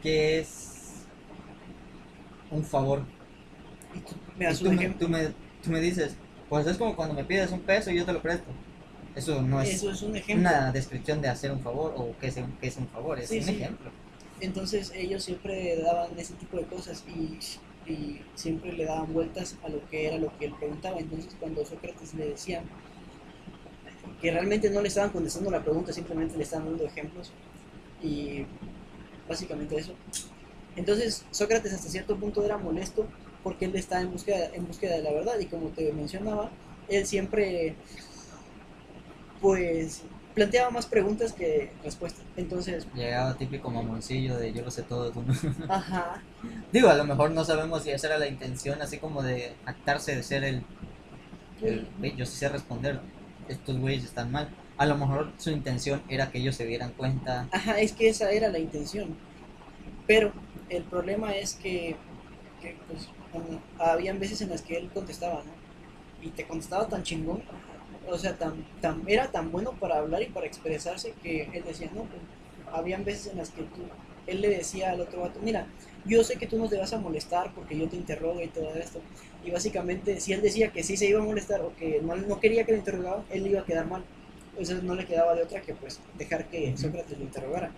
qué 0.00 0.38
es 0.40 1.08
un 2.50 2.64
favor 2.64 3.06
y 3.92 4.00
tú 4.00 4.16
me 4.36 4.46
das 4.46 4.60
y 4.60 4.64
tú, 4.64 4.70
un 4.70 4.76
me, 4.76 4.88
tú, 4.90 5.08
me, 5.08 5.34
tú 5.62 5.70
me 5.70 5.80
dices, 5.80 6.20
pues 6.48 6.66
es 6.66 6.78
como 6.78 6.96
cuando 6.96 7.14
me 7.14 7.24
pides 7.24 7.52
un 7.52 7.64
peso 7.64 7.90
y 7.90 7.96
yo 7.96 8.04
te 8.06 8.12
lo 8.12 8.22
presto. 8.22 8.60
Eso 9.14 9.42
no 9.42 9.60
es 9.62 9.70
Eso 9.74 9.90
es 9.90 10.02
un 10.02 10.16
ejemplo. 10.16 10.50
una 10.50 10.72
descripción 10.72 11.20
de 11.22 11.28
hacer 11.28 11.52
un 11.52 11.62
favor 11.62 11.94
o 11.96 12.18
qué 12.18 12.28
es 12.28 12.36
un, 12.36 12.58
qué 12.58 12.68
es 12.68 12.76
un 12.76 12.88
favor, 12.90 13.20
es 13.20 13.30
Sí, 13.30 13.40
un 13.40 13.48
sí. 13.48 13.50
ejemplo. 13.50 13.96
Entonces 14.40 14.92
ellos 14.94 15.24
siempre 15.24 15.76
daban 15.82 16.18
ese 16.18 16.34
tipo 16.34 16.56
de 16.58 16.66
cosas 16.66 17.04
y, 17.08 17.38
y 17.90 18.26
siempre 18.34 18.72
le 18.72 18.84
daban 18.86 19.12
vueltas 19.12 19.58
a 19.62 19.68
lo 19.68 19.86
que 19.88 20.06
era 20.08 20.18
lo 20.18 20.36
que 20.36 20.46
él 20.46 20.54
preguntaba. 20.58 20.98
Entonces 21.00 21.36
cuando 21.38 21.64
Sócrates 21.64 22.14
le 22.14 22.26
decía 22.30 22.64
que 24.20 24.30
realmente 24.30 24.70
no 24.70 24.80
le 24.80 24.88
estaban 24.88 25.10
contestando 25.10 25.50
la 25.50 25.62
pregunta, 25.62 25.92
simplemente 25.92 26.36
le 26.36 26.44
estaban 26.44 26.66
dando 26.66 26.84
ejemplos 26.84 27.32
y 28.02 28.44
básicamente 29.28 29.76
eso. 29.76 29.92
Entonces 30.76 31.24
Sócrates 31.30 31.72
hasta 31.72 31.88
cierto 31.88 32.16
punto 32.16 32.44
era 32.44 32.58
molesto 32.58 33.06
porque 33.42 33.66
él 33.66 33.76
estaba 33.76 34.02
en 34.02 34.10
búsqueda, 34.10 34.50
en 34.54 34.66
búsqueda 34.66 34.96
de 34.96 35.02
la 35.02 35.12
verdad 35.12 35.38
y 35.38 35.46
como 35.46 35.68
te 35.68 35.92
mencionaba, 35.92 36.50
él 36.88 37.06
siempre 37.06 37.74
pues 39.40 40.02
planteaba 40.34 40.70
más 40.70 40.86
preguntas 40.86 41.32
que 41.32 41.70
respuestas. 41.84 42.24
Entonces, 42.36 42.86
Llegaba 42.94 43.34
típico 43.36 43.70
mamoncillo 43.70 44.36
de 44.36 44.52
yo 44.52 44.62
lo 44.62 44.70
sé 44.70 44.82
todo, 44.82 45.10
tú 45.12 45.22
no. 45.22 45.32
ajá, 45.72 46.22
Digo, 46.72 46.88
a 46.88 46.94
lo 46.94 47.04
mejor 47.04 47.30
no 47.30 47.44
sabemos 47.44 47.82
si 47.84 47.90
esa 47.90 48.08
era 48.08 48.18
la 48.18 48.26
intención, 48.26 48.80
así 48.82 48.98
como 48.98 49.22
de 49.22 49.52
actarse 49.64 50.16
de 50.16 50.22
ser 50.22 50.42
el, 50.44 50.62
el 51.62 51.86
"Ve, 51.98 52.14
yo 52.16 52.26
sí 52.26 52.36
sé 52.36 52.48
responder, 52.48 53.00
estos 53.48 53.78
güeyes 53.78 54.04
están 54.04 54.30
mal. 54.32 54.48
A 54.76 54.86
lo 54.86 54.96
mejor 54.96 55.32
su 55.38 55.50
intención 55.50 56.02
era 56.08 56.30
que 56.30 56.38
ellos 56.38 56.56
se 56.56 56.66
dieran 56.66 56.92
cuenta. 56.92 57.48
Ajá, 57.52 57.80
es 57.80 57.92
que 57.92 58.08
esa 58.08 58.30
era 58.30 58.48
la 58.48 58.58
intención. 58.58 59.16
Pero 60.06 60.32
el 60.68 60.82
problema 60.84 61.34
es 61.34 61.54
que, 61.54 61.96
que, 62.60 62.76
pues, 62.88 63.08
um, 63.32 63.58
habían 63.78 64.18
veces 64.18 64.40
en 64.40 64.50
las 64.50 64.62
que 64.62 64.76
él 64.76 64.90
contestaba, 64.92 65.42
¿no? 65.44 66.26
Y 66.26 66.30
te 66.30 66.46
contestaba 66.46 66.88
tan 66.88 67.02
chingón, 67.02 67.42
o 68.08 68.18
sea, 68.18 68.36
tan, 68.36 68.64
tan, 68.80 69.02
era 69.06 69.30
tan 69.30 69.50
bueno 69.50 69.72
para 69.72 69.98
hablar 69.98 70.22
y 70.22 70.26
para 70.26 70.46
expresarse 70.46 71.14
que 71.22 71.50
él 71.52 71.64
decía, 71.64 71.90
no, 71.94 72.02
pues, 72.02 72.20
habían 72.72 73.04
veces 73.04 73.28
en 73.28 73.38
las 73.38 73.50
que 73.50 73.64
él 74.26 74.40
le 74.40 74.48
decía 74.48 74.90
al 74.90 75.00
otro 75.00 75.20
vato, 75.20 75.38
mira, 75.42 75.66
yo 76.04 76.24
sé 76.24 76.36
que 76.36 76.46
tú 76.46 76.58
no 76.58 76.68
te 76.68 76.78
vas 76.78 76.92
a 76.92 76.98
molestar 76.98 77.52
porque 77.54 77.78
yo 77.78 77.88
te 77.88 77.96
interrogo 77.96 78.40
y 78.42 78.48
todo 78.48 78.74
esto. 78.74 79.00
Y 79.44 79.50
básicamente, 79.50 80.20
si 80.20 80.32
él 80.32 80.40
decía 80.42 80.72
que 80.72 80.82
sí 80.82 80.96
se 80.96 81.06
iba 81.08 81.20
a 81.20 81.24
molestar 81.24 81.60
o 81.60 81.74
que 81.76 82.00
no, 82.02 82.16
no 82.16 82.40
quería 82.40 82.64
que 82.64 82.72
lo 82.72 82.78
interrogaban, 82.78 83.24
él 83.30 83.46
iba 83.46 83.60
a 83.60 83.64
quedar 83.64 83.86
mal. 83.86 84.02
Entonces 84.50 84.82
no 84.82 84.94
le 84.94 85.04
quedaba 85.04 85.34
de 85.34 85.42
otra 85.42 85.60
que 85.60 85.74
pues 85.74 86.00
dejar 86.16 86.46
que. 86.48 86.76
Sócrates 86.76 87.18
lo 87.18 87.24
interrogara. 87.24 87.70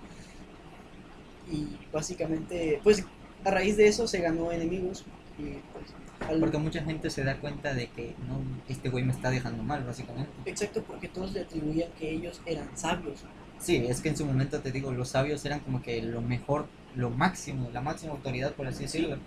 Y 1.50 1.66
básicamente, 1.92 2.80
pues 2.82 3.04
a 3.44 3.50
raíz 3.50 3.76
de 3.76 3.86
eso 3.86 4.06
se 4.08 4.20
ganó 4.20 4.50
enemigos 4.50 5.04
Y 5.38 5.60
pues, 5.72 5.86
al- 6.28 6.40
Porque 6.40 6.58
mucha 6.58 6.82
gente 6.82 7.10
se 7.10 7.22
da 7.24 7.38
cuenta 7.38 7.74
de 7.74 7.88
que 7.88 8.14
no, 8.28 8.40
este 8.68 8.88
güey 8.88 9.04
me 9.04 9.12
está 9.12 9.30
dejando 9.30 9.62
mal, 9.62 9.84
básicamente. 9.84 10.30
Exacto, 10.46 10.82
porque 10.82 11.08
todos 11.08 11.32
le 11.32 11.40
atribuían 11.40 11.90
que 11.98 12.10
ellos 12.10 12.40
eran 12.46 12.68
sabios. 12.76 13.22
Sí, 13.58 13.76
es 13.88 14.00
que 14.00 14.08
en 14.10 14.16
su 14.16 14.26
momento 14.26 14.60
te 14.60 14.72
digo, 14.72 14.92
los 14.92 15.10
sabios 15.10 15.44
eran 15.44 15.60
como 15.60 15.82
que 15.82 16.02
lo 16.02 16.20
mejor, 16.20 16.66
lo 16.94 17.10
máximo, 17.10 17.68
la 17.72 17.80
máxima 17.80 18.12
autoridad, 18.12 18.52
por 18.54 18.66
así 18.66 18.84
decirlo. 18.84 19.18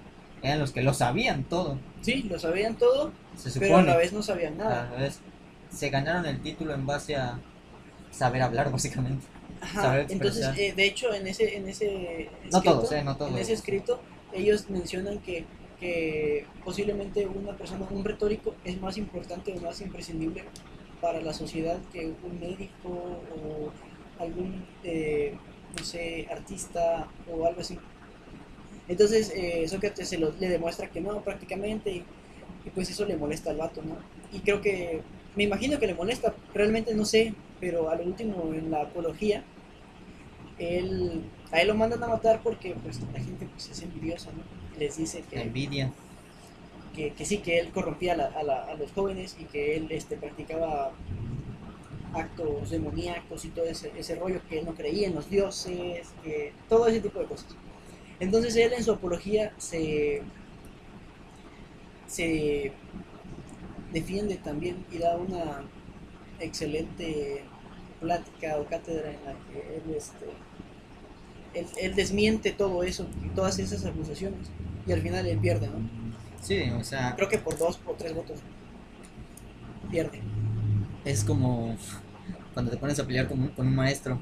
Eran 0.42 0.60
los 0.60 0.72
que 0.72 0.82
lo 0.82 0.94
sabían 0.94 1.44
todo, 1.44 1.78
Sí, 2.02 2.24
lo 2.24 2.40
sabían 2.40 2.76
todo, 2.76 3.12
se 3.36 3.60
pero 3.60 3.78
a 3.78 3.82
la 3.84 3.98
vez 3.98 4.14
no 4.14 4.24
sabían 4.24 4.54
A 4.62 4.64
nada. 4.64 4.90
la 4.92 4.98
vez, 5.02 5.20
se 5.70 5.90
ganaron 5.90 6.26
el 6.26 6.42
título 6.42 6.74
en 6.74 6.86
base 6.86 7.16
a 7.16 7.40
saber 8.12 8.42
hablar, 8.42 8.72
básicamente. 8.72 9.26
Ajá, 9.62 9.82
saber 9.82 10.06
entonces, 10.10 10.48
eh, 10.58 10.74
de 10.74 10.86
hecho, 10.86 11.14
en 11.14 11.28
ese, 11.28 11.58
en 11.58 11.68
ese 11.68 12.30
No 12.52 12.58
escrito, 12.60 12.62
todos, 12.80 12.92
eh, 12.94 13.04
no 13.04 13.18
todos. 13.18 13.32
en 13.32 13.38
ese 13.40 13.54
escrito, 13.54 14.00
ellos 14.32 14.70
mencionan 14.70 15.20
que, 15.20 15.46
que 15.80 16.46
posiblemente 16.64 17.26
una 17.28 17.58
persona, 17.58 17.86
un 17.90 18.06
retórico, 18.06 18.56
es 18.64 18.80
más 18.80 18.98
importante 18.98 19.54
o 19.58 19.60
más 19.62 19.82
imprescindible 19.82 20.46
para 21.02 21.20
la 21.22 21.34
sociedad 21.34 21.78
que 21.92 22.06
un 22.24 22.40
médico 22.40 22.90
o 22.90 23.72
algún, 24.22 24.66
eh, 24.84 25.36
no 25.78 25.84
sé, 25.84 26.28
artista 26.32 27.08
o 27.30 27.46
algo 27.46 27.60
así. 27.62 27.78
Entonces, 28.90 29.32
eh, 29.36 29.68
Sócrates 29.70 30.10
se 30.10 30.20
lo, 30.20 30.34
le 30.40 30.50
demuestra 30.50 30.90
que 30.92 31.02
no, 31.02 31.24
prácticamente, 31.24 31.92
y, 31.92 32.06
y 32.66 32.72
pues 32.72 32.90
eso 32.92 33.06
le 33.06 33.18
molesta 33.18 33.52
al 33.52 33.58
vato, 33.58 33.84
¿no? 33.84 33.98
Y 34.34 34.42
creo 34.42 34.62
que, 34.62 35.06
me 35.36 35.46
imagino 35.46 35.80
que 35.80 35.88
le 35.88 35.96
molesta, 35.96 36.36
realmente 36.54 36.96
no 36.96 37.06
sé, 37.06 37.36
pero 37.62 37.90
a 37.90 37.96
lo 37.96 38.06
último 38.06 38.54
en 38.54 38.72
la 38.72 38.84
apología, 38.84 39.46
él, 40.58 41.32
a 41.52 41.62
él 41.62 41.68
lo 41.70 41.76
mandan 41.76 42.04
a 42.04 42.08
matar 42.08 42.42
porque 42.44 42.76
pues 42.76 43.00
la 43.14 43.20
gente 43.22 43.48
pues, 43.48 43.70
es 43.70 43.82
envidiosa, 43.82 44.32
¿no? 44.34 44.44
Les 44.80 44.98
dice 44.98 45.26
La 45.34 45.42
que, 45.42 45.42
envidia. 45.42 45.94
que, 46.94 47.14
que 47.14 47.26
sí, 47.26 47.40
que 47.40 47.60
él 47.60 47.72
corrompía 47.72 48.14
a, 48.14 48.18
la- 48.18 48.28
a 48.28 48.44
la- 48.44 48.64
a 48.66 48.76
los 48.76 48.92
jóvenes 48.92 49.36
y 49.40 49.46
que 49.46 49.76
él 49.78 49.88
este, 49.92 50.18
practicaba 50.18 50.92
actos 52.14 52.70
demoníacos 52.72 53.46
y 53.46 53.50
todo 53.50 53.66
ese, 53.66 53.92
ese 53.96 54.16
rollo, 54.16 54.42
que 54.50 54.60
él 54.60 54.66
no 54.66 54.74
creía 54.76 55.08
en 55.08 55.16
los 55.16 55.30
dioses, 55.30 56.16
que 56.24 56.54
todo 56.68 56.88
ese 56.88 57.02
tipo 57.02 57.20
de 57.20 57.26
cosas. 57.26 57.56
Entonces 58.20 58.56
él 58.56 58.74
en 58.74 58.84
su 58.84 58.92
apología 58.92 59.54
se, 59.58 60.24
se 62.08 62.74
defiende 63.92 64.38
también 64.38 64.86
y 64.92 64.98
da 65.00 65.18
una 65.18 65.64
excelente 66.40 67.46
plática 68.00 68.58
o 68.60 68.68
cátedra 68.68 69.12
en 69.12 69.26
la 69.26 69.34
que 69.48 69.78
él, 69.78 69.96
este, 69.96 70.26
él, 71.54 71.68
él 71.78 71.96
desmiente 71.96 72.52
todo 72.52 72.84
eso, 72.84 73.08
todas 73.36 73.60
esas 73.60 73.86
acusaciones 73.86 74.52
y 74.86 74.92
al 74.92 75.02
final 75.02 75.26
él 75.28 75.40
pierde, 75.40 75.68
¿no? 75.68 75.90
Sí, 76.42 76.70
o 76.72 76.84
sea, 76.84 77.16
Creo 77.16 77.30
que 77.30 77.38
por 77.40 77.58
dos 77.58 77.80
o 77.86 77.96
tres 77.96 78.14
votos 78.16 78.40
pierde. 79.90 80.22
es 81.04 81.24
como 81.24 81.76
cuando 82.54 82.72
te 82.72 82.78
pones 82.78 83.00
a 83.00 83.06
pelear 83.06 83.28
con 83.28 83.42
un, 83.42 83.48
con 83.50 83.68
un 83.68 83.76
maestro. 83.76 84.20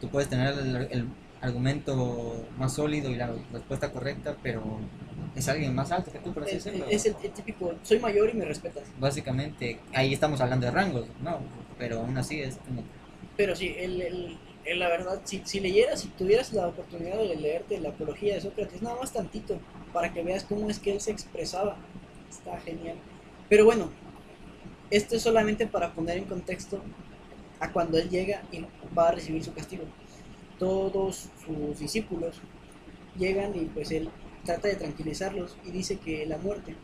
Tú 0.00 0.10
puedes 0.10 0.28
tener 0.28 0.54
el, 0.58 0.76
el 0.90 1.06
argumento 1.42 2.46
más 2.58 2.74
sólido 2.74 3.10
y 3.10 3.16
la 3.16 3.30
respuesta 3.52 3.90
correcta, 3.92 4.36
pero 4.42 4.62
es 5.36 5.48
alguien 5.48 5.74
más 5.74 5.90
alto 5.92 6.10
que 6.12 6.18
tú, 6.20 6.32
por 6.32 6.44
así 6.44 6.56
Es, 6.56 6.64
decirlo. 6.64 6.86
es 6.88 7.04
el, 7.06 7.16
el 7.22 7.30
típico, 7.32 7.74
soy 7.82 7.98
mayor 7.98 8.30
y 8.30 8.34
me 8.34 8.44
respetas. 8.44 8.84
Básicamente, 8.98 9.80
ahí 9.92 10.12
estamos 10.14 10.40
hablando 10.40 10.66
de 10.66 10.72
rangos, 10.72 11.06
¿no? 11.22 11.40
Pero 11.78 12.00
aún 12.00 12.16
así 12.16 12.40
es 12.40 12.56
como... 12.66 12.82
Pero 13.36 13.56
sí, 13.56 13.74
el, 13.78 14.00
el- 14.02 14.38
el- 14.64 14.78
la 14.78 14.88
verdad, 14.88 15.20
si, 15.24 15.42
si 15.44 15.58
leyeras, 15.60 16.00
si 16.02 16.08
tuvieras 16.08 16.52
la 16.52 16.68
oportunidad 16.68 17.18
de 17.18 17.34
leerte 17.36 17.80
la 17.80 17.88
apología 17.90 18.34
de 18.34 18.40
Sócrates, 18.40 18.80
nada 18.82 18.96
más 19.00 19.12
tantito, 19.12 19.58
para 19.92 20.12
que 20.12 20.22
veas 20.22 20.44
cómo 20.44 20.70
es 20.70 20.78
que 20.78 20.92
él 20.92 21.00
se 21.00 21.10
expresaba, 21.10 21.76
está 22.30 22.58
genial. 22.60 22.96
Pero 23.48 23.64
bueno, 23.64 23.90
esto 24.90 25.16
es 25.16 25.22
solamente 25.22 25.66
para 25.66 25.92
poner 25.92 26.18
en 26.18 26.24
contexto 26.24 26.80
a 27.58 27.72
cuando 27.72 27.98
él 27.98 28.08
llega 28.10 28.42
y 28.52 28.64
va 28.96 29.08
a 29.08 29.12
recibir 29.12 29.42
su 29.42 29.52
castigo. 29.54 29.84
Todos 30.58 31.28
sus 31.44 31.78
discípulos 31.78 32.40
llegan 33.18 33.54
y 33.56 33.66
pues 33.66 33.90
él 33.90 34.10
trata 34.44 34.68
de 34.68 34.76
tranquilizarlos 34.76 35.56
y 35.64 35.70
dice 35.70 35.98
que 35.98 36.26
la 36.26 36.38
muerte, 36.38 36.74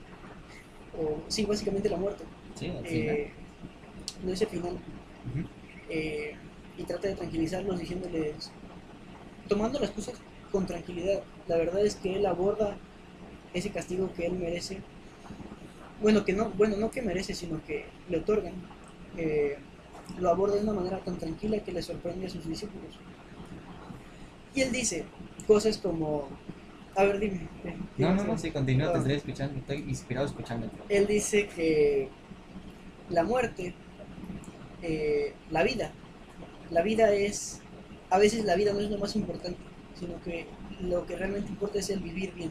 o 0.98 1.22
sí, 1.28 1.44
básicamente 1.44 1.88
la 1.88 1.96
muerte, 1.96 2.24
Sí, 2.54 2.66
eh, 2.84 3.30
no 4.24 4.32
es 4.32 4.42
el 4.42 4.48
final, 4.48 4.78
eh, 5.88 6.34
y 6.76 6.82
trata 6.84 7.08
de 7.08 7.14
tranquilizarlos 7.14 7.78
diciéndoles, 7.78 8.50
tomando 9.48 9.78
las 9.80 9.90
cosas 9.90 10.14
con 10.50 10.66
tranquilidad. 10.66 11.22
La 11.46 11.56
verdad 11.56 11.84
es 11.84 11.96
que 11.96 12.16
él 12.16 12.26
aborda 12.26 12.76
ese 13.54 13.70
castigo 13.70 14.12
que 14.14 14.26
él 14.26 14.32
merece. 14.34 14.78
Bueno, 16.00 16.24
que 16.24 16.32
no, 16.32 16.50
bueno, 16.50 16.76
no 16.76 16.90
que 16.90 17.02
merece, 17.02 17.34
sino 17.34 17.62
que 17.64 17.86
le 18.08 18.18
otorgan. 18.18 18.54
eh, 19.16 19.58
lo 20.18 20.30
aborda 20.30 20.56
de 20.56 20.62
una 20.62 20.72
manera 20.72 20.98
tan 21.00 21.18
tranquila 21.18 21.58
que 21.62 21.72
le 21.72 21.82
sorprende 21.82 22.26
a 22.26 22.30
sus 22.30 22.46
discípulos. 22.48 22.98
Y 24.58 24.62
él 24.62 24.72
dice 24.72 25.04
cosas 25.46 25.78
como, 25.78 26.28
a 26.96 27.04
ver, 27.04 27.20
dime. 27.20 27.46
No, 27.96 28.12
no, 28.12 28.24
no, 28.24 28.36
sí. 28.36 28.48
sí, 28.48 28.50
continúa, 28.50 28.90
te 28.90 28.98
Ah. 28.98 29.00
estoy 29.02 29.14
escuchando, 29.14 29.56
estoy 29.56 29.76
inspirado 29.88 30.26
escuchándote. 30.26 30.76
Él 30.88 31.06
dice 31.06 31.46
que 31.46 32.08
la 33.08 33.22
muerte, 33.22 33.72
eh, 34.82 35.32
la 35.52 35.62
vida, 35.62 35.92
la 36.72 36.82
vida 36.82 37.12
es, 37.14 37.60
a 38.10 38.18
veces 38.18 38.44
la 38.46 38.56
vida 38.56 38.72
no 38.72 38.80
es 38.80 38.90
lo 38.90 38.98
más 38.98 39.14
importante, 39.14 39.60
sino 39.94 40.20
que 40.22 40.48
lo 40.80 41.06
que 41.06 41.14
realmente 41.14 41.50
importa 41.50 41.78
es 41.78 41.88
el 41.90 42.00
vivir 42.00 42.34
bien 42.34 42.50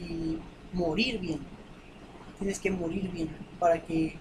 y 0.00 0.38
morir 0.72 1.20
bien. 1.20 1.40
Tienes 2.38 2.58
que 2.58 2.70
morir 2.70 3.10
bien 3.12 3.28
para 3.58 3.82
que 3.82 4.14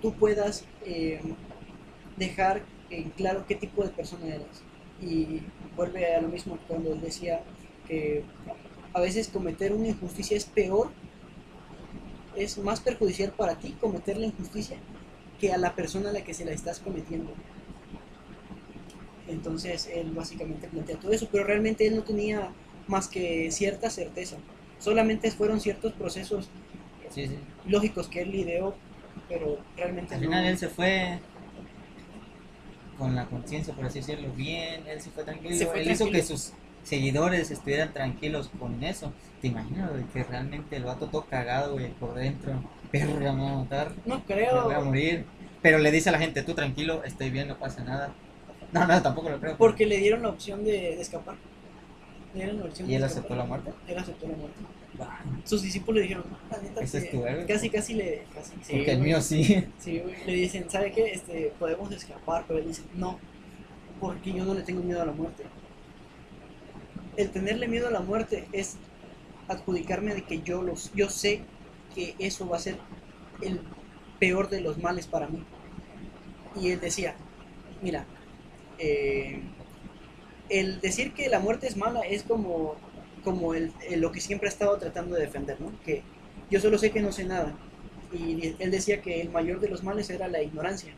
tú 0.00 0.12
puedas 0.14 0.64
eh, 0.86 1.20
dejar 2.16 2.62
en 2.88 3.10
claro 3.10 3.46
qué 3.48 3.56
tipo 3.56 3.82
de 3.82 3.90
persona 3.90 4.26
eres. 4.28 4.62
Y 5.00 5.40
vuelve 5.76 6.14
a 6.14 6.20
lo 6.20 6.28
mismo 6.28 6.58
cuando 6.68 6.92
él 6.92 7.00
decía 7.00 7.40
que 7.88 8.24
a 8.94 9.00
veces 9.00 9.28
cometer 9.28 9.72
una 9.72 9.88
injusticia 9.88 10.36
es 10.36 10.44
peor 10.44 10.90
es 12.36 12.58
más 12.58 12.80
perjudicial 12.80 13.32
para 13.32 13.56
ti 13.56 13.76
cometer 13.80 14.16
la 14.16 14.26
injusticia 14.26 14.76
que 15.40 15.52
a 15.52 15.58
la 15.58 15.74
persona 15.74 16.10
a 16.10 16.12
la 16.12 16.22
que 16.24 16.34
se 16.34 16.44
la 16.44 16.52
estás 16.52 16.78
cometiendo. 16.80 17.32
Entonces 19.28 19.88
él 19.92 20.10
básicamente 20.12 20.68
plantea 20.68 20.96
todo 20.98 21.12
eso, 21.12 21.28
pero 21.30 21.44
realmente 21.44 21.86
él 21.86 21.96
no 21.96 22.02
tenía 22.02 22.50
más 22.86 23.08
que 23.08 23.50
cierta 23.50 23.90
certeza. 23.90 24.36
Solamente 24.78 25.30
fueron 25.30 25.60
ciertos 25.60 25.92
procesos 25.92 26.48
Sí, 27.10 27.26
sí. 27.28 27.36
lógicos 27.66 28.08
que 28.08 28.22
él 28.22 28.34
ideó, 28.34 28.74
pero 29.28 29.58
realmente 29.76 30.14
Al 30.14 30.20
no. 30.22 30.26
final 30.28 30.46
él 30.46 30.58
se 30.58 30.68
fue 30.68 31.18
con 32.98 33.14
la 33.14 33.26
conciencia, 33.26 33.74
por 33.74 33.86
así 33.86 34.00
decirlo, 34.00 34.32
bien, 34.32 34.86
él 34.86 35.00
se 35.00 35.10
fue 35.10 35.24
tranquilo. 35.24 35.56
Se 35.56 35.66
fue 35.66 35.82
él 35.82 35.90
hizo 35.90 36.10
que 36.10 36.22
sus 36.22 36.52
seguidores 36.82 37.50
estuvieran 37.50 37.92
tranquilos 37.92 38.50
con 38.58 38.82
eso. 38.82 39.12
¿Te 39.40 39.48
imaginas 39.48 39.90
güey, 39.90 40.04
que 40.04 40.22
realmente 40.24 40.76
el 40.76 40.84
vato 40.84 41.08
todo 41.08 41.26
cagado, 41.26 41.72
güey, 41.74 41.90
por 41.92 42.14
dentro? 42.14 42.52
Perra, 42.92 43.32
me 43.32 43.42
va 43.42 43.50
a 43.50 43.56
matar, 43.56 43.92
No 44.04 44.16
me 44.18 44.24
creo, 44.24 44.64
voy 44.64 44.74
a 44.74 44.80
morir. 44.80 45.24
Pero 45.62 45.78
le 45.78 45.90
dice 45.90 46.08
a 46.08 46.12
la 46.12 46.18
gente, 46.18 46.42
tú 46.42 46.54
tranquilo, 46.54 47.02
estoy 47.04 47.30
bien, 47.30 47.48
no 47.48 47.58
pasa 47.58 47.82
nada. 47.84 48.12
No, 48.72 48.86
no, 48.86 49.02
tampoco 49.02 49.30
lo 49.30 49.38
creo. 49.40 49.56
porque 49.56 49.86
le 49.86 49.98
dieron 49.98 50.22
la 50.22 50.28
opción 50.30 50.64
de, 50.64 50.72
de 50.72 51.00
escapar. 51.00 51.36
Le 52.34 52.44
dieron 52.44 52.60
la 52.60 52.66
opción 52.66 52.88
¿Y 52.88 52.92
de 52.92 52.96
él 52.96 53.02
escapar. 53.04 53.18
aceptó 53.18 53.36
la 53.36 53.44
muerte? 53.44 53.72
Él 53.86 53.98
aceptó 53.98 54.26
la 54.28 54.36
muerte. 54.36 54.60
Sus 55.44 55.62
discípulos 55.62 55.96
le 55.96 56.02
dijeron, 56.02 56.24
"No, 56.30 56.38
la 56.50 56.62
neta, 56.62 56.80
Ese 56.82 56.98
es 56.98 57.04
que 57.04 57.10
tu 57.10 57.24
héroe. 57.26 57.46
casi, 57.46 57.70
casi 57.70 57.94
le... 57.94 58.24
Casi, 58.34 58.52
sí, 58.62 58.72
Porque 58.76 58.90
el 58.92 58.98
güey". 58.98 59.08
mío 59.10 59.20
sí. 59.20 59.64
Sí, 59.78 59.98
güey, 59.98 60.14
le 60.26 60.32
dicen, 60.34 60.68
¿sabe 60.70 60.92
qué? 60.92 61.12
Este, 61.12 61.52
podemos 61.58 61.90
escapar, 61.92 62.44
pero 62.46 62.58
él 62.60 62.68
dice, 62.68 62.82
no, 62.94 63.18
porque 64.00 64.32
yo 64.32 64.44
no 64.44 64.54
le 64.54 64.62
tengo 64.62 64.82
miedo 64.82 65.00
a 65.02 65.06
la 65.06 65.12
muerte. 65.12 65.44
El 67.16 67.30
tenerle 67.30 67.68
miedo 67.68 67.88
a 67.88 67.90
la 67.90 68.00
muerte 68.00 68.46
es 68.52 68.76
adjudicarme 69.48 70.14
de 70.14 70.22
que 70.22 70.42
yo 70.42 70.62
los, 70.62 70.92
yo 70.94 71.08
sé 71.10 71.40
que 71.94 72.14
eso 72.18 72.48
va 72.48 72.56
a 72.56 72.60
ser 72.60 72.76
el 73.42 73.60
peor 74.18 74.48
de 74.48 74.60
los 74.60 74.78
males 74.78 75.06
para 75.06 75.26
mí. 75.28 75.42
Y 76.60 76.70
él 76.70 76.80
decía, 76.80 77.14
mira, 77.82 78.04
eh, 78.78 79.42
el 80.48 80.80
decir 80.80 81.12
que 81.12 81.28
la 81.28 81.38
muerte 81.40 81.66
es 81.66 81.76
mala 81.76 82.00
es 82.00 82.22
como, 82.22 82.76
como 83.24 83.54
el, 83.54 83.72
lo 83.96 84.12
que 84.12 84.20
siempre 84.20 84.48
ha 84.48 84.52
estado 84.52 84.76
tratando 84.78 85.14
de 85.16 85.22
defender, 85.22 85.60
¿no? 85.60 85.72
Que 85.84 86.02
yo 86.50 86.60
solo 86.60 86.78
sé 86.78 86.90
que 86.90 87.00
no 87.00 87.12
sé 87.12 87.24
nada. 87.24 87.54
Y 88.12 88.54
él 88.58 88.70
decía 88.70 89.00
que 89.00 89.20
el 89.20 89.30
mayor 89.30 89.60
de 89.60 89.68
los 89.68 89.82
males 89.82 90.10
era 90.10 90.28
la 90.28 90.42
ignorancia. 90.42 90.92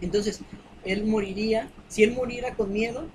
Entonces, 0.00 0.40
él 0.84 1.04
moriría, 1.04 1.70
si 1.88 2.02
él 2.02 2.12
muriera 2.12 2.54
con 2.54 2.72
miedo, 2.72 3.06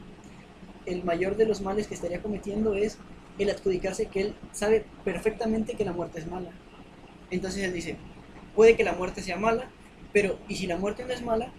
el 0.85 1.03
mayor 1.03 1.37
de 1.37 1.45
los 1.45 1.61
males 1.61 1.87
que 1.87 1.93
estaría 1.93 2.21
cometiendo 2.21 2.73
es 2.73 2.97
el 3.39 3.49
adjudicarse 3.49 4.07
que 4.07 4.21
él 4.21 4.35
sabe 4.51 4.85
perfectamente 5.03 5.75
que 5.75 5.85
la 5.85 5.93
muerte 5.93 6.19
es 6.19 6.27
mala. 6.27 6.51
Entonces 7.31 7.63
él 7.63 7.73
dice, 7.73 7.95
puede 8.55 8.75
que 8.75 8.83
la 8.83 8.93
muerte 8.93 9.21
sea 9.21 9.37
mala, 9.37 9.69
pero 10.11 10.37
y 10.47 10.55
si 10.55 10.67
la 10.67 10.77
muerte 10.77 11.05
no 11.05 11.13
es 11.13 11.23
mala, 11.23 11.51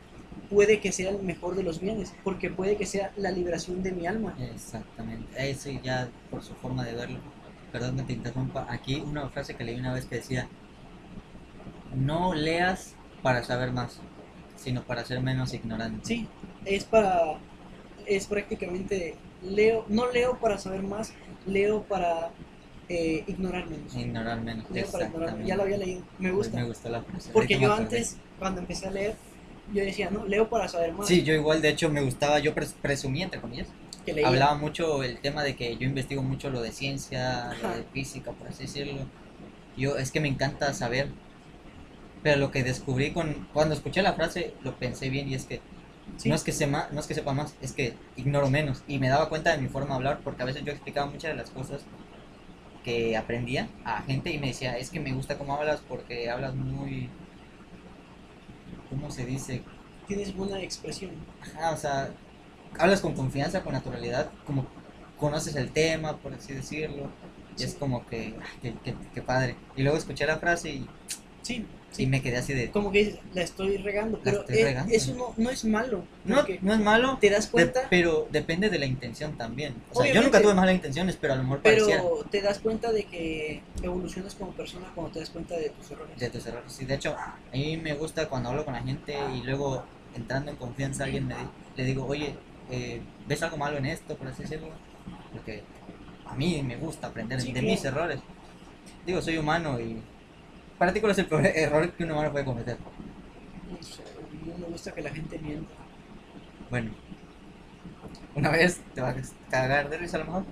puede 0.50 0.80
que 0.80 0.92
sea 0.92 1.10
el 1.10 1.22
mejor 1.22 1.56
de 1.56 1.62
los 1.62 1.80
bienes, 1.80 2.14
porque 2.22 2.50
puede 2.50 2.76
que 2.76 2.86
sea 2.86 3.12
la 3.16 3.30
liberación 3.30 3.82
de 3.82 3.92
mi 3.92 4.06
alma. 4.06 4.36
Exactamente. 4.54 5.50
Eso 5.50 5.70
ya 5.82 6.08
por 6.30 6.42
su 6.42 6.54
forma 6.54 6.84
de 6.84 6.94
verlo. 6.94 7.18
perdón 7.72 7.96
que 7.96 8.02
te 8.04 8.12
interrumpa, 8.12 8.66
aquí 8.68 9.02
una 9.04 9.28
frase 9.28 9.54
que 9.54 9.64
leí 9.64 9.78
una 9.78 9.92
vez 9.92 10.06
que 10.06 10.16
decía, 10.16 10.48
no 11.94 12.34
leas 12.34 12.94
para 13.22 13.42
saber 13.42 13.72
más, 13.72 14.00
sino 14.56 14.82
para 14.82 15.04
ser 15.04 15.20
menos 15.20 15.54
ignorante. 15.54 16.04
Sí, 16.04 16.28
es 16.64 16.84
para, 16.84 17.38
es 18.06 18.26
prácticamente, 18.26 19.16
leo, 19.42 19.84
no 19.88 20.10
leo 20.10 20.38
para 20.38 20.58
saber 20.58 20.82
más, 20.82 21.12
leo 21.46 21.82
para 21.82 22.30
eh, 22.88 23.24
ignorar 23.26 23.68
menos. 23.68 23.96
Ignorar 23.96 24.40
menos. 24.40 24.70
Leo 24.70 24.86
para 24.86 25.06
ignorar. 25.06 25.42
Ya 25.44 25.56
lo 25.56 25.62
había 25.62 25.78
leído, 25.78 26.02
me 26.18 26.30
gusta. 26.30 26.56
Me 26.56 26.64
gustó 26.64 26.88
la 26.90 27.02
frase. 27.02 27.30
Porque 27.32 27.58
yo 27.58 27.72
antes, 27.72 28.18
cuando 28.38 28.60
empecé 28.60 28.88
a 28.88 28.90
leer, 28.90 29.16
yo 29.72 29.84
decía, 29.84 30.10
no, 30.10 30.24
leo 30.26 30.48
para 30.48 30.68
saber 30.68 30.92
más. 30.92 31.06
Sí, 31.06 31.22
yo 31.22 31.34
igual, 31.34 31.62
de 31.62 31.70
hecho, 31.70 31.88
me 31.90 32.02
gustaba, 32.02 32.38
yo 32.38 32.54
pres- 32.54 32.74
presumí, 32.80 33.22
entre 33.22 33.40
comillas, 33.40 33.68
hablaba 34.24 34.54
mucho 34.56 35.02
el 35.02 35.18
tema 35.20 35.42
de 35.42 35.56
que 35.56 35.76
yo 35.76 35.86
investigo 35.86 36.22
mucho 36.22 36.50
lo 36.50 36.60
de 36.62 36.72
ciencia, 36.72 37.54
lo 37.62 37.70
de 37.70 37.84
física, 37.84 38.32
por 38.32 38.48
así 38.48 38.64
decirlo. 38.64 39.06
Yo, 39.76 39.96
es 39.96 40.10
que 40.10 40.20
me 40.20 40.28
encanta 40.28 40.72
saber. 40.74 41.08
Pero 42.22 42.38
lo 42.38 42.50
que 42.50 42.62
descubrí 42.64 43.12
con, 43.12 43.46
cuando 43.52 43.74
escuché 43.74 44.02
la 44.02 44.14
frase, 44.14 44.54
lo 44.62 44.76
pensé 44.76 45.10
bien 45.10 45.28
y 45.28 45.34
es 45.34 45.44
que 45.44 45.60
Sí. 46.18 46.28
no 46.28 46.34
es 46.36 46.44
que 46.44 46.52
sepa, 46.52 46.88
no 46.92 47.00
es 47.00 47.06
que 47.06 47.14
sepa 47.14 47.32
más, 47.32 47.54
es 47.60 47.72
que 47.72 47.94
ignoro 48.16 48.48
menos. 48.48 48.82
Y 48.86 48.98
me 48.98 49.08
daba 49.08 49.28
cuenta 49.28 49.50
de 49.54 49.60
mi 49.60 49.68
forma 49.68 49.90
de 49.90 49.94
hablar, 49.96 50.20
porque 50.22 50.42
a 50.42 50.46
veces 50.46 50.64
yo 50.64 50.70
explicaba 50.72 51.10
muchas 51.10 51.32
de 51.32 51.36
las 51.36 51.50
cosas 51.50 51.82
que 52.84 53.16
aprendía 53.16 53.68
a 53.84 54.02
gente 54.02 54.30
y 54.30 54.38
me 54.38 54.48
decía, 54.48 54.76
es 54.78 54.90
que 54.90 55.00
me 55.00 55.12
gusta 55.12 55.38
cómo 55.38 55.54
hablas 55.54 55.80
porque 55.88 56.28
hablas 56.30 56.54
muy, 56.54 57.08
¿cómo 58.88 59.10
se 59.10 59.24
dice? 59.26 59.62
Tienes 60.06 60.34
buena 60.34 60.60
expresión. 60.62 61.12
Ajá, 61.40 61.72
o 61.72 61.76
sea, 61.76 62.14
hablas 62.78 63.00
con 63.00 63.14
confianza, 63.14 63.62
con 63.62 63.72
naturalidad, 63.72 64.30
como 64.44 64.66
conoces 65.16 65.56
el 65.56 65.72
tema, 65.72 66.18
por 66.20 66.34
así 66.34 66.52
decirlo. 66.54 67.10
Y 67.56 67.62
es 67.64 67.74
como 67.74 68.06
que, 68.06 68.36
qué, 68.60 68.74
qué- 68.82 68.96
qué 69.12 69.22
padre. 69.22 69.56
Y 69.76 69.82
luego 69.82 69.96
escuché 69.98 70.26
la 70.26 70.38
frase 70.38 70.70
y, 70.70 70.90
Sí, 71.42 71.66
y 71.94 71.96
sí. 71.96 72.06
me 72.06 72.20
quedé 72.22 72.38
así 72.38 72.52
de, 72.52 72.70
Como 72.70 72.90
que 72.90 73.18
la 73.34 73.42
estoy 73.42 73.76
regando, 73.76 74.20
pero 74.22 74.40
estoy 74.40 74.58
eh, 74.58 74.64
regando. 74.64 74.92
eso 74.92 75.14
no, 75.14 75.32
no 75.36 75.50
es 75.50 75.64
malo. 75.64 76.04
no, 76.24 76.44
no 76.62 76.74
es 76.74 76.80
malo, 76.80 77.18
te 77.20 77.30
das 77.30 77.46
de- 77.46 77.50
cuenta, 77.52 77.86
pero 77.88 78.26
depende 78.30 78.68
de 78.70 78.78
la 78.78 78.86
intención 78.86 79.36
también. 79.36 79.74
O 79.92 80.02
sea, 80.02 80.12
yo 80.12 80.22
nunca 80.22 80.40
tuve 80.42 80.54
malas 80.54 80.74
intenciones, 80.74 81.16
pero 81.20 81.34
a 81.34 81.36
lo 81.36 81.42
mejor 81.44 81.60
pero 81.62 81.86
pareciera 81.86 82.02
te 82.30 82.40
das 82.42 82.58
cuenta 82.58 82.92
de 82.92 83.04
que 83.04 83.62
evolucionas 83.82 84.34
como 84.34 84.52
persona 84.52 84.86
cuando 84.94 85.12
te 85.12 85.20
das 85.20 85.30
cuenta 85.30 85.56
de 85.56 85.70
tus 85.70 85.90
errores. 85.90 86.18
de 86.18 86.30
tus 86.30 86.46
errores. 86.46 86.72
Sí, 86.72 86.84
de 86.84 86.94
hecho, 86.94 87.16
a 87.16 87.38
mí 87.52 87.76
me 87.76 87.94
gusta 87.94 88.28
cuando 88.28 88.48
hablo 88.50 88.64
con 88.64 88.74
la 88.74 88.82
gente 88.82 89.16
y 89.34 89.42
luego 89.42 89.84
entrando 90.14 90.50
en 90.50 90.56
confianza 90.56 91.04
alguien 91.04 91.26
me 91.26 91.36
le 91.76 91.84
digo, 91.84 92.06
oye, 92.06 92.34
eh, 92.70 93.00
¿ves 93.26 93.42
algo 93.42 93.56
malo 93.56 93.76
en 93.78 93.86
esto, 93.86 94.16
por 94.16 94.28
así 94.28 94.42
decirlo? 94.42 94.68
Porque 95.32 95.62
a 96.26 96.34
mí 96.34 96.62
me 96.62 96.76
gusta 96.76 97.08
aprender 97.08 97.40
Sí, 97.40 97.48
de 97.48 97.60
claro. 97.60 97.66
mis 97.68 97.84
errores. 97.84 98.20
Digo, 99.06 99.20
soy 99.20 99.36
humano 99.38 99.78
y 99.80 99.98
para 100.78 100.92
ti 100.92 101.00
cuál 101.00 101.12
es 101.12 101.18
el 101.18 101.26
peor 101.26 101.46
error 101.46 101.90
que 101.92 102.04
un 102.04 102.12
humano 102.12 102.30
puede 102.32 102.44
cometer. 102.44 102.76
No 103.70 103.82
sé, 103.82 104.02
no 104.46 104.58
me 104.58 104.66
gusta 104.66 104.92
que 104.92 105.02
la 105.02 105.10
gente 105.10 105.38
mienta. 105.38 105.72
Bueno, 106.70 106.90
una 108.34 108.50
vez 108.50 108.80
te 108.94 109.00
vas 109.00 109.16
a 109.16 109.50
cagar 109.50 109.88
de 109.90 109.98
risa 109.98 110.16
a 110.16 110.20
lo 110.20 110.26
mejor. 110.26 110.44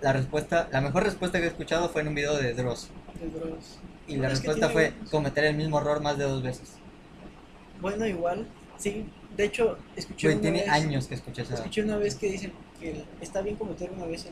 La 0.00 0.12
respuesta, 0.12 0.68
la 0.72 0.80
mejor 0.80 1.04
respuesta 1.04 1.38
que 1.38 1.44
he 1.44 1.48
escuchado 1.48 1.88
fue 1.88 2.02
en 2.02 2.08
un 2.08 2.14
video 2.14 2.36
de 2.36 2.54
Dross. 2.54 2.90
de 3.20 3.28
Dross. 3.28 3.78
Y 4.06 4.16
la 4.16 4.28
respuesta 4.28 4.68
fue 4.68 4.92
cometer 5.10 5.44
el 5.44 5.56
mismo 5.56 5.78
error 5.80 6.02
más 6.02 6.18
de 6.18 6.24
dos 6.24 6.42
veces. 6.42 6.74
Bueno, 7.80 8.06
igual, 8.06 8.46
sí. 8.76 9.06
De 9.36 9.44
hecho, 9.44 9.78
escuché 9.96 10.28
una 10.28 10.40
tiene 10.40 10.60
vez, 10.60 10.68
años 10.68 11.06
que 11.08 11.14
escuché 11.14 11.42
esa. 11.42 11.54
escuché 11.54 11.82
una 11.82 11.96
vez 11.96 12.14
que 12.14 12.30
dicen 12.30 12.52
que 12.78 13.04
está 13.20 13.40
bien 13.40 13.56
cometer 13.56 13.90
una 13.90 14.06
vez 14.06 14.28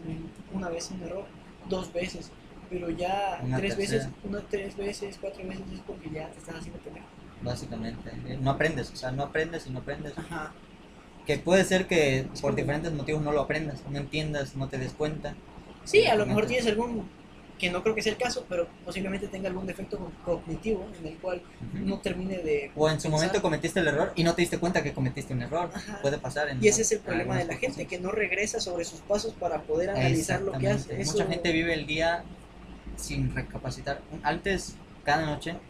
una 0.53 0.69
vez 0.69 0.91
un 0.91 1.03
error, 1.03 1.25
dos 1.69 1.93
veces, 1.93 2.31
pero 2.73 2.91
ya 2.91 3.41
Una 3.45 3.59
tres 3.59 3.77
tercera. 3.77 4.05
veces, 4.05 4.13
una 4.25 4.41
tres 4.49 4.77
veces, 4.77 5.19
cuatro 5.21 5.47
veces 5.47 5.65
es 5.75 5.81
porque 5.87 6.09
ya 6.11 6.29
te 6.31 6.39
están 6.39 6.57
haciendo 6.57 6.81
pendejo. 6.81 7.07
Básicamente, 7.43 8.11
eh, 8.27 8.39
no 8.41 8.51
aprendes, 8.53 8.91
o 8.91 8.97
sea, 8.97 9.11
no 9.13 9.25
aprendes 9.25 9.67
y 9.67 9.71
no 9.71 9.81
aprendes. 9.81 10.17
Ajá. 10.17 10.53
Que 11.27 11.39
puede 11.39 11.65
ser 11.65 11.87
que 11.87 12.27
por 12.41 12.55
diferentes 12.55 12.93
motivos 12.93 13.23
no 13.23 13.33
lo 13.33 13.43
aprendas, 13.43 13.83
no 13.91 13.99
entiendas, 13.99 14.57
no 14.57 14.69
te 14.69 14.79
des 14.79 14.93
cuenta. 14.93 15.35
Sí, 15.85 16.07
a 16.07 16.15
lo 16.15 16.25
mejor 16.27 16.47
tienes 16.47 16.67
algún, 16.67 17.09
que 17.59 17.71
no 17.71 17.83
creo 17.83 17.95
que 17.95 18.03
sea 18.03 18.13
el 18.13 18.19
caso, 18.19 18.45
pero 18.49 18.67
posiblemente 18.85 19.29
tenga 19.29 19.49
algún 19.49 19.67
defecto 19.67 19.99
co- 19.99 20.11
cognitivo 20.25 20.89
en 21.01 21.07
el 21.07 21.17
cual 21.19 21.43
no 21.75 21.99
termine 22.01 22.39
de... 22.39 22.71
O 22.75 22.89
en 22.89 22.97
su 22.97 23.03
pensar. 23.05 23.11
momento 23.11 23.43
cometiste 23.43 23.79
el 23.81 23.89
error 23.89 24.13
y 24.17 24.25
no 24.25 24.35
te 24.35 24.43
diste 24.43 24.59
cuenta 24.59 24.83
que 24.83 24.93
cometiste 24.93 25.33
un 25.33 25.43
error. 25.43 25.71
Ajá. 25.73 25.99
Puede 26.03 26.19
pasar. 26.19 26.49
En 26.49 26.63
Y 26.63 26.67
ese 26.69 26.83
es 26.83 26.91
el 26.93 27.01
problema 27.01 27.39
de 27.39 27.45
la 27.45 27.57
gente, 27.57 27.87
que 27.87 27.99
no 28.01 28.11
regresa 28.11 28.59
sobre 28.61 28.85
sus 28.85 29.01
pasos 29.01 29.33
para 29.35 29.63
poder 29.63 29.91
analizar 29.91 30.43
lo 30.43 30.53
que 30.53 30.69
hace. 30.69 31.01
Eso- 31.01 31.13
Mucha 31.13 31.27
gente 31.27 31.53
vive 31.53 31.75
el 31.75 31.87
día 31.87 32.25
sin 33.03 33.35
recapacitar. 33.35 34.07
Antes, 34.23 34.83
cada 35.03 35.27
noche, 35.27 35.63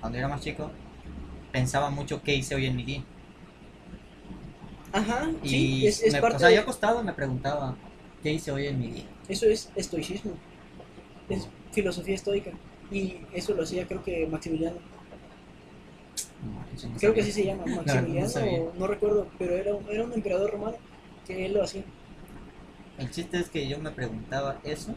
cuando 0.00 0.18
era 0.18 0.28
más 0.28 0.42
chico, 0.42 0.80
pensaba 1.52 1.90
mucho 1.90 2.22
qué 2.22 2.34
hice 2.36 2.54
hoy 2.56 2.66
en 2.66 2.76
mi 2.76 2.84
día. 2.84 3.08
Ajá, 4.92 5.30
Y 5.42 5.48
sí, 5.48 5.86
es, 5.86 6.02
es 6.02 6.12
me, 6.12 6.18
parte 6.18 6.36
o 6.36 6.38
sea, 6.38 6.50
de- 6.50 6.54
yo 6.54 6.60
acostado 6.62 7.02
me 7.04 7.12
preguntaba 7.14 7.82
qué 8.22 8.32
hice 8.32 8.50
hoy 8.52 8.66
en 8.66 8.78
mi 8.78 8.90
día. 8.92 9.14
Eso 9.28 9.46
es 9.46 9.72
estoicismo, 9.74 10.38
es 11.28 11.48
filosofía 11.72 12.14
estoica. 12.16 12.52
Y 12.90 13.26
eso 13.32 13.54
lo 13.54 13.62
hacía 13.64 13.86
creo 13.88 14.02
que 14.02 14.26
Maximiliano. 14.26 14.78
No, 16.40 16.66
no 16.90 16.98
Creo 16.98 17.12
que 17.14 17.20
así 17.20 17.32
se 17.32 17.44
llama, 17.44 17.66
no 17.66 17.76
Maximiliano, 17.76 18.28
sabía. 18.28 18.60
o 18.68 18.72
no 18.74 18.86
recuerdo, 18.86 19.28
pero 19.38 19.56
era 19.56 19.74
un, 19.74 19.88
era 19.90 20.04
un 20.04 20.12
emperador 20.14 20.50
romano 20.52 20.76
que 21.26 21.44
él 21.46 21.54
lo 21.54 21.62
hacía. 21.62 21.84
El 22.96 23.10
chiste 23.10 23.38
es 23.38 23.50
que 23.50 23.68
yo 23.68 23.78
me 23.78 23.90
preguntaba 23.90 24.58
eso 24.64 24.96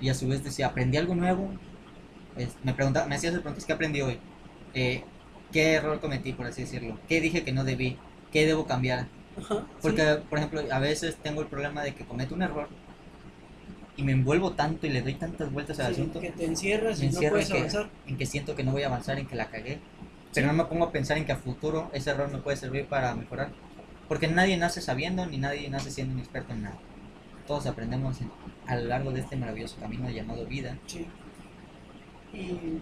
y 0.00 0.08
a 0.08 0.14
su 0.14 0.28
vez 0.28 0.42
decía, 0.44 0.66
aprendí 0.68 0.96
algo 0.98 1.14
nuevo. 1.14 1.50
Es- 2.36 2.56
me 2.64 2.74
preguntaba, 2.74 3.06
me 3.06 3.14
hacía 3.16 3.30
esas 3.30 3.42
preguntas, 3.42 3.64
¿qué 3.64 3.72
aprendí 3.72 4.00
hoy? 4.02 4.18
Eh, 4.74 5.02
¿Qué 5.52 5.74
error 5.74 6.00
cometí, 6.00 6.32
por 6.32 6.46
así 6.46 6.62
decirlo? 6.62 6.98
¿Qué 7.08 7.20
dije 7.20 7.44
que 7.44 7.52
no 7.52 7.64
debí? 7.64 7.96
¿Qué 8.32 8.46
debo 8.46 8.66
cambiar? 8.66 9.06
Ajá, 9.38 9.64
Porque, 9.80 10.02
sí. 10.02 10.20
por 10.28 10.38
ejemplo, 10.38 10.62
a 10.70 10.78
veces 10.80 11.16
tengo 11.22 11.40
el 11.40 11.46
problema 11.46 11.82
de 11.82 11.94
que 11.94 12.04
cometo 12.04 12.34
un 12.34 12.42
error 12.42 12.68
y 13.96 14.02
me 14.02 14.12
envuelvo 14.12 14.52
tanto 14.52 14.86
y 14.86 14.90
le 14.90 15.02
doy 15.02 15.14
tantas 15.14 15.50
vueltas 15.52 15.78
al 15.80 15.94
Sí, 15.94 16.00
asunto 16.00 16.20
que 16.20 16.30
te 16.30 16.44
encierras 16.44 17.02
y 17.02 17.08
no 17.10 17.20
puedes 17.20 17.46
en 17.48 17.52
que- 17.52 17.58
avanzar. 17.60 17.88
en 18.06 18.16
que 18.18 18.26
siento 18.26 18.54
que 18.54 18.64
no 18.64 18.72
voy 18.72 18.82
a 18.82 18.88
avanzar, 18.88 19.18
en 19.18 19.26
que 19.26 19.36
la 19.36 19.46
cagué. 19.48 19.78
Pero 20.34 20.48
no 20.48 20.52
me 20.52 20.64
pongo 20.64 20.84
a 20.86 20.92
pensar 20.92 21.16
en 21.16 21.24
que 21.24 21.32
a 21.32 21.36
futuro 21.36 21.90
ese 21.94 22.10
error 22.10 22.30
me 22.30 22.38
puede 22.38 22.56
servir 22.58 22.86
para 22.86 23.14
mejorar. 23.14 23.50
Porque 24.08 24.28
nadie 24.28 24.56
nace 24.58 24.82
sabiendo 24.82 25.24
ni 25.26 25.38
nadie 25.38 25.70
nace 25.70 25.90
siendo 25.90 26.12
un 26.14 26.20
experto 26.20 26.52
en 26.52 26.62
nada. 26.64 26.76
Todos 27.46 27.66
aprendemos 27.66 28.20
en- 28.20 28.30
a 28.66 28.76
lo 28.76 28.86
largo 28.86 29.12
de 29.12 29.20
este 29.20 29.36
maravilloso 29.36 29.76
camino 29.80 30.08
llamado 30.10 30.44
vida. 30.46 30.76
Sí. 30.86 31.06
Y 32.32 32.80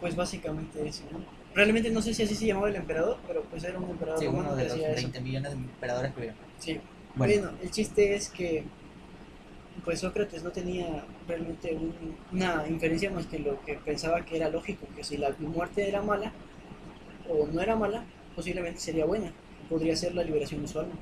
pues 0.00 0.14
básicamente 0.16 0.86
eso. 0.86 1.04
¿no? 1.10 1.20
Realmente 1.54 1.90
no 1.90 2.02
sé 2.02 2.12
si 2.14 2.22
así 2.24 2.34
se 2.34 2.46
llamaba 2.46 2.68
el 2.68 2.76
emperador, 2.76 3.18
pero 3.26 3.42
pues 3.44 3.64
era 3.64 3.78
un 3.78 3.90
emperador 3.90 4.20
Sí, 4.20 4.26
uno 4.26 4.54
de 4.54 4.64
los 4.64 4.72
hacía 4.72 4.90
eso. 4.90 5.02
20 5.02 5.20
millones 5.20 5.50
de 5.52 5.56
emperadores 5.56 6.12
que 6.12 6.18
hubieron. 6.18 6.36
Sí. 6.58 6.80
Bueno, 7.14 7.32
Bueno, 7.42 7.58
el 7.62 7.70
chiste 7.70 8.14
es 8.14 8.28
que 8.28 8.64
pues 9.84 10.00
Sócrates 10.00 10.42
no 10.42 10.50
tenía 10.50 11.04
realmente 11.28 11.74
un- 11.74 12.16
una 12.32 12.66
inferencia 12.68 13.10
más 13.10 13.26
que 13.26 13.38
lo 13.38 13.60
que 13.64 13.74
pensaba 13.74 14.24
que 14.24 14.36
era 14.36 14.48
lógico, 14.48 14.86
que 14.96 15.04
si 15.04 15.16
la 15.16 15.30
muerte 15.38 15.88
era 15.88 16.00
mala 16.02 16.32
o 17.28 17.46
no 17.46 17.60
era 17.60 17.76
mala, 17.76 18.04
posiblemente 18.34 18.80
sería 18.80 19.04
buena, 19.04 19.32
podría 19.68 19.94
ser 19.96 20.14
la 20.14 20.22
liberación 20.22 20.62
de 20.62 20.68
su 20.68 20.78
alma. 20.80 20.94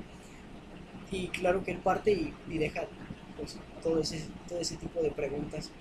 Y 1.13 1.27
claro 1.29 1.63
que 1.63 1.71
él 1.71 1.79
parte 1.79 2.11
y, 2.13 2.33
y 2.49 2.57
deja 2.57 2.81
pues, 3.37 3.57
todo, 3.81 3.99
ese, 4.01 4.29
todo 4.47 4.59
ese 4.59 4.77
tipo 4.77 5.01
de 5.01 5.11
preguntas 5.11 5.71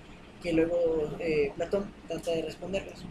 que 0.43 0.53
luego 0.53 0.77
eh, 1.21 1.53
Platón 1.57 1.91
trata 2.09 2.33
de 2.33 2.43
responderlas. 2.43 3.07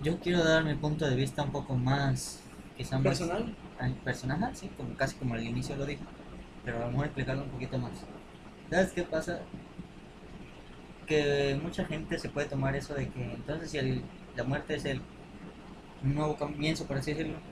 yo 0.00 0.18
quiero 0.20 0.42
dar 0.44 0.64
mi 0.64 0.74
punto 0.74 1.08
de 1.08 1.16
vista 1.16 1.42
un 1.42 1.52
poco 1.52 1.74
más, 1.76 2.40
quizá 2.76 2.98
más 2.98 3.02
Personal, 3.02 3.56
personal, 4.04 4.56
sí, 4.56 4.68
como 4.76 4.96
casi 4.96 5.16
como 5.16 5.34
al 5.34 5.44
inicio 5.44 5.76
lo 5.76 5.86
dije, 5.86 6.04
pero 6.64 6.78
a 6.78 6.80
lo 6.86 6.90
mejor 6.92 7.06
explicarlo 7.06 7.44
un 7.44 7.50
poquito 7.50 7.78
más. 7.78 8.06
¿Sabes 8.70 8.92
qué 8.92 9.04
pasa? 9.04 9.50
Que 11.06 11.58
mucha 11.62 11.84
gente 11.84 12.18
se 12.18 12.30
puede 12.30 12.48
tomar 12.48 12.74
eso 12.76 12.94
de 12.94 13.10
que 13.10 13.34
entonces 13.34 13.70
si 13.70 13.78
el- 13.78 14.10
la 14.34 14.44
muerte 14.44 14.74
es 14.76 14.84
el 14.86 15.02
un 16.02 16.14
nuevo 16.14 16.36
comienzo, 16.36 16.86
por 16.86 16.98
así 16.98 17.12
decirlo, 17.12 17.42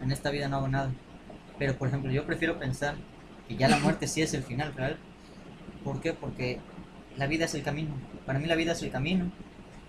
en 0.00 0.10
esta 0.12 0.30
vida 0.30 0.48
no 0.48 0.56
hago 0.56 0.68
nada. 0.68 0.92
Pero 1.62 1.78
por 1.78 1.86
ejemplo, 1.86 2.10
yo 2.10 2.26
prefiero 2.26 2.58
pensar 2.58 2.96
que 3.46 3.54
ya 3.54 3.68
la 3.68 3.78
muerte 3.78 4.08
sí 4.08 4.20
es 4.20 4.34
el 4.34 4.42
final 4.42 4.74
real. 4.74 4.98
¿Por 5.84 6.00
qué? 6.00 6.12
Porque 6.12 6.58
la 7.16 7.28
vida 7.28 7.44
es 7.44 7.54
el 7.54 7.62
camino. 7.62 7.94
Para 8.26 8.40
mí 8.40 8.46
la 8.46 8.56
vida 8.56 8.72
es 8.72 8.82
el 8.82 8.90
camino, 8.90 9.30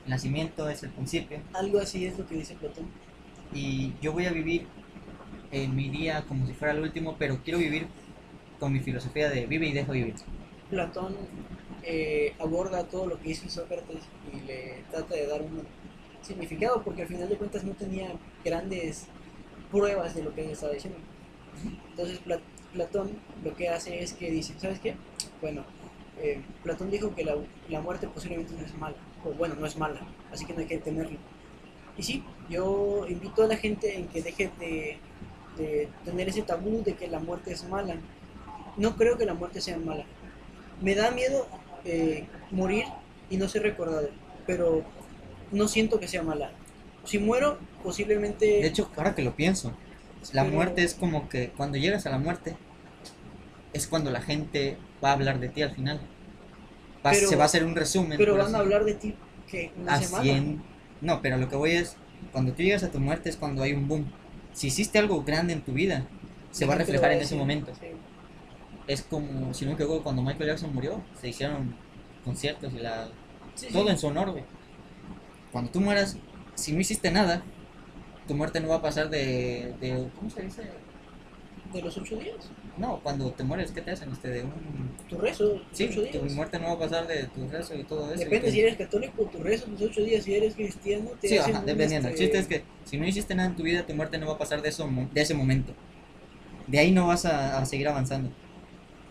el 0.06 0.10
nacimiento 0.12 0.70
es 0.70 0.84
el 0.84 0.92
principio 0.92 1.40
algo 1.52 1.80
así 1.80 2.06
es 2.06 2.20
lo 2.20 2.28
que 2.28 2.36
dice 2.36 2.54
Platón. 2.54 2.86
y 3.52 3.92
yo 4.04 4.14
voy 4.14 4.28
a 4.28 4.32
vivir 4.32 4.68
en 5.52 5.76
mi 5.76 5.90
día 5.90 6.24
como 6.28 6.46
si 6.46 6.54
fuera 6.54 6.76
el 6.76 6.82
último, 6.82 7.16
pero 7.18 7.40
quiero 7.44 7.58
vivir 7.58 7.88
con 8.60 8.72
mi 8.72 8.80
filosofía 8.80 9.32
de 9.32 9.48
vive 9.48 9.66
y 9.66 9.74
deja 9.74 9.92
vivir. 9.92 10.14
Platón 10.70 11.16
eh, 11.82 12.36
aborda 12.40 12.84
todo 12.84 13.08
lo 13.08 13.20
que 13.20 13.32
hizo 13.32 13.50
Sócrates 13.50 14.04
y 14.32 14.46
le 14.46 14.84
trata 14.92 15.16
de 15.16 15.26
dar 15.26 15.42
un 15.42 15.64
significado 16.22 16.84
porque 16.84 17.02
al 17.02 17.08
final 17.08 17.30
de 17.30 17.36
cuentas 17.36 17.64
no 17.64 17.74
tenía 17.74 18.12
grandes 18.46 19.08
pruebas 19.72 20.14
de 20.14 20.24
lo 20.24 20.36
que 20.36 20.46
él 20.46 20.52
estaba 20.52 20.72
diciendo. 20.72 21.00
Entonces 21.90 22.20
Pla- 22.20 22.40
Platón 22.74 23.12
lo 23.44 23.56
que 23.56 23.70
hace 23.70 24.02
es 24.04 24.14
que 24.14 24.32
dice, 24.32 24.54
¿sabes 24.58 24.80
qué? 24.80 24.96
bueno, 25.42 25.64
eh, 26.22 26.42
Platón 26.64 26.90
dijo 26.90 27.14
que 27.16 27.24
la, 27.24 27.36
la 27.70 27.82
muerte 27.82 28.08
posiblemente 28.08 28.54
no 28.54 28.66
es 28.66 28.74
mala, 28.76 28.96
o 29.26 29.32
bueno, 29.32 29.56
no 29.60 29.66
es 29.66 29.78
mala, 29.78 30.00
así 30.32 30.46
que 30.46 30.54
no 30.54 30.60
hay 30.62 30.68
que 30.68 30.78
temerla. 30.78 31.18
Y 31.98 32.04
sí, 32.04 32.24
yo 32.50 33.06
invito 33.08 33.44
a 33.44 33.48
la 33.48 33.58
gente 33.58 33.96
en 33.98 34.08
que 34.08 34.22
deje 34.22 34.50
de, 34.60 34.98
de 35.58 35.90
tener 36.06 36.30
ese 36.30 36.42
tabú 36.42 36.82
de 36.84 36.94
que 36.96 37.08
la 37.08 37.20
muerte 37.20 37.52
es 37.52 37.68
mala. 37.68 37.98
No 38.78 38.96
creo 38.96 39.18
que 39.18 39.26
la 39.26 39.34
muerte 39.36 39.62
sea 39.62 39.78
mala. 39.78 40.06
Me 40.82 40.96
da 40.96 41.12
miedo 41.12 41.48
eh, 41.86 42.26
morir 42.52 42.86
y 43.30 43.38
no 43.38 43.48
ser 43.48 43.62
recordado, 43.64 44.10
pero 44.48 44.84
no 45.52 45.68
siento 45.68 46.00
que 46.00 46.08
sea 46.08 46.24
mala. 46.24 46.52
Si 47.04 47.20
muero, 47.20 47.58
posiblemente... 47.84 48.46
De 48.46 48.66
hecho, 48.68 48.90
ahora 48.96 49.14
que 49.14 49.22
lo 49.22 49.36
pienso, 49.36 49.74
la 50.32 50.44
muerte 50.44 50.84
es 50.84 50.94
como 50.94 51.28
que 51.30 51.50
cuando 51.50 51.78
llegas 51.78 52.06
a 52.06 52.10
la 52.10 52.18
muerte, 52.20 52.56
es 53.74 53.88
cuando 53.88 54.12
la 54.12 54.22
gente 54.22 54.78
va 55.04 55.10
a 55.10 55.14
hablar 55.14 55.40
de 55.40 55.50
ti 55.50 55.62
al 55.62 55.72
final. 55.72 56.00
Va- 57.06 57.12
Pero- 57.12 57.28
se 57.28 57.36
va 57.36 57.44
a 57.44 57.46
hacer 57.48 57.66
un 57.66 57.76
resumen. 57.76 58.18
Pero 58.18 58.38
van 58.38 58.54
a 58.56 58.60
hablar 58.60 58.86
de 58.86 58.94
ti 58.94 59.16
que 59.50 59.72
no 59.78 59.92
a 59.92 59.98
sea 60.00 60.10
mala. 60.10 60.24
100. 60.24 60.64
No, 61.02 61.22
pero 61.22 61.38
lo 61.38 61.50
que 61.50 61.56
voy 61.56 61.72
es, 61.72 61.98
cuando 62.32 62.54
tú 62.54 62.64
llegas 62.64 62.84
a 62.84 62.92
tu 62.92 63.00
muerte 63.00 63.30
es 63.30 63.36
cuando 63.36 63.62
hay 63.64 63.74
un 63.74 63.88
boom. 63.88 64.06
Si 64.54 64.68
hiciste 64.68 65.00
algo 65.00 65.24
grande 65.24 65.54
en 65.54 65.62
tu 65.62 65.74
vida, 65.74 66.06
se 66.52 66.66
va 66.66 66.76
a 66.76 66.78
reflejar 66.78 67.12
en 67.12 67.22
ese 67.22 67.36
momento. 67.36 67.74
sí. 67.76 67.88
Es 68.86 69.02
como, 69.02 69.54
si 69.54 69.64
no 69.66 69.72
me 69.72 69.76
equivoco, 69.76 70.04
cuando 70.04 70.22
Michael 70.22 70.50
Jackson 70.50 70.74
murió, 70.74 71.02
se 71.20 71.30
hicieron 71.30 71.74
conciertos 72.26 72.74
y 72.74 72.80
la, 72.80 73.08
Sí, 73.56 73.68
sí. 73.68 73.74
todo 73.74 73.90
en 73.90 73.98
su 73.98 74.08
honor, 74.08 74.32
güey. 74.32 74.44
Cuando 75.54 75.72
tú 75.72 75.80
mueras, 75.80 76.18
si 76.56 76.74
no 76.74 76.82
hiciste 76.82 77.10
nada, 77.10 77.44
tu 78.28 78.36
muerte 78.36 78.60
no 78.60 78.70
va 78.70 78.76
a 78.76 78.82
pasar 78.82 79.10
de, 79.10 79.74
de 79.80 80.10
¿cómo 80.18 80.30
se 80.30 80.42
dice? 80.44 80.64
De 81.74 81.82
los 81.82 81.98
ocho 81.98 82.18
días. 82.18 82.36
No, 82.78 83.00
cuando 83.02 83.32
te 83.32 83.44
mueres, 83.44 83.72
¿qué 83.72 83.82
te 83.82 83.92
hacen? 83.92 84.12
Este, 84.12 84.30
de 84.30 84.44
un... 84.44 84.96
Tu 85.10 85.18
rezo, 85.18 85.44
los 85.54 85.62
Sí, 85.72 85.86
ocho 85.90 86.02
tu 86.12 86.20
días. 86.20 86.34
muerte 86.34 86.60
no 86.60 86.68
va 86.68 86.74
a 86.74 86.80
pasar 86.80 87.08
de 87.08 87.24
tu 87.28 87.48
rezo 87.48 87.76
y 87.76 87.84
todo 87.84 88.12
eso. 88.14 88.20
Depende 88.24 88.46
que- 88.48 88.52
si 88.52 88.60
eres 88.62 88.78
católico, 88.78 89.24
tu 89.26 89.40
rezo, 89.44 89.66
tus 89.66 89.82
ocho 89.82 90.02
días. 90.04 90.24
Si 90.24 90.36
eres 90.36 90.54
cristiano, 90.56 91.10
te 91.20 91.28
Sí, 91.30 91.38
hacen 91.38 91.56
ajá, 91.56 91.66
dependiendo. 91.66 92.08
El 92.10 92.14
este, 92.14 92.24
chiste 92.26 92.40
es 92.40 92.48
que 92.48 92.64
si 92.86 92.98
no 92.98 93.08
hiciste 93.08 93.34
nada 93.36 93.50
en 93.50 93.56
tu 93.56 93.64
vida, 93.64 93.86
tu 93.86 93.94
muerte 93.96 94.18
no 94.20 94.28
va 94.28 94.34
a 94.34 94.38
pasar 94.38 94.62
de, 94.62 94.70
eso, 94.70 94.88
de 95.12 95.22
ese 95.22 95.34
momento. 95.34 95.74
De 96.68 96.80
ahí 96.80 96.92
no 96.92 97.08
vas 97.08 97.26
a, 97.26 97.60
a 97.60 97.66
seguir 97.66 97.88
avanzando. 97.88 98.32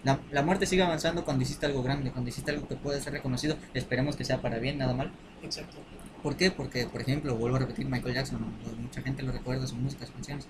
La, 0.05 0.20
la 0.31 0.42
muerte 0.42 0.66
sigue 0.66 0.83
avanzando 0.83 1.25
cuando 1.25 1.42
hiciste 1.44 1.66
algo 1.66 1.83
grande, 1.83 2.12
cuando 2.12 2.29
hiciste 2.31 2.51
algo 2.53 2.66
que 2.68 2.77
puede 2.77 3.01
ser 3.01 3.12
reconocido. 3.12 3.57
Esperemos 3.75 4.16
que 4.16 4.25
sea 4.25 4.40
para 4.40 4.59
bien, 4.59 4.79
nada 4.79 4.94
mal. 4.94 5.12
Exacto. 5.42 5.79
¿Por 6.22 6.37
qué? 6.37 6.50
Porque, 6.50 6.87
por 6.87 7.00
ejemplo, 7.00 7.35
vuelvo 7.37 7.56
a 7.56 7.61
repetir, 7.61 7.87
Michael 7.87 8.14
Jackson, 8.14 8.40
¿no? 8.40 8.76
mucha 8.80 9.02
gente 9.02 9.22
lo 9.22 9.32
recuerda, 9.32 9.66
su 9.66 9.76
música, 9.76 10.06
sus 10.06 10.14
canciones. 10.14 10.46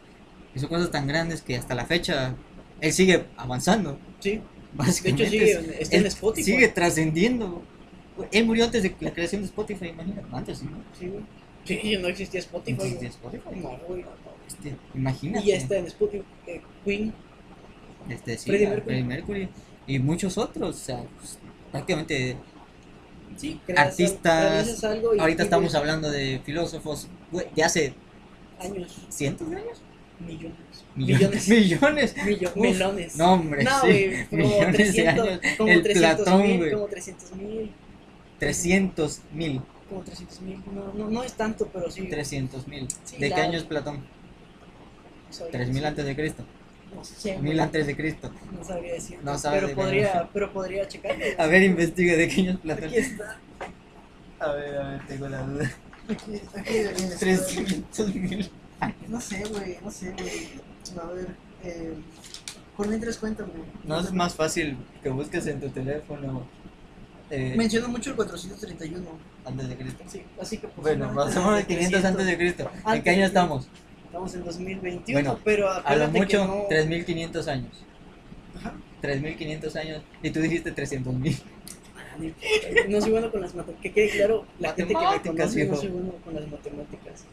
Hizo 0.55 0.69
cosas 0.69 0.91
tan 0.91 1.07
grandes 1.07 1.41
que 1.41 1.57
hasta 1.57 1.75
la 1.75 1.87
fecha 1.87 2.35
él 2.81 2.93
sigue 2.93 3.25
avanzando. 3.37 3.99
Sí. 4.21 4.33
De 4.33 4.43
Básicamente 4.75 5.25
hecho, 5.25 5.61
sigue, 5.63 5.83
está 5.83 5.97
en 5.97 6.07
Spotify. 6.07 6.45
sigue 6.45 6.69
trascendiendo. 6.69 7.63
Él 8.31 8.45
murió 8.47 8.65
antes 8.65 8.83
de 8.83 8.95
la 9.01 9.13
creación 9.13 9.43
de 9.43 9.47
Spotify, 9.47 9.87
imagínate. 9.89 10.27
Antes, 10.33 10.63
¿no? 10.63 10.71
Sí, 10.99 11.07
güey. 11.09 11.25
Sí, 11.65 11.97
no 12.01 12.09
existía 12.09 12.41
Spotify. 12.41 12.89
De 12.91 12.95
güey. 12.97 13.07
Spotify. 13.07 13.57
No, 13.63 13.79
güey. 13.89 14.05
Este, 14.47 14.77
imagínate. 14.95 15.47
Y 15.47 15.53
está 15.53 15.77
en 15.77 15.87
Spotify. 15.87 16.25
eh, 16.47 16.61
Queen. 16.85 17.15
Este, 18.09 18.37
sí, 18.37 18.51
Freddie 18.51 18.67
a 18.67 18.71
Mercury. 18.71 18.85
Freddie 18.85 19.05
Mercury 19.05 19.49
y 19.87 19.99
muchos 19.99 20.37
otros, 20.39 20.77
o 20.77 20.79
sea, 20.79 21.05
pues, 21.19 21.39
prácticamente 21.71 22.37
Sí, 23.37 23.61
creas- 23.67 23.89
Artistas, 23.89 24.85
algo 24.85 25.13
ahorita 25.19 25.43
estamos 25.45 25.75
hablando 25.75 26.11
de 26.11 26.41
filósofos 26.45 27.09
de 27.55 27.63
hace 27.65 27.95
Años, 28.61 28.95
cientos 29.09 29.51
de 29.51 29.57
años, 29.57 29.81
millones. 30.21 30.57
millones, 30.95 31.49
Millones. 31.49 32.17
millones, 32.57 33.17
no 33.17 33.33
hombre, 33.33 33.65
No, 33.65 33.81
sí, 33.81 34.11
como 34.31 34.43
millones 34.45 34.77
300, 34.77 35.25
de 35.25 35.31
años, 35.33 35.41
como 35.59 35.73
el 35.73 35.83
300 35.83 36.17
Platón, 36.25 36.43
mil, 36.43 36.73
como 36.73 36.87
300 36.87 37.33
mil, 37.37 37.73
300 38.39 39.21
mil, 39.33 39.61
como 39.89 40.03
300 40.03 40.41
mil, 40.43 40.63
no, 40.73 40.93
no, 40.95 41.11
no 41.11 41.23
es 41.25 41.33
tanto, 41.33 41.69
pero 41.73 41.91
sí. 41.91 42.07
300 42.09 42.69
mil, 42.69 42.87
Sí, 43.05 43.17
¿de 43.19 43.29
qué 43.29 43.35
año 43.41 43.57
es 43.59 43.65
Platón? 43.65 44.05
sabría 45.31 45.53
3000 45.53 45.75
decir. 45.75 45.87
antes 45.87 46.05
de 46.05 46.15
Cristo, 46.17 46.45
No 46.95 47.05
sé, 47.05 47.39
1000 47.39 47.61
antes 47.61 47.87
de 47.87 47.97
Cristo, 47.97 48.31
no 48.53 48.65
sabría 48.65 48.95
decir. 48.95 49.19
No 49.23 49.37
pero 49.43 49.69
de 49.69 49.75
podría, 49.75 50.29
pero 50.33 50.53
podría 50.53 50.87
checarle. 50.89 51.35
a 51.39 51.47
ver, 51.47 51.63
investiga 51.63 52.15
de 52.17 52.29
qué 52.29 52.41
año 52.43 52.51
es 52.53 52.59
Platón, 52.59 52.85
Aquí 52.85 52.97
está. 52.97 53.39
a 54.39 54.53
ver, 54.53 54.77
a 54.79 54.89
ver, 54.91 55.07
tengo 55.07 55.29
la 55.29 55.43
duda, 55.43 55.71
Aquí, 56.09 56.41
aquí 56.57 56.75
debería 56.75 57.05
estar. 57.07 57.19
300 57.19 58.15
mil, 58.15 58.51
No 59.09 59.21
sé, 59.21 59.45
güey, 59.45 59.79
no 59.83 59.91
sé, 59.91 60.13
güey. 60.13 60.49
A 61.01 61.07
ver, 61.13 61.29
eh, 61.65 61.95
por 62.77 62.89
mientras 62.89 63.17
cuéntame. 63.19 63.51
no 63.85 64.01
es 64.01 64.13
más 64.13 64.35
fácil 64.35 64.77
que 65.03 65.09
busques 65.11 65.47
en 65.47 65.61
tu 65.61 65.69
teléfono 65.71 66.47
eh, 67.31 67.55
Menciono 67.57 67.89
mucho 67.89 68.11
el 68.11 68.17
431. 68.17 69.09
antes 69.47 69.69
de 69.69 69.77
Cristo. 69.77 70.05
Sí, 70.07 70.23
así 70.41 70.59
que 70.59 70.67
Bueno, 70.77 71.07
posiblemente 71.15 71.15
más 71.15 71.37
o 71.37 71.41
menos 71.41 71.55
desde 71.55 71.67
500 71.69 72.05
antes 72.05 72.27
de 72.27 72.37
Cristo. 72.37 72.71
¿En 72.87 73.03
qué 73.03 73.11
año 73.11 73.25
estamos? 73.25 73.69
Estamos 74.13 74.35
en 74.35 74.45
2021, 74.45 75.21
Bueno, 75.23 75.41
pero 75.43 75.71
A 75.71 75.97
lo 75.97 76.09
mucho, 76.09 76.47
no... 76.47 76.67
3500 76.69 77.49
años. 77.49 77.83
Ajá. 78.59 78.75
3500 79.01 79.77
años. 79.77 80.03
Y 80.23 80.29
tú 80.29 80.41
dijiste 80.41 80.71
300 80.71 81.15
mil. 81.15 81.35
No 82.91 83.01
soy 83.01 83.11
bueno 83.11 83.33
con 83.33 83.41
las 83.41 83.55
matemáticas. 83.55 83.83
Que 83.83 83.91
quede 83.91 84.11
claro, 84.11 84.45
la 84.61 84.75
gente 84.75 84.93
que 84.93 85.31
me 85.31 85.37
conoce 85.39 85.65
no 85.65 85.77
soy 85.77 85.89
bueno 85.89 86.13
con 86.23 86.35
las 86.35 86.47
matemáticas. 86.47 87.25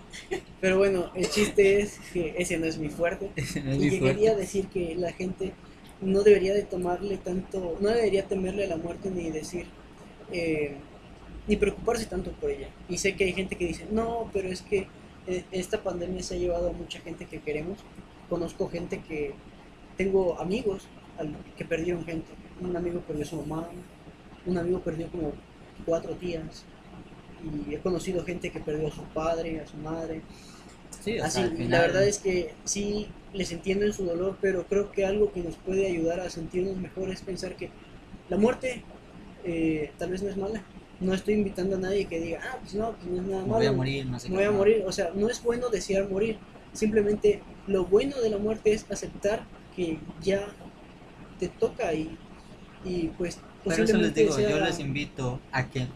Pero 0.62 0.78
bueno, 0.78 1.12
el 1.16 1.30
chiste 1.30 1.82
es 1.82 2.00
que 2.14 2.36
ese 2.38 2.58
no 2.58 2.66
es 2.66 2.78
mi 2.78 2.88
fuerte. 2.88 3.30
No 3.36 3.72
es 3.74 3.78
y 3.84 3.92
mi 3.92 4.00
fuerte. 4.00 4.36
decir 4.38 4.68
que 4.68 4.96
la 4.96 5.12
gente 5.12 5.52
no 6.00 6.24
debería 6.24 6.54
de 6.54 6.64
tomarle 6.64 7.18
tanto, 7.18 7.78
no 7.82 7.90
debería 7.90 8.24
temerle 8.26 8.64
a 8.64 8.68
la 8.70 8.78
muerte 8.78 9.12
ni 9.12 9.30
decir, 9.32 9.66
eh, 10.32 10.76
ni 11.46 11.58
preocuparse 11.58 12.06
tanto 12.06 12.32
por 12.32 12.52
ella. 12.52 12.70
Y 12.88 13.00
sé 13.00 13.18
que 13.18 13.26
hay 13.26 13.34
gente 13.34 13.58
que 13.58 13.68
dice, 13.68 13.86
no, 13.92 14.30
pero 14.32 14.48
es 14.48 14.62
que 14.62 14.88
esta 15.52 15.82
pandemia 15.84 16.24
se 16.24 16.36
ha 16.36 16.38
llevado 16.38 16.70
a 16.70 16.74
mucha 16.74 17.00
gente 17.00 17.26
que 17.26 17.40
queremos. 17.40 17.80
Conozco 18.30 18.70
gente 18.70 19.02
que, 19.02 19.34
tengo 20.00 20.40
amigos 20.40 20.88
que 21.58 21.66
perdieron 21.66 22.06
gente. 22.06 22.32
Un 22.62 22.76
amigo 22.76 23.02
perdió 23.02 23.24
a 23.26 23.28
su 23.28 23.36
mamá, 23.36 23.68
un 24.46 24.58
amigo 24.58 24.80
perdió 24.80 25.10
como 25.10 25.34
cuatro 25.86 26.14
tías. 26.14 26.64
Y 27.44 27.74
he 27.76 27.80
conocido 27.80 28.24
gente 28.24 28.50
que 28.50 28.62
perdió 28.62 28.88
a 28.88 28.92
su 28.92 29.04
padre, 29.04 29.60
a 29.60 29.68
su 29.68 29.76
madre. 29.76 30.22
Sí, 31.02 31.20
Así, 31.20 31.42
sea, 31.42 31.50
final- 31.50 31.70
la 31.70 31.82
verdad 31.82 32.08
es 32.08 32.20
que 32.20 32.54
sí 32.64 33.08
les 33.34 33.52
entiendo 33.52 33.86
en 33.86 33.92
su 33.94 34.06
dolor, 34.06 34.38
pero 34.40 34.66
creo 34.68 34.92
que 34.92 35.06
algo 35.06 35.34
que 35.34 35.42
nos 35.42 35.56
puede 35.58 35.86
ayudar 35.88 36.22
a 36.22 36.30
sentirnos 36.30 36.78
mejor 36.78 37.10
es 37.10 37.22
pensar 37.22 37.58
que 37.58 37.70
la 38.30 38.38
muerte 38.38 38.84
eh, 39.44 39.92
tal 39.98 40.12
vez 40.12 40.24
no 40.24 40.30
es 40.30 40.38
mala. 40.38 40.64
No 41.00 41.14
estoy 41.14 41.36
invitando 41.36 41.78
a 41.78 41.80
nadie 41.80 42.06
que 42.06 42.20
diga, 42.20 42.40
ah, 42.44 42.58
pues 42.62 42.74
no, 42.76 42.92
pues 42.94 43.06
no 43.08 43.16
es 43.22 43.28
nada 43.28 43.42
Me 43.44 43.48
malo. 43.48 43.58
voy 43.60 43.66
a 43.68 43.72
morir, 43.72 44.06
no 44.06 44.20
sé 44.20 44.30
me 44.30 44.36
voy 44.36 44.44
a 44.46 44.52
morir. 44.52 44.84
O 44.86 44.92
sea, 44.92 45.12
no 45.16 45.30
es 45.30 45.42
bueno 45.42 45.70
desear 45.70 46.10
morir. 46.10 46.38
Simplemente 46.74 47.42
lo 47.68 47.86
bueno 47.86 48.20
de 48.22 48.30
la 48.30 48.38
muerte 48.38 48.74
es 48.74 48.86
aceptar 48.92 49.44
que 49.76 49.98
ya 50.22 50.46
te 51.40 51.48
toca 51.48 51.94
y, 51.94 52.18
y 52.84 53.08
pues 53.18 53.40
Pero 53.64 53.84
eso 53.84 53.98
les 53.98 54.14
digo, 54.14 54.38
yo 54.40 54.60
les 54.60 54.80
invito 54.80 55.40
a 55.52 55.68
que 55.70 55.88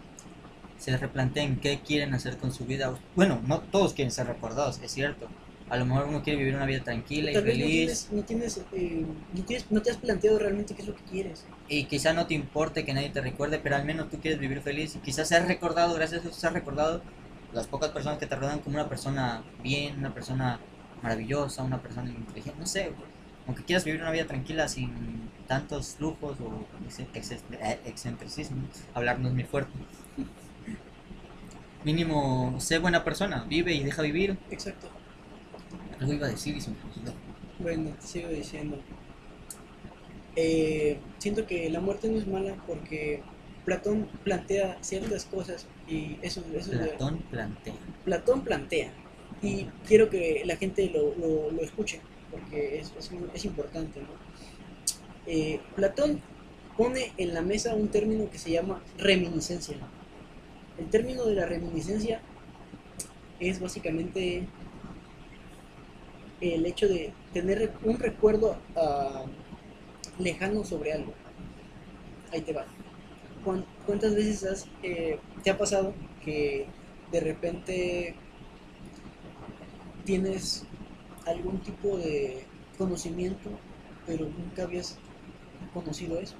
se 0.77 0.95
replanteen 0.97 1.57
qué 1.59 1.79
quieren 1.79 2.13
hacer 2.13 2.37
con 2.37 2.53
su 2.53 2.65
vida. 2.65 2.97
Bueno, 3.15 3.41
no 3.45 3.59
todos 3.59 3.93
quieren 3.93 4.11
ser 4.11 4.27
recordados, 4.27 4.79
es 4.81 4.91
cierto. 4.91 5.27
A 5.69 5.77
lo 5.77 5.85
mejor 5.85 6.07
uno 6.07 6.23
quiere 6.23 6.39
vivir 6.39 6.55
una 6.55 6.65
vida 6.65 6.83
tranquila 6.83 7.31
y 7.31 7.35
vez 7.35 7.43
no 7.43 7.49
feliz. 7.51 7.67
tienes, 7.67 8.09
no, 8.11 8.21
tienes, 8.23 8.57
eh, 8.73 9.05
no 9.33 9.43
tienes- 9.43 9.65
no 9.71 9.81
te 9.81 9.91
has 9.91 9.97
planteado 9.97 10.37
realmente 10.39 10.75
qué 10.75 10.81
es 10.81 10.87
lo 10.87 10.95
que 10.95 11.03
quieres. 11.03 11.45
Y 11.67 11.85
quizá 11.87 12.13
no 12.13 12.27
te 12.27 12.33
importe 12.35 12.85
que 12.85 12.93
nadie 12.93 13.09
te 13.09 13.21
recuerde, 13.21 13.59
pero 13.59 13.75
al 13.75 13.85
menos 13.85 14.09
tú 14.09 14.19
quieres 14.19 14.39
vivir 14.39 14.61
feliz 14.61 14.95
y 14.95 14.99
quizás 14.99 15.27
seas 15.29 15.47
recordado, 15.47 15.93
gracias 15.95 16.25
a 16.25 16.29
eso 16.29 16.37
seas 16.39 16.53
recordado 16.53 17.03
las 17.51 17.67
pocas 17.67 17.91
personas 17.91 18.19
que 18.19 18.27
te 18.27 18.35
rodean 18.35 18.59
como 18.59 18.75
una 18.77 18.89
persona 18.89 19.43
bien, 19.61 19.97
una 19.99 20.13
persona 20.13 20.59
maravillosa, 21.01 21.63
una 21.63 21.81
persona 21.81 22.09
inteligente, 22.11 22.59
no 22.59 22.65
sé, 22.65 22.93
aunque 23.47 23.63
quieras 23.63 23.83
vivir 23.85 24.01
una 24.01 24.11
vida 24.11 24.25
tranquila 24.27 24.67
sin 24.67 25.31
tantos 25.47 25.97
lujos 25.99 26.39
o 26.41 26.67
ex- 26.85 26.99
ex- 27.13 27.43
excentricismo, 27.85 28.67
hablar 28.93 29.19
no 29.19 29.27
es 29.29 29.33
muy 29.33 29.43
fuerte. 29.43 29.71
Mínimo, 31.83 32.59
sé 32.59 32.79
buena 32.79 33.03
persona, 33.03 33.43
vive 33.47 33.73
y 33.73 33.83
deja 33.83 34.01
vivir. 34.01 34.37
Exacto. 34.49 34.89
Algo 35.99 36.13
iba 36.13 36.27
a 36.27 36.29
decir 36.29 36.55
y 36.55 36.61
se 36.61 36.71
me 36.71 36.77
olvidó. 36.81 37.13
Bueno, 37.59 37.91
te 37.99 38.05
sigo 38.07 38.29
diciendo. 38.29 38.77
Eh, 40.35 40.97
siento 41.19 41.45
que 41.45 41.69
la 41.69 41.79
muerte 41.79 42.09
no 42.09 42.17
es 42.17 42.27
mala 42.27 42.55
porque 42.65 43.21
Platón 43.65 44.07
plantea 44.23 44.77
ciertas 44.81 45.25
cosas 45.25 45.67
y 45.87 46.17
eso, 46.21 46.43
eso 46.55 46.71
es 46.73 46.79
de- 46.79 46.87
Platón 46.87 47.19
plantea. 47.29 47.73
Platón 48.03 48.41
plantea 48.43 48.91
y 49.41 49.65
quiero 49.87 50.09
que 50.09 50.41
la 50.45 50.55
gente 50.55 50.89
lo, 50.89 51.13
lo, 51.15 51.51
lo 51.51 51.61
escuche 51.61 52.01
porque 52.31 52.79
es, 52.79 52.91
es, 52.97 53.11
es 53.33 53.45
importante. 53.45 53.99
¿no? 54.01 54.07
Eh, 55.27 55.59
Platón 55.75 56.19
pone 56.77 57.11
en 57.17 57.33
la 57.35 57.41
mesa 57.41 57.75
un 57.75 57.89
término 57.89 58.29
que 58.31 58.39
se 58.39 58.51
llama 58.51 58.81
reminiscencia. 58.97 59.77
El 60.79 60.87
término 60.89 61.25
de 61.25 61.35
la 61.35 61.45
reminiscencia 61.45 62.21
es 63.39 63.59
básicamente 63.59 64.47
el 66.41 66.65
hecho 66.65 66.87
de 66.87 67.13
tener 67.33 67.71
un 67.83 67.99
recuerdo 67.99 68.57
ah, 68.75 69.23
lejano 70.19 70.63
sobre 70.63 70.93
algo. 70.93 71.13
ahí 72.31 72.41
te 72.41 72.53
va. 72.53 72.65
¿Cuán- 73.43 73.65
¿Cuántas 73.85 74.15
veces 74.15 74.43
has, 74.45 74.67
eh, 74.83 75.19
te 75.43 75.49
ha 75.51 75.57
pasado 75.57 75.93
que 76.23 76.67
de 77.11 77.19
repente 77.19 78.15
tienes 80.05 80.65
algún 81.25 81.59
tipo 81.59 81.97
de 81.97 82.45
conocimiento, 82.77 83.49
pero 84.05 84.25
nunca 84.25 84.63
habías 84.63 84.97
conocido 85.73 86.19
eso? 86.19 86.35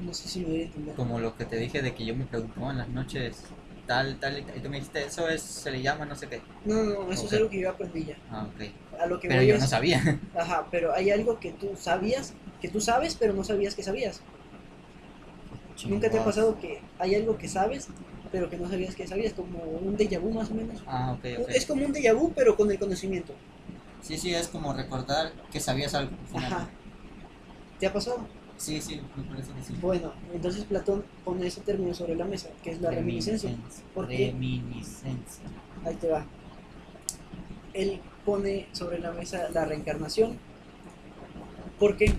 No 0.00 0.12
sé 0.12 0.28
si 0.28 0.40
me 0.40 0.46
voy 0.46 0.60
a 0.60 0.64
entender. 0.64 0.96
Como 0.96 1.18
lo 1.20 1.34
que 1.36 1.44
te 1.46 1.56
dije 1.56 1.82
de 1.82 1.94
que 1.94 2.04
yo 2.04 2.14
me 2.14 2.26
preguntaba 2.26 2.70
en 2.72 2.78
las 2.78 2.88
noches 2.88 3.42
tal, 3.86 4.18
tal, 4.18 4.38
y 4.38 4.60
tú 4.60 4.68
me 4.68 4.76
dijiste, 4.76 5.04
eso 5.04 5.28
es, 5.28 5.42
se 5.42 5.70
le 5.70 5.82
llama 5.82 6.04
no 6.06 6.14
sé 6.14 6.28
qué. 6.28 6.42
No, 6.64 6.82
no, 6.82 7.12
eso 7.12 7.22
Ok. 7.26 7.32
es 7.32 7.32
algo 7.34 7.50
que 7.50 7.60
yo 7.60 7.70
aprendí 7.70 8.04
ya. 8.04 8.16
Ah, 8.28 8.46
ok. 8.46 8.60
A 9.00 9.06
lo 9.06 9.18
que 9.20 9.28
Pero 9.28 9.40
voy 9.40 9.48
yo 9.48 9.54
es- 9.54 9.60
no 9.62 9.66
sabía. 9.68 10.20
Ajá, 10.36 10.66
pero 10.70 10.92
hay 10.94 11.10
algo 11.10 11.38
que 11.40 11.52
tú 11.52 11.70
sabías, 11.76 12.34
que 12.60 12.68
tú 12.68 12.80
sabes, 12.80 13.14
pero 13.16 13.32
no 13.32 13.44
sabías 13.44 13.74
que 13.74 13.82
sabías. 13.82 14.20
¿Nunca 15.86 16.10
te 16.10 16.18
ha 16.18 16.24
pasado 16.24 16.58
que 16.60 16.80
hay 16.98 17.14
algo 17.16 17.36
que 17.38 17.48
sabes, 17.48 17.88
pero 18.30 18.48
que 18.48 18.56
no 18.56 18.68
sabías 18.68 18.94
que 18.94 19.06
sabías? 19.06 19.32
Como 19.32 19.58
un 19.58 19.96
déjà 19.96 20.20
vu 20.20 20.30
más 20.30 20.50
o 20.50 20.54
menos. 20.54 20.80
Ah, 20.86 21.12
ok, 21.18 21.24
ok. 21.40 21.48
Es 21.48 21.66
como 21.66 21.84
un 21.84 21.92
déjà 21.92 22.14
vu, 22.14 22.32
pero 22.34 22.56
con 22.56 22.70
el 22.70 22.78
conocimiento. 22.78 23.32
Sí, 24.02 24.16
sí, 24.18 24.34
es 24.34 24.48
como 24.48 24.72
recordar 24.72 25.32
que 25.50 25.58
sabías 25.60 25.94
algo. 25.94 26.12
Ajá. 26.34 26.68
¿Te 27.80 27.86
ha 27.86 27.92
pasado? 27.92 28.26
Sí, 28.56 28.80
sí, 28.80 29.00
me 29.16 29.24
parece 29.24 29.52
que 29.52 29.62
sí. 29.62 29.74
Bueno, 29.80 30.12
entonces 30.32 30.64
Platón 30.64 31.04
pone 31.24 31.46
ese 31.48 31.62
término 31.62 31.94
sobre 31.94 32.14
la 32.14 32.24
mesa, 32.26 32.48
que 32.62 32.70
es 32.70 32.80
la 32.80 32.90
reminiscencia. 32.92 33.50
¿Por 33.94 34.06
qué? 34.06 34.28
Reminiscencia. 34.28 35.44
Ahí 35.84 35.96
te 35.96 36.08
va. 36.08 36.24
Él 37.74 38.00
pone 38.24 38.66
sobre 38.72 38.98
la 38.98 39.12
mesa 39.12 39.48
la 39.52 39.64
reencarnación, 39.64 40.38
porque 41.78 42.14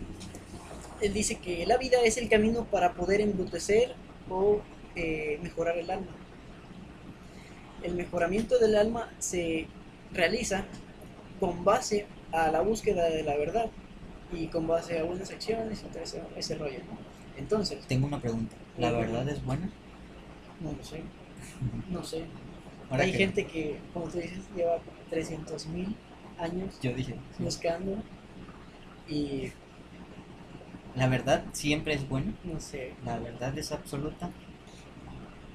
él 1.01 1.13
dice 1.13 1.37
que 1.37 1.65
la 1.65 1.77
vida 1.77 1.97
es 2.03 2.17
el 2.17 2.29
camino 2.29 2.65
para 2.65 2.93
poder 2.93 3.21
embrutecer 3.21 3.95
o 4.29 4.61
eh, 4.95 5.39
mejorar 5.41 5.77
el 5.77 5.89
alma. 5.89 6.11
El 7.81 7.95
mejoramiento 7.95 8.59
del 8.59 8.75
alma 8.77 9.11
se 9.19 9.67
realiza 10.13 10.65
con 11.39 11.65
base 11.65 12.05
a 12.31 12.49
la 12.51 12.61
búsqueda 12.61 13.09
de 13.09 13.23
la 13.23 13.35
verdad 13.35 13.69
y 14.31 14.47
con 14.47 14.67
base 14.67 14.99
a 14.99 15.03
buenas 15.03 15.29
acciones 15.31 15.81
y 15.81 15.85
todo 15.91 16.03
ese, 16.03 16.21
ese 16.37 16.55
rollo. 16.55 16.79
Entonces, 17.37 17.85
Tengo 17.87 18.07
una 18.07 18.21
pregunta. 18.21 18.55
¿La 18.77 18.91
verdad 18.91 19.27
es 19.27 19.43
buena? 19.43 19.69
no 20.61 20.71
lo 20.71 20.83
sé, 20.83 21.01
no 21.89 22.03
sé. 22.03 22.23
Ahora 22.93 23.03
Hay 23.05 23.11
que 23.11 23.17
gente 23.17 23.45
que, 23.47 23.79
como 23.93 24.07
tú 24.07 24.19
dices, 24.19 24.39
lleva 24.55 24.77
300 25.09 25.65
mil 25.67 25.95
años 26.37 26.79
yo 26.81 26.93
dije, 26.93 27.15
sí. 27.37 27.43
buscando 27.43 27.97
y 29.07 29.51
¿la 30.95 31.07
verdad 31.07 31.43
siempre 31.51 31.93
es 31.93 32.07
buena? 32.07 32.33
no 32.43 32.59
sé. 32.59 32.93
¿La 33.03 33.19
verdad 33.19 33.57
es 33.57 33.71
absoluta? 33.71 34.31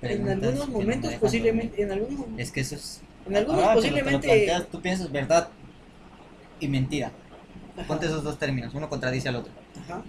En 0.09 0.28
Preguntas 0.28 0.41
algunos 0.45 0.68
me 0.68 0.74
momentos 0.74 1.14
posiblemente, 1.14 1.82
en 1.82 1.93
algunos. 1.93 2.26
Es 2.36 2.53
que 2.53 2.61
eso 2.61 2.74
es... 2.76 3.03
en 3.26 3.36
algunos 3.36 3.62
lo- 3.62 3.68
lo 3.70 3.72
posiblemente, 3.74 4.28
planteas, 4.28 4.70
tú 4.70 4.80
piensas 4.82 5.11
verdad 5.12 5.53
y 6.59 6.68
mentira. 6.68 7.12
Ajá, 7.76 7.84
Ponte 7.86 8.07
esos 8.07 8.24
dos 8.24 8.39
términos, 8.39 8.74
uno 8.74 8.89
contradice 8.89 9.28
al 9.28 9.36
otro. 9.36 9.55
ajá, 9.80 10.03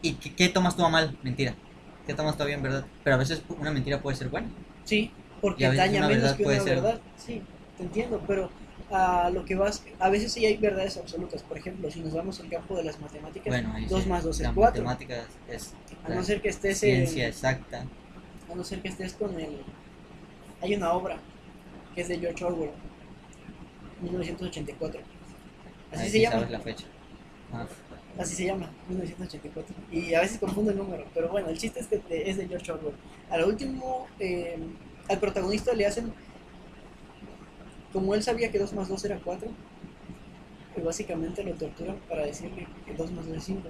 ¿Y 0.00 0.18
qué, 0.20 0.34
qué 0.36 0.48
tomas 0.50 0.76
tú 0.76 0.84
a 0.84 0.88
mal? 0.90 1.18
Mentira. 1.22 1.58
¿Qué 2.06 2.14
tomas 2.14 2.36
tú 2.36 2.42
a 2.42 2.46
bien 2.46 2.62
verdad? 2.62 2.86
Pero 3.02 3.16
a 3.16 3.18
veces 3.18 3.44
una 3.48 3.72
mentira 3.72 4.02
puede 4.02 4.16
ser 4.16 4.28
buena. 4.28 4.54
sí, 4.84 5.10
porque 5.44 5.76
daña 5.76 6.08
menos 6.08 6.32
que 6.32 6.46
una 6.46 6.58
ser- 6.60 6.76
verdad, 6.76 7.00
sí, 7.18 7.42
te 7.76 7.82
entiendo, 7.82 8.18
pero 8.26 8.48
a 8.90 9.28
lo 9.28 9.44
que 9.44 9.54
vas, 9.56 9.84
a 9.98 10.08
veces 10.08 10.32
sí 10.32 10.46
hay 10.46 10.56
verdades 10.56 10.96
absolutas, 10.96 11.42
por 11.42 11.58
ejemplo, 11.58 11.90
si 11.90 12.00
nos 12.00 12.14
vamos 12.14 12.40
al 12.40 12.48
campo 12.48 12.76
de 12.78 12.84
las 12.84 12.98
matemáticas, 12.98 13.48
Bueno, 13.48 13.72
ahí 13.74 13.84
2 13.84 14.04
sí, 14.04 14.08
más 14.08 14.24
2 14.24 14.36
es 14.40 14.46
la 14.46 14.54
4, 14.54 14.82
matemática 14.84 15.26
es, 15.48 15.74
a 16.02 16.08
no 16.08 16.22
ser 16.22 16.40
que 16.40 16.48
estés 16.48 16.78
ciencia 16.80 17.24
en, 17.24 17.28
exacta. 17.28 17.84
a 18.50 18.54
no 18.54 18.64
ser 18.64 18.80
que 18.80 18.88
estés 18.88 19.12
con 19.12 19.38
el, 19.38 19.58
hay 20.62 20.74
una 20.76 20.92
obra 20.94 21.18
que 21.94 22.00
es 22.00 22.08
de 22.08 22.18
George 22.18 22.42
Orwell, 22.42 22.70
1984, 24.00 25.00
así 25.92 26.02
Ahí 26.02 26.10
se 26.10 26.20
llama. 26.20 26.36
sabes 26.36 26.50
la 26.50 26.60
fecha. 26.60 26.84
Ah, 27.52 27.66
Así 28.18 28.34
se 28.36 28.46
llama, 28.46 28.70
1984. 28.88 29.74
Y 29.90 30.14
a 30.14 30.20
veces 30.20 30.38
confundo 30.38 30.70
el 30.70 30.78
número, 30.78 31.04
pero 31.12 31.28
bueno, 31.30 31.48
el 31.48 31.58
chiste 31.58 31.80
es 31.80 31.88
que 31.88 31.98
te- 31.98 32.30
es 32.30 32.36
de 32.36 32.46
George 32.46 32.70
Orwell. 32.72 32.94
A 33.28 33.38
lo 33.38 33.48
último, 33.48 34.06
eh, 34.20 34.56
al 35.08 35.18
protagonista 35.20 35.72
le 35.74 35.86
hacen, 35.86 36.12
como 37.92 38.14
él 38.14 38.22
sabía 38.22 38.50
que 38.50 38.58
2 38.58 38.72
más 38.72 38.88
2 38.88 39.04
era 39.04 39.20
4, 39.22 39.48
pues 40.74 40.84
básicamente 40.84 41.44
lo 41.44 41.54
torturan 41.54 41.96
para 42.08 42.26
decirle 42.26 42.66
que 42.86 42.94
2 42.94 43.12
más 43.12 43.26
2 43.26 43.36
es 43.36 43.44
5. 43.44 43.60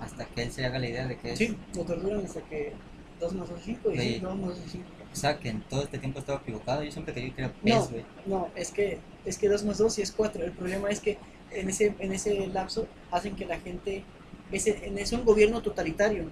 hasta 0.00 0.26
que 0.26 0.42
él 0.42 0.52
se 0.52 0.64
haga 0.64 0.78
la 0.78 0.88
idea 0.88 1.06
de 1.06 1.16
que 1.16 1.32
es. 1.32 1.38
Sí, 1.38 1.56
lo 1.74 1.84
torturan 1.84 2.24
hasta 2.24 2.40
que 2.42 2.72
2 3.20 3.32
más 3.34 3.48
2 3.48 3.58
es 3.58 3.64
5 3.64 3.90
y 3.92 3.98
sí, 3.98 4.18
2 4.20 4.36
más 4.38 4.48
2 4.50 4.58
es 4.58 4.72
5. 4.72 4.84
O 5.10 5.16
sea, 5.16 5.38
que 5.38 5.48
en 5.48 5.62
todo 5.62 5.82
este 5.82 5.98
tiempo 5.98 6.18
estaba 6.18 6.40
equivocado. 6.40 6.82
Yo 6.84 6.92
siempre 6.92 7.14
creí 7.14 7.30
que 7.32 7.40
era 7.42 7.52
No. 7.64 7.78
pez, 7.80 7.90
güey. 7.90 8.04
No, 8.26 8.48
es 8.54 8.70
que, 8.70 8.98
es 9.24 9.38
que 9.38 9.48
2 9.48 9.64
más 9.64 9.78
2 9.78 9.92
sí 9.92 10.02
es 10.02 10.12
4. 10.12 10.44
El 10.44 10.52
problema 10.52 10.90
es 10.90 11.00
que 11.00 11.18
en 11.50 11.68
ese, 11.70 11.94
en 11.98 12.12
ese 12.12 12.46
lapso 12.48 12.86
hacen 13.10 13.34
que 13.34 13.46
la 13.46 13.58
gente, 13.58 14.04
ese, 14.52 14.86
en 14.86 14.98
es 14.98 15.12
un 15.12 15.24
gobierno 15.24 15.62
totalitario. 15.62 16.30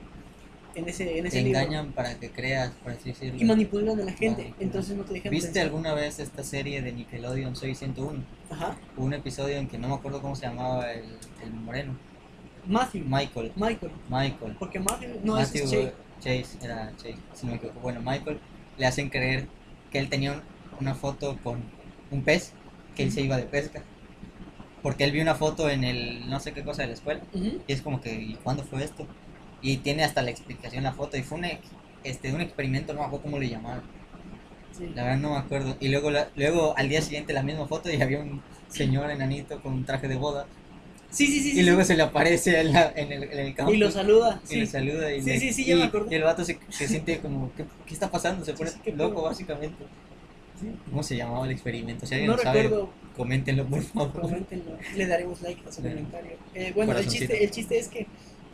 En 0.76 0.86
ese, 0.88 1.18
en 1.18 1.28
Te 1.28 1.42
libro. 1.42 1.58
engañan 1.58 1.92
para 1.92 2.18
que 2.20 2.30
creas, 2.30 2.70
por 2.82 2.92
así 2.92 3.08
decirlo. 3.10 3.40
y 3.40 3.44
manipulan 3.44 3.98
a 3.98 4.04
la 4.04 4.12
gente, 4.12 4.42
Vale. 4.42 4.54
entonces 4.60 4.94
no 4.96 5.04
te 5.04 5.14
dejan 5.14 5.30
¿Viste 5.30 5.48
pensar. 5.48 5.64
alguna 5.64 5.94
vez 5.94 6.18
esta 6.18 6.44
serie 6.44 6.82
de 6.82 6.92
Nickelodeon 6.92 7.56
Soy 7.56 7.74
101? 7.74 8.22
Ajá. 8.50 8.76
Hubo 8.96 9.06
un 9.06 9.14
episodio 9.14 9.56
en 9.56 9.68
que 9.68 9.78
no 9.78 9.88
me 9.88 9.94
acuerdo 9.94 10.20
cómo 10.20 10.36
se 10.36 10.46
llamaba 10.46 10.92
el, 10.92 11.04
el 11.42 11.50
moreno. 11.50 11.96
Matthew. 12.66 13.04
Michael. 13.06 13.52
Michael. 13.56 13.92
Michael. 14.10 14.56
Porque 14.58 14.78
Matthew 14.80 15.20
no 15.24 15.34
Matthew 15.34 15.64
es 15.64 15.70
Che. 15.70 15.92
Chase, 16.20 16.58
era 16.62 16.92
Chase, 16.96 17.16
si 17.34 17.46
no 17.46 17.52
me 17.52 17.56
equivoco. 17.58 17.80
Bueno, 17.80 18.00
Michael 18.04 18.38
le 18.76 18.86
hacen 18.86 19.08
creer 19.08 19.46
que 19.90 19.98
él 19.98 20.08
tenía 20.10 20.32
un- 20.32 20.42
una 20.80 20.94
foto 20.94 21.38
con 21.42 21.62
un 22.10 22.22
pez, 22.22 22.52
que 22.94 23.02
él 23.04 23.12
se 23.12 23.22
iba 23.22 23.36
de 23.38 23.44
pesca. 23.44 23.82
Porque 24.82 25.04
él 25.04 25.12
vio 25.12 25.22
una 25.22 25.34
foto 25.34 25.70
en 25.70 25.84
el 25.84 26.28
no 26.28 26.38
sé 26.38 26.52
qué 26.52 26.62
cosa 26.62 26.82
de 26.82 26.88
la 26.88 26.94
escuela. 26.94 27.20
Y 27.32 27.60
es 27.72 27.80
como 27.82 28.00
que, 28.00 28.12
¿y 28.14 28.34
cuándo 28.42 28.62
fue 28.62 28.84
esto? 28.84 29.06
Y 29.62 29.78
tiene 29.78 30.04
hasta 30.04 30.22
la 30.22 30.30
explicación 30.30 30.84
la 30.84 30.92
foto. 30.92 31.16
Y 31.16 31.22
fue 31.22 31.38
un, 31.38 31.46
este, 32.04 32.32
un 32.32 32.40
experimento, 32.40 32.92
no 32.92 33.00
me 33.00 33.06
acuerdo 33.06 33.22
cómo 33.24 33.38
le 33.38 33.48
llamaron. 33.48 33.82
Sí. 34.76 34.90
La 34.94 35.04
verdad 35.04 35.18
no 35.18 35.30
me 35.30 35.38
acuerdo. 35.38 35.76
Y 35.80 35.88
luego, 35.88 36.10
la- 36.10 36.28
luego 36.36 36.74
al 36.76 36.88
día 36.88 37.00
siguiente 37.00 37.32
la 37.32 37.42
misma 37.42 37.66
foto 37.66 37.90
y 37.90 38.00
había 38.00 38.20
un 38.20 38.42
señor 38.68 39.10
enanito 39.10 39.60
con 39.62 39.72
un 39.72 39.84
traje 39.86 40.06
de 40.08 40.16
boda. 40.16 40.46
sí, 41.10 41.26
sí, 41.28 41.40
sí. 41.40 41.50
Y 41.50 41.54
sí, 41.54 41.62
luego 41.62 41.80
sí. 41.80 41.86
se 41.88 41.96
le 41.96 42.02
aparece 42.02 42.60
en, 42.60 42.72
la- 42.74 42.92
en 42.94 43.10
el, 43.12 43.22
en 43.24 43.38
el 43.38 43.54
campo. 43.54 43.72
Y 43.72 43.78
lo 43.78 43.90
saluda. 43.90 44.40
y 44.44 44.48
Sí. 44.48 44.56
le 44.60 44.66
saluda 44.66 45.12
y, 45.14 45.22
Sí, 45.22 45.30
le- 45.30 45.40
sí, 45.40 45.52
sí, 45.52 45.64
ya 45.64 45.74
y, 45.74 45.78
me 45.78 45.84
acordé. 45.84 46.08
y 46.12 46.14
el 46.18 46.24
vato 46.24 46.44
se, 46.44 46.58
se 46.68 46.86
siente 46.88 47.18
como, 47.20 47.50
¿qué, 47.56 47.64
qué 47.86 47.94
está 47.94 48.10
pasando? 48.10 48.44
Se 48.44 48.52
pone 48.52 48.70
loco 48.94 49.22
básicamente. 49.22 49.84
¿Cómo 50.90 51.02
se 51.02 51.16
llamaba 51.16 51.44
el 51.46 51.52
experimento? 51.52 52.06
Si 52.06 52.14
alguien 52.14 52.30
No 52.30 52.36
lo 52.36 52.42
sabe, 52.42 52.62
recuerdo, 52.62 52.90
coméntenlo 53.16 53.66
por 53.66 53.82
favor. 53.82 54.20
coméntenlo. 54.22 54.78
Le 54.94 55.06
daremos 55.06 55.40
like 55.42 55.62
a 55.68 55.72
su 55.72 55.82
comentario. 55.82 56.32
Eh, 56.54 56.72
bueno, 56.74 56.96
el 56.96 57.06
chiste, 57.06 57.44
el 57.44 57.50
chiste 57.50 57.78
es 57.78 57.88
que, 57.88 58.06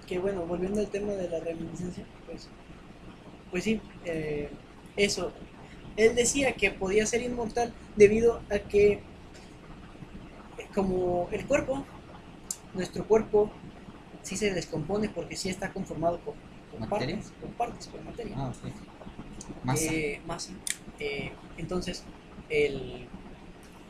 que, 0.07 0.19
bueno, 0.19 0.47
volviendo 0.47 0.81
al 0.81 0.89
tema 0.89 1.13
de 1.13 1.29
la 1.29 1.41
reminiscencia, 1.41 2.05
pues, 2.27 2.49
pues 3.51 3.65
sí, 3.65 3.81
eh, 4.05 4.51
eso. 4.97 5.33
Él 5.97 6.15
decía 6.15 6.53
que 6.55 6.71
podía 6.71 7.07
ser 7.07 7.23
inmortal 7.23 7.73
debido 7.97 8.41
a 8.51 8.59
que, 8.59 8.93
eh, 8.93 9.01
como 10.75 11.29
el 11.33 11.47
cuerpo, 11.47 11.85
nuestro 12.75 13.07
cuerpo 13.07 13.51
sí 14.23 14.37
se 14.37 14.53
descompone 14.53 15.09
porque 15.09 15.37
sí 15.37 15.49
está 15.49 15.73
conformado 15.73 16.19
por, 16.21 16.35
partes, 16.89 17.33
por 17.41 17.51
partes, 17.51 17.87
por 17.89 18.03
materia. 18.03 18.35
Ah, 18.39 18.53
sí. 18.55 18.73
Masa. 19.65 19.93
Eh, 19.93 20.21
masa. 20.27 20.53
Eh, 20.99 21.33
entonces, 21.59 22.05
el, 22.49 23.07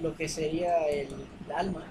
lo 0.00 0.16
que 0.16 0.28
sería 0.28 0.86
el, 0.88 1.08
alma, 1.54 1.86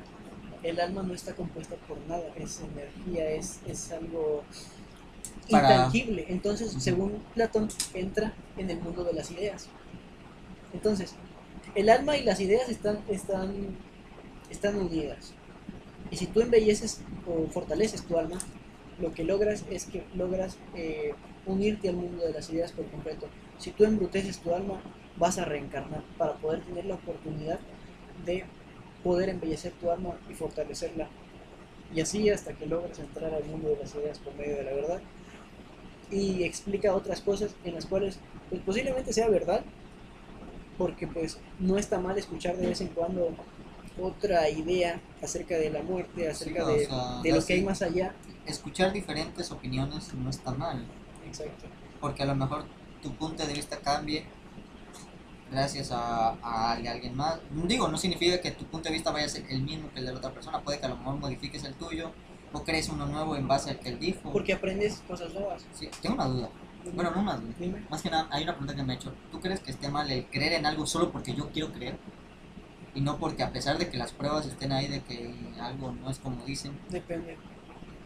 el 0.64 0.80
alma 0.80 1.04
no 1.04 1.14
está 1.14 1.34
compuesta 1.36 1.76
por 1.88 1.98
nada, 2.08 2.30
es 2.36 2.62
energía, 2.62 3.32
es, 3.32 3.60
es 3.68 3.92
algo 3.92 4.44
Para- 5.50 5.74
intangible. 5.76 6.26
Entonces, 6.30 6.72
según 6.80 7.24
Platón, 7.34 7.70
entra 7.94 8.34
en 8.58 8.70
el 8.70 8.80
mundo 8.80 9.04
de 9.04 9.14
las 9.14 9.32
ideas. 9.32 9.68
Entonces, 10.74 11.16
el 11.76 11.90
alma 11.90 12.18
y 12.18 12.24
las 12.24 12.40
ideas 12.40 12.70
están, 12.70 13.00
están, 13.10 13.54
están 14.50 14.78
unidas. 14.78 15.34
Y 16.12 16.18
si 16.18 16.28
tú 16.28 16.42
embelleces 16.42 17.02
o 17.28 17.48
fortaleces 17.50 18.04
tu 18.04 18.18
alma, 18.18 18.38
lo 19.00 19.14
que 19.14 19.24
logras 19.24 19.66
es 19.70 19.86
que 19.86 20.04
logras 20.14 20.58
eh, 20.76 21.14
unirte 21.46 21.90
al 21.90 21.96
mundo 21.96 22.24
de 22.26 22.34
las 22.34 22.50
ideas 22.50 22.72
por 22.72 22.86
completo. 22.88 23.28
Si 23.58 23.72
tú 23.72 23.84
embruteces 23.86 24.40
tu 24.40 24.54
alma, 24.54 24.82
vas 25.18 25.38
a 25.38 25.46
reencarnar 25.46 26.04
para 26.18 26.34
poder 26.34 26.62
tener 26.62 26.86
la 26.86 26.96
oportunidad 26.96 27.60
de 28.26 28.46
poder 29.04 29.30
embellecer 29.30 29.72
tu 29.74 29.92
alma 29.92 30.16
y 30.30 30.34
fortalecerla. 30.34 31.08
Y 31.94 32.02
así 32.02 32.30
hasta 32.30 32.54
que 32.54 32.66
logres 32.66 33.00
entrar 33.00 33.34
al 33.34 33.44
mundo 33.46 33.70
de 33.70 33.78
las 33.78 33.94
ideas 33.96 34.20
por 34.20 34.34
medio 34.36 34.56
de 34.56 34.64
la 34.64 34.74
verdad. 34.74 35.02
Y 36.10 36.44
explica 36.44 36.94
otras 36.96 37.22
cosas 37.22 37.56
en 37.64 37.76
las 37.76 37.86
cuales 37.86 38.20
pues, 38.50 38.62
posiblemente 38.62 39.14
sea 39.14 39.30
verdad, 39.30 39.64
porque 40.78 41.08
pues 41.08 41.40
no 41.60 41.78
está 41.78 42.00
mal 42.00 42.18
escuchar 42.18 42.58
de 42.58 42.68
vez 42.68 42.82
en 42.82 42.88
cuando 42.90 43.30
otra 44.00 44.50
idea 44.50 45.00
acerca 45.22 45.58
de 45.58 45.70
la 45.70 45.84
muerte, 45.84 46.28
acerca 46.30 46.66
Sí, 46.66 46.72
de, 46.72 46.86
sea, 46.86 47.22
de 47.22 47.32
lo 47.32 47.46
que 47.46 47.54
hay 47.54 47.64
más 47.64 47.82
allá. 47.82 48.14
Escuchar 48.46 48.92
diferentes 48.92 49.52
opiniones 49.52 50.14
no 50.14 50.30
está 50.30 50.52
mal, 50.52 50.84
Exacto. 51.28 51.66
porque 52.00 52.24
a 52.24 52.26
lo 52.26 52.36
mejor 52.36 52.66
tu 53.02 53.14
punto 53.16 53.46
de 53.46 53.54
vista 53.54 53.78
cambie 53.80 54.26
gracias 55.52 55.92
a, 55.92 56.38
a 56.42 56.72
alguien 56.72 57.16
más. 57.16 57.40
Digo, 57.52 57.88
no 57.90 57.98
significa 57.98 58.40
que 58.42 58.52
tu 58.52 58.66
punto 58.66 58.90
de 58.90 58.94
vista 58.94 59.12
vaya 59.12 59.26
a 59.26 59.30
ser 59.30 59.46
el 59.50 59.62
mismo 59.62 59.92
que 59.92 60.00
el 60.00 60.06
de 60.06 60.14
la 60.14 60.18
otra 60.18 60.34
persona, 60.34 60.62
puede 60.62 60.80
que 60.80 60.86
a 60.86 60.90
lo 60.90 60.98
mejor 60.98 61.18
modifiques 61.18 61.64
el 61.66 61.74
tuyo 61.76 62.12
o 62.54 62.64
crees 62.64 62.90
uno 62.90 63.06
nuevo 63.06 63.36
en 63.36 63.48
base 63.48 63.70
al 63.70 63.80
que 63.80 63.90
él 63.90 64.00
dijo. 64.00 64.32
Porque 64.32 64.54
aprendes 64.54 65.04
cosas 65.08 65.34
nuevas. 65.34 65.66
Sí, 65.74 65.90
tengo 66.02 66.16
una 66.16 66.26
duda. 66.26 66.50
Bueno, 66.94 67.12
no 67.12 67.22
una 67.22 67.36
duda. 67.36 67.54
Dime. 67.60 67.86
Más 67.90 68.02
que 68.02 68.10
nada, 68.10 68.28
hay 68.32 68.44
una 68.44 68.54
pregunta 68.54 68.76
que 68.76 68.84
me 68.84 68.94
he 68.94 68.96
hecho. 68.96 69.14
¿Tú 69.32 69.40
crees 69.40 69.60
que 69.60 69.72
esté 69.72 69.90
mal 69.90 70.10
el 70.10 70.26
creer 70.28 70.54
en 70.54 70.66
algo 70.66 70.86
solo 70.86 71.12
porque 71.12 71.34
yo 71.34 71.50
quiero 71.50 71.72
creer? 71.72 71.98
Y 72.94 73.02
no 73.02 73.18
porque 73.18 73.44
a 73.44 73.52
pesar 73.52 73.78
de 73.78 73.90
que 73.90 73.98
las 73.98 74.12
pruebas 74.12 74.46
estén 74.46 74.72
ahí 74.72 74.88
de 74.88 75.02
que 75.02 75.34
algo 75.62 75.92
no 75.94 76.10
es 76.10 76.20
como 76.20 76.44
dicen. 76.46 76.78
Depende. 76.90 77.38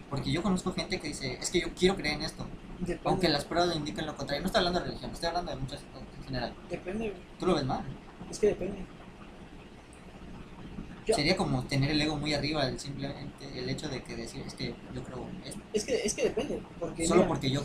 Porque 0.09 0.31
yo 0.31 0.43
conozco 0.43 0.73
gente 0.73 0.99
que 0.99 1.07
dice, 1.07 1.39
es 1.41 1.49
que 1.49 1.61
yo 1.61 1.73
quiero 1.73 1.95
creer 1.95 2.15
en 2.15 2.23
esto. 2.23 2.45
Depende. 2.79 3.01
Aunque 3.05 3.29
las 3.29 3.45
pruebas 3.45 3.75
indiquen 3.75 4.05
lo 4.05 4.15
contrario. 4.15 4.41
No 4.41 4.47
estoy 4.47 4.59
hablando 4.59 4.79
de 4.79 4.85
religión, 4.87 5.11
estoy 5.11 5.29
hablando 5.29 5.51
de 5.51 5.57
muchas 5.57 5.81
cosas 5.91 6.14
general. 6.25 6.53
Depende, 6.69 7.09
güey. 7.09 7.21
¿Tú 7.39 7.45
lo 7.45 7.55
ves 7.55 7.65
mal? 7.65 7.83
Es 8.29 8.39
que 8.39 8.47
depende. 8.47 8.77
Yo- 11.05 11.15
Sería 11.15 11.37
como 11.37 11.63
tener 11.65 11.91
el 11.91 12.01
ego 12.01 12.17
muy 12.17 12.33
arriba, 12.33 12.67
el 12.67 12.79
simplemente 12.79 13.45
el 13.59 13.69
hecho 13.69 13.87
de 13.89 14.01
que 14.03 14.15
decir, 14.15 14.41
es 14.45 14.55
que 14.55 14.73
yo 14.93 15.03
creo 15.03 15.27
esto. 15.45 15.61
Es 15.73 15.85
que, 15.85 15.95
es 16.03 16.13
que 16.15 16.23
depende. 16.23 16.61
Porque 16.79 17.05
Solo 17.05 17.19
mira, 17.21 17.27
porque 17.27 17.51
yo 17.51 17.61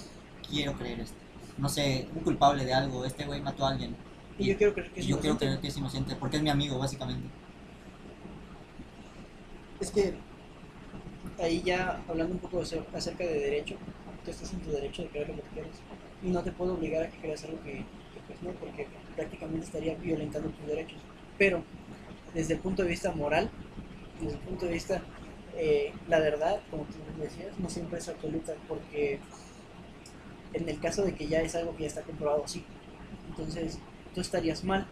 quiero 0.49 0.75
creer 0.75 1.01
esto. 1.01 1.17
No 1.57 1.69
sé, 1.69 2.07
un 2.15 2.23
culpable 2.23 2.65
de 2.67 2.75
algo, 2.75 3.05
este 3.05 3.25
güey 3.25 3.41
mató 3.41 3.67
a 3.67 3.71
alguien. 3.71 3.97
y 4.39 4.47
yo 4.47 4.57
quiero 4.59 4.75
creer 4.75 4.91
que 4.93 5.01
es 5.01 5.07
yo 5.07 5.19
quiero 5.21 5.37
creer 5.39 5.59
que 5.61 5.69
es 5.69 5.77
inocente, 5.77 6.17
porque 6.17 6.37
es 6.37 6.43
mi 6.43 6.51
amigo, 6.51 6.79
básicamente. 6.79 7.29
Es 9.81 9.91
que 9.91 10.15
ahí 11.43 11.63
ya 11.63 12.03
hablando 12.09 12.35
un 12.35 12.41
poco 12.41 12.61
acer- 12.61 12.85
acerca 12.95 13.25
de 13.25 13.39
derecho, 13.39 13.77
tú 14.25 14.31
estás 14.31 14.53
en 14.53 14.61
tu 14.61 14.71
derecho 14.71 15.03
de 15.03 15.09
creer 15.09 15.29
lo 15.31 15.37
que 15.37 15.43
tú 15.43 15.49
quieras. 15.55 15.73
Y 16.23 16.29
no 16.29 16.43
te 16.43 16.53
puedo 16.53 16.75
obligar 16.75 17.05
a 17.05 17.11
que 17.11 17.19
creas 17.19 17.45
algo 17.45 17.63
que, 17.63 17.85
pues 18.31 18.43
no, 18.43 18.51
porque 18.61 18.87
prácticamente 19.16 19.66
estaría 19.66 19.97
violentando 19.97 20.51
tus 20.51 20.66
derechos. 20.66 20.99
Pero 21.37 21.64
desde 22.33 22.55
el 22.55 22.61
punto 22.61 22.83
de 22.85 22.89
vista 22.91 23.11
moral, 23.12 23.51
desde 24.20 24.35
el 24.37 24.43
punto 24.43 24.66
de 24.66 24.72
vista, 24.72 25.03
eh, 25.57 25.93
la 26.09 26.20
verdad, 26.20 26.61
como 26.70 26.85
tú 26.85 26.93
decías, 27.20 27.59
no 27.59 27.68
siempre 27.68 27.99
es 27.99 28.09
absoluta, 28.09 28.55
porque 28.68 29.18
en 30.53 30.68
el 30.68 30.78
caso 30.81 31.03
de 31.05 31.14
que 31.14 31.26
ya 31.26 31.41
es 31.41 31.55
algo 31.57 31.74
que 31.74 31.83
ya 31.83 31.89
está 31.89 32.03
comprobado, 32.03 32.47
sí. 32.47 32.64
Entonces 33.28 33.78
tú 34.14 34.20
estarías 34.20 34.62
mal, 34.64 34.87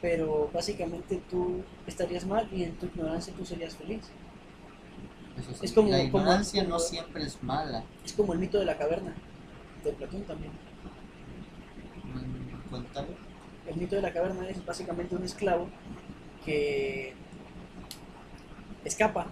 pero 0.00 0.50
básicamente 0.52 1.20
tú 1.30 1.62
estarías 1.86 2.24
mal 2.26 2.48
y 2.52 2.64
en 2.64 2.72
tu 2.76 2.86
ignorancia 2.86 3.32
tú 3.36 3.44
serías 3.44 3.76
feliz. 3.76 4.10
Eso 5.38 5.52
sí. 5.54 5.60
Es 5.62 5.72
como- 5.72 5.90
la 5.90 6.02
ignorancia 6.02 6.62
como- 6.64 6.74
no 6.74 6.80
siempre 6.80 7.22
es 7.24 7.40
mala. 7.42 7.84
Es 8.04 8.12
como 8.14 8.32
el 8.32 8.40
mito 8.40 8.58
de 8.58 8.64
la 8.64 8.76
caverna, 8.76 9.14
de 9.84 9.92
Platón 9.92 10.22
también. 10.24 10.52
El 13.66 13.76
mito 13.76 13.96
de 13.96 14.02
la 14.02 14.12
caverna 14.12 14.48
es 14.48 14.64
básicamente 14.64 15.14
un 15.14 15.24
esclavo 15.24 15.68
que 16.44 17.14
escapa, 18.84 19.26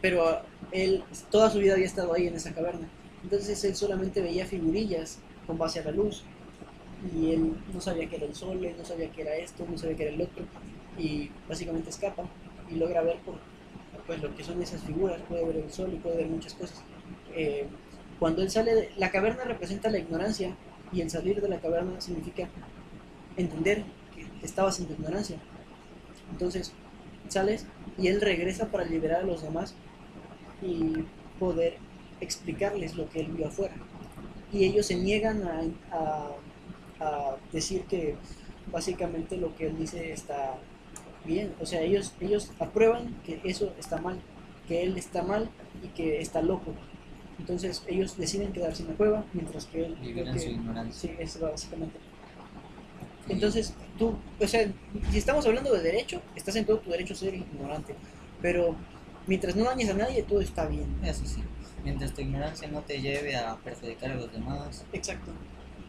pero 0.00 0.42
él 0.72 1.04
toda 1.30 1.50
su 1.50 1.58
vida 1.58 1.74
había 1.74 1.86
estado 1.86 2.12
ahí 2.14 2.26
en 2.26 2.34
esa 2.34 2.52
caverna. 2.52 2.88
Entonces 3.22 3.62
él 3.64 3.74
solamente 3.74 4.20
veía 4.20 4.46
figurillas 4.46 5.18
con 5.46 5.58
base 5.58 5.80
a 5.80 5.84
la 5.84 5.90
luz 5.92 6.24
y 7.14 7.32
él 7.32 7.54
no 7.72 7.80
sabía 7.80 8.08
que 8.08 8.16
era 8.16 8.26
el 8.26 8.34
sol, 8.34 8.60
no 8.76 8.84
sabía 8.84 9.10
que 9.10 9.22
era 9.22 9.36
esto, 9.36 9.66
no 9.68 9.78
sabía 9.78 9.96
que 9.96 10.02
era 10.04 10.12
el 10.14 10.22
otro 10.22 10.44
y 10.98 11.30
básicamente 11.48 11.90
escapa 11.90 12.24
y 12.70 12.76
logra 12.76 13.02
ver 13.02 13.18
pues 14.06 14.22
lo 14.22 14.34
que 14.36 14.44
son 14.44 14.60
esas 14.62 14.82
figuras, 14.82 15.20
puede 15.28 15.44
ver 15.44 15.56
el 15.56 15.72
sol 15.72 15.90
y 15.92 15.96
puede 15.96 16.16
ver 16.16 16.26
muchas 16.26 16.54
cosas. 16.54 16.82
Eh, 17.34 17.66
cuando 18.18 18.42
él 18.42 18.50
sale, 18.50 18.74
de, 18.74 18.90
la 18.96 19.10
caverna 19.10 19.44
representa 19.44 19.90
la 19.90 19.98
ignorancia 19.98 20.54
y 20.94 21.00
el 21.02 21.10
salir 21.10 21.40
de 21.42 21.48
la 21.48 21.60
caverna 21.60 22.00
significa 22.00 22.48
entender 23.36 23.84
que 24.14 24.46
estabas 24.46 24.78
en 24.80 24.86
tu 24.86 24.94
ignorancia. 24.94 25.38
Entonces 26.30 26.72
sales 27.28 27.66
y 27.98 28.08
él 28.08 28.20
regresa 28.20 28.70
para 28.70 28.84
liberar 28.84 29.22
a 29.22 29.26
los 29.26 29.42
demás 29.42 29.74
y 30.62 31.04
poder 31.38 31.78
explicarles 32.20 32.96
lo 32.96 33.08
que 33.10 33.20
él 33.20 33.28
vio 33.32 33.48
afuera. 33.48 33.74
Y 34.52 34.64
ellos 34.64 34.86
se 34.86 34.96
niegan 34.96 35.42
a, 35.44 35.62
a- 35.92 36.30
decir 37.52 37.84
que 37.84 38.16
básicamente 38.72 39.36
lo 39.36 39.54
que 39.56 39.66
él 39.68 39.78
dice 39.78 40.12
está 40.12 40.56
bien. 41.24 41.54
O 41.60 41.66
sea, 41.66 41.82
ellos, 41.82 42.14
ellos 42.20 42.52
aprueban 42.58 43.14
que 43.24 43.40
eso 43.44 43.72
está 43.78 43.98
mal, 44.00 44.20
que 44.68 44.82
él 44.84 44.96
está 44.98 45.22
mal 45.22 45.50
y 45.82 45.88
que 45.88 46.20
está 46.20 46.42
loco. 46.42 46.72
Entonces 47.38 47.82
ellos 47.88 48.16
deciden 48.16 48.52
quedarse 48.52 48.82
en 48.82 48.90
la 48.90 48.94
cueva 48.94 49.24
mientras 49.32 49.66
que 49.66 49.84
él... 49.86 49.96
Que- 50.00 50.38
su 50.40 50.48
ignorancia. 50.50 51.10
Sí, 51.10 51.16
eso 51.18 51.40
básicamente. 51.40 51.98
Entonces, 53.28 53.72
tú, 53.98 54.14
o 54.40 54.46
sea, 54.46 54.70
si 55.10 55.18
estamos 55.18 55.46
hablando 55.46 55.72
de 55.72 55.80
derecho, 55.82 56.20
estás 56.36 56.56
en 56.56 56.66
todo 56.66 56.78
tu 56.78 56.90
derecho 56.90 57.14
a 57.14 57.16
ser 57.16 57.34
ignorante. 57.34 57.94
Pero 58.42 58.76
mientras 59.26 59.56
no 59.56 59.64
dañes 59.64 59.88
a 59.90 59.94
nadie, 59.94 60.22
todo 60.22 60.40
está 60.42 60.66
bien. 60.66 60.86
Eso 61.02 61.24
sí. 61.24 61.42
Mientras 61.82 62.12
tu 62.12 62.20
ignorancia 62.20 62.68
no 62.68 62.82
te 62.82 63.00
lleve 63.00 63.36
a 63.36 63.56
perjudicar 63.56 64.10
a 64.12 64.14
los 64.16 64.32
demás, 64.32 64.84
Exacto. 64.92 65.32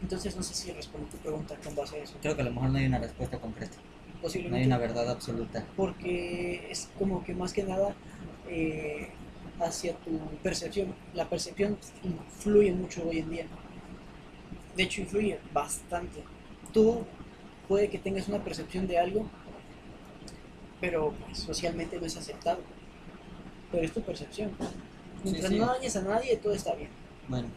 Entonces, 0.02 0.36
no 0.36 0.42
sé 0.42 0.54
si 0.54 0.70
respondí 0.72 1.08
tu 1.10 1.16
pregunta 1.18 1.56
con 1.62 1.74
base 1.74 1.96
a 1.96 2.02
eso. 2.02 2.14
creo 2.20 2.36
que 2.36 2.42
a 2.42 2.44
lo 2.44 2.52
mejor 2.52 2.70
no 2.70 2.78
hay 2.78 2.86
una 2.86 2.98
respuesta 2.98 3.38
concreta. 3.38 3.76
No 3.76 4.12
hay 4.14 4.22
Posiblemente. 4.22 4.66
una 4.66 4.78
verdad 4.78 5.10
absoluta. 5.10 5.64
Porque 5.76 6.66
es 6.70 6.88
como 6.98 7.22
que 7.24 7.34
más 7.34 7.52
que 7.52 7.64
nada 7.64 7.94
eh, 8.48 9.08
hacia 9.60 9.94
tu 9.96 10.18
percepción. 10.42 10.94
La 11.14 11.28
percepción 11.28 11.78
influye 12.02 12.72
mucho 12.72 13.06
hoy 13.08 13.20
en 13.20 13.30
día. 13.30 13.46
De 14.76 14.82
hecho, 14.82 15.00
influye 15.00 15.38
bastante. 15.52 16.22
Tú 16.72 17.04
puede 17.68 17.88
que 17.88 17.98
tengas 17.98 18.28
una 18.28 18.42
percepción 18.42 18.86
de 18.86 18.98
algo, 18.98 19.26
pero 20.80 21.14
pues, 21.24 21.38
socialmente 21.38 21.98
no 21.98 22.06
es 22.06 22.16
aceptado. 22.16 22.60
Pero 23.72 23.84
es 23.84 23.92
tu 23.92 24.02
percepción. 24.02 24.52
Mientras 25.24 25.48
sí. 25.48 25.58
no 25.58 25.66
dañes 25.66 25.96
a 25.96 26.02
nadie, 26.02 26.36
todo 26.36 26.52
está 26.52 26.74
bien. 26.74 26.90
Bueno, 27.28 27.48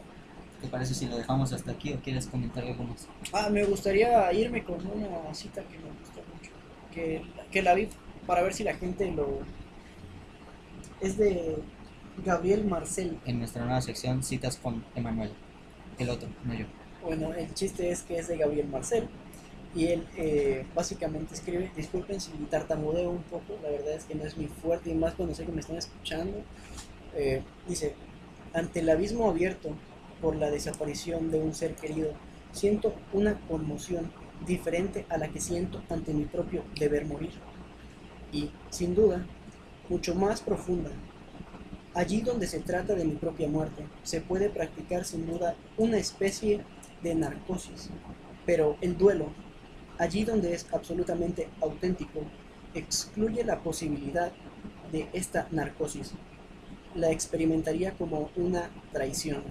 ¿te 0.62 0.68
parece 0.68 0.94
si 0.94 1.06
lo 1.08 1.18
dejamos 1.18 1.54
hasta 1.54 1.72
aquí 1.72 1.94
o 1.94 2.00
quieres 2.00 2.28
comentar 2.28 2.64
algo 2.64 2.84
más? 2.86 3.08
Ah, 3.34 3.50
me 3.50 3.64
gustaría 3.66 4.32
irme 4.34 4.64
con 4.64 4.86
una 4.88 5.34
cita 5.34 5.62
que 5.64 5.78
me 5.78 5.90
gusta 6.00 6.22
mucho. 6.34 6.52
Que, 6.92 7.22
que 7.52 7.62
la 7.62 7.76
vi 7.76 7.90
para 8.26 8.42
ver 8.42 8.54
si 8.54 8.64
la 8.64 8.76
gente 8.76 9.12
lo. 9.12 9.40
Es 11.02 11.18
de 11.18 11.58
Gabriel 12.24 12.66
Marcel. 12.66 13.20
En 13.26 13.40
nuestra 13.40 13.64
nueva 13.64 13.82
sección, 13.82 14.24
citas 14.24 14.58
con 14.58 14.84
Emanuel. 14.96 15.32
El 15.98 16.10
otro, 16.10 16.30
no 16.46 16.54
yo. 16.54 16.66
Bueno, 17.04 17.34
el 17.34 17.54
chiste 17.54 17.92
es 17.92 18.04
que 18.04 18.18
es 18.20 18.28
de 18.28 18.38
Gabriel 18.38 18.68
Marcel. 18.68 19.08
Y 19.76 19.88
él 19.88 20.08
eh, 20.18 20.66
básicamente 20.74 21.36
escribe: 21.36 21.72
Disculpen 21.76 22.20
si 22.20 22.32
tartamudeo 22.50 23.12
un 23.12 23.24
poco, 23.24 23.58
la 23.64 23.70
verdad 23.70 23.94
es 23.94 24.06
que 24.06 24.16
no 24.16 24.24
es 24.24 24.36
muy 24.36 24.48
fuerte 24.48 24.90
y 24.90 24.96
más 24.96 25.14
cuando 25.14 25.36
sé 25.36 25.46
que 25.46 25.52
me 25.52 25.62
están 25.62 25.78
escuchando. 25.78 26.42
Eh, 27.16 27.44
dice: 27.68 27.94
Ante 28.54 28.80
el 28.80 28.90
abismo 28.90 29.30
abierto 29.30 29.70
por 30.22 30.36
la 30.36 30.50
desaparición 30.50 31.32
de 31.32 31.40
un 31.40 31.54
ser 31.54 31.76
querido, 31.76 32.14
siento 32.52 32.96
una 33.14 33.40
conmoción 33.48 34.12
diferente 34.46 35.06
a 35.10 35.18
la 35.18 35.30
que 35.30 35.40
siento 35.40 35.84
ante 35.90 36.14
mi 36.14 36.26
propio 36.26 36.64
deber 36.78 37.06
morir. 37.06 37.32
Y, 38.32 38.52
sin 38.70 38.96
duda, 38.96 39.26
mucho 39.90 40.16
más 40.16 40.42
profunda. 40.42 40.92
Allí 41.94 42.22
donde 42.22 42.48
se 42.48 42.60
trata 42.60 42.94
de 42.96 43.06
mi 43.06 43.16
propia 43.16 43.48
muerte, 43.48 43.84
se 44.04 44.22
puede 44.22 44.50
practicar 44.50 45.06
sin 45.06 45.26
duda 45.26 45.56
una 45.78 45.98
especie 45.98 46.64
de 47.02 47.16
narcosis, 47.16 47.90
pero 48.46 48.78
el 48.82 48.98
duelo, 48.98 49.34
allí 49.98 50.24
donde 50.24 50.54
es 50.54 50.68
absolutamente 50.72 51.50
auténtico, 51.62 52.22
excluye 52.74 53.44
la 53.44 53.62
posibilidad 53.64 54.32
de 54.92 55.10
esta 55.14 55.48
narcosis. 55.52 56.14
La 56.94 57.12
experimentaría 57.12 57.94
como 57.98 58.32
una 58.36 58.70
traición. 58.92 59.44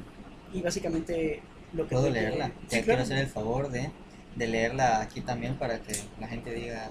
Y 0.53 0.62
básicamente 0.62 1.43
lo 1.72 1.89
que... 1.89 1.97
¿Puedo 1.97 2.11
te 2.12 2.12
leerla? 2.12 2.55
Sí, 2.66 2.78
Ya 2.78 2.82
claro. 2.82 2.84
quiero 2.84 3.03
hacer 3.03 3.18
el 3.18 3.26
favor 3.28 3.70
de, 3.70 3.93
de 4.36 4.47
leerla 4.47 5.01
aquí 5.01 5.20
también 5.22 5.59
para 5.59 5.82
que 5.82 6.09
la 6.20 6.28
gente 6.28 6.53
diga... 6.53 6.91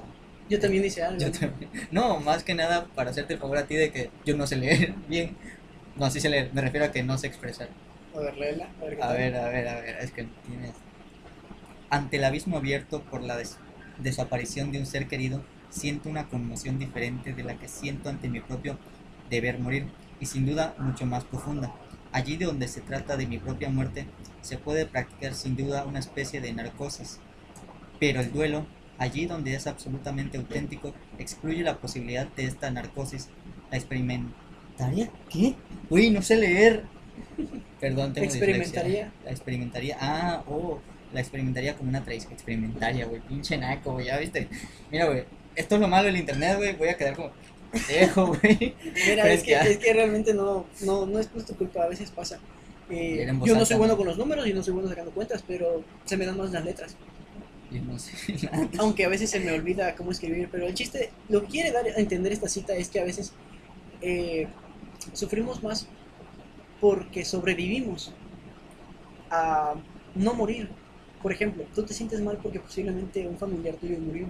Yo 0.50 0.60
también 0.60 0.86
hice 0.86 1.04
algo. 1.04 1.20
Yo 1.20 1.32
también. 1.32 1.72
No, 1.92 2.20
más 2.20 2.44
que 2.44 2.54
nada 2.56 2.88
para 2.94 3.10
hacerte 3.12 3.34
el 3.34 3.40
favor 3.40 3.58
a 3.58 3.68
ti 3.68 3.76
de 3.76 3.92
que 3.92 4.12
yo 4.26 4.36
no 4.38 4.48
sé 4.48 4.56
leer 4.58 4.96
bien. 5.08 5.38
No, 5.96 6.10
sí 6.12 6.22
sé 6.22 6.30
leer, 6.30 6.54
me 6.54 6.62
refiero 6.62 6.86
a 6.86 6.92
que 6.92 7.04
no 7.04 7.18
sé 7.18 7.28
expresar. 7.28 7.70
A 8.14 8.20
ver, 8.20 8.36
léela. 8.38 8.66
A 8.82 8.84
ver, 8.86 8.98
qué 8.98 9.04
A 9.04 9.14
ver, 9.14 9.36
a 9.36 9.50
ver, 9.50 9.68
a 9.68 9.80
ver, 9.82 9.98
es 10.02 10.12
que 10.12 10.26
tienes... 10.44 10.84
Ante 11.90 12.16
el 12.18 12.24
abismo 12.24 12.58
abierto 12.58 13.10
por 13.10 13.22
la 13.24 13.36
des- 13.36 13.62
desaparición 13.98 14.72
de 14.72 14.80
un 14.80 14.86
ser 14.86 15.08
querido, 15.10 15.50
siento 15.68 16.10
una 16.10 16.30
conmoción 16.30 16.80
diferente 16.80 17.34
de 17.34 17.44
la 17.44 17.58
que 17.58 17.68
siento 17.68 18.08
ante 18.10 18.30
mi 18.30 18.40
propio 18.42 18.80
deber 19.26 19.60
morir, 19.60 19.94
y 20.18 20.28
sin 20.28 20.46
duda 20.46 20.76
mucho 20.78 21.06
más 21.06 21.26
profunda. 21.26 21.78
Allí 22.12 22.38
donde 22.38 22.70
se 22.70 22.82
trata 22.82 23.18
de 23.18 23.28
mi 23.28 23.38
propia 23.40 23.70
muerte, 23.70 24.14
se 24.40 24.58
puede 24.58 24.86
practicar 24.86 25.36
sin 25.36 25.58
duda 25.58 25.86
una 25.86 26.00
especie 26.00 26.40
de 26.42 26.54
narcosis, 26.54 27.26
pero 28.00 28.22
el 28.22 28.32
duelo, 28.32 28.77
Allí 28.98 29.26
donde 29.26 29.54
es 29.54 29.68
absolutamente 29.68 30.38
auténtico, 30.38 30.94
excluye 31.20 31.64
la 31.64 31.78
posibilidad 31.78 32.28
de 32.28 32.46
esta 32.46 32.72
narcosis. 32.72 33.30
La 33.72 33.78
experimentaría. 33.78 35.10
¿Qué? 35.30 35.56
Uy, 35.90 36.10
no 36.10 36.22
sé 36.22 36.38
leer. 36.38 36.84
Perdón, 37.80 38.14
tengo 38.14 38.26
Experimentaría. 38.26 39.12
La 39.24 39.32
experimentaría. 39.32 39.98
Ah, 40.00 40.44
oh. 40.48 40.80
La 41.14 41.20
experimentaría 41.20 41.76
como 41.76 41.90
una 41.90 42.04
traición. 42.04 42.34
Experimentaria, 42.34 43.06
güey. 43.06 43.22
Pinche 43.22 43.58
naco, 43.58 43.94
güey. 43.94 44.08
Ya 44.08 44.18
viste. 44.18 44.48
Mira, 44.92 45.06
güey. 45.06 45.26
Esto 45.56 45.76
es 45.76 45.82
lo 45.82 45.88
malo 45.88 46.08
del 46.08 46.18
internet, 46.18 46.58
güey. 46.58 46.76
Voy 46.76 46.90
a 46.90 46.98
quedar 46.98 47.16
como. 47.16 47.32
Dejo, 47.88 48.28
güey. 48.42 48.76
Mira, 49.08 49.32
es 49.32 49.44
que, 49.44 49.54
es 49.54 49.78
que 49.78 49.94
realmente 49.94 50.34
no, 50.34 50.66
no, 50.82 51.06
no 51.06 51.20
es 51.20 51.28
tu 51.30 51.56
culpa, 51.56 51.84
a 51.84 51.88
veces 51.88 52.12
pasa. 52.12 52.40
Eh, 52.90 53.28
yo 53.44 53.56
no 53.56 53.66
soy 53.66 53.78
bueno 53.78 53.94
¿no? 53.94 53.98
con 53.98 54.08
los 54.08 54.18
números 54.18 54.48
y 54.48 54.54
no 54.54 54.64
soy 54.64 54.74
bueno 54.74 54.88
sacando 54.88 55.12
cuentas, 55.12 55.44
pero 55.46 55.84
se 56.06 56.16
me 56.16 56.26
dan 56.26 56.38
más 56.38 56.52
las 56.52 56.64
letras. 56.64 56.96
Yo 57.72 57.82
no 57.82 58.00
sé 58.00 58.34
nada. 58.44 58.70
Aunque 58.80 59.06
a 59.06 59.10
veces 59.10 59.30
se 59.30 59.40
me 59.40 59.52
olvida 59.52 59.96
cómo 59.96 60.12
escribir, 60.12 60.50
pero 60.52 60.66
el 60.68 60.74
chiste, 60.74 61.12
lo 61.30 61.42
que 61.42 61.48
quiere 61.48 61.72
dar 61.72 61.86
a 61.86 62.00
entender 62.00 62.32
esta 62.32 62.48
cita 62.48 62.76
es 62.76 62.90
que 62.90 63.00
a 63.00 63.04
veces 63.04 63.34
eh, 64.02 64.48
sufrimos 65.14 65.64
más 65.64 65.88
porque 66.80 67.26
sobrevivimos 67.26 68.14
a 69.30 69.76
no 70.16 70.34
morir. 70.34 70.70
Por 71.22 71.32
ejemplo, 71.32 71.66
tú 71.74 71.84
te 71.84 71.94
sientes 71.94 72.22
mal 72.22 72.38
porque 72.42 72.60
posiblemente 72.60 73.28
un 73.28 73.38
familiar 73.38 73.76
tuyo 73.76 73.98
murió, 74.00 74.28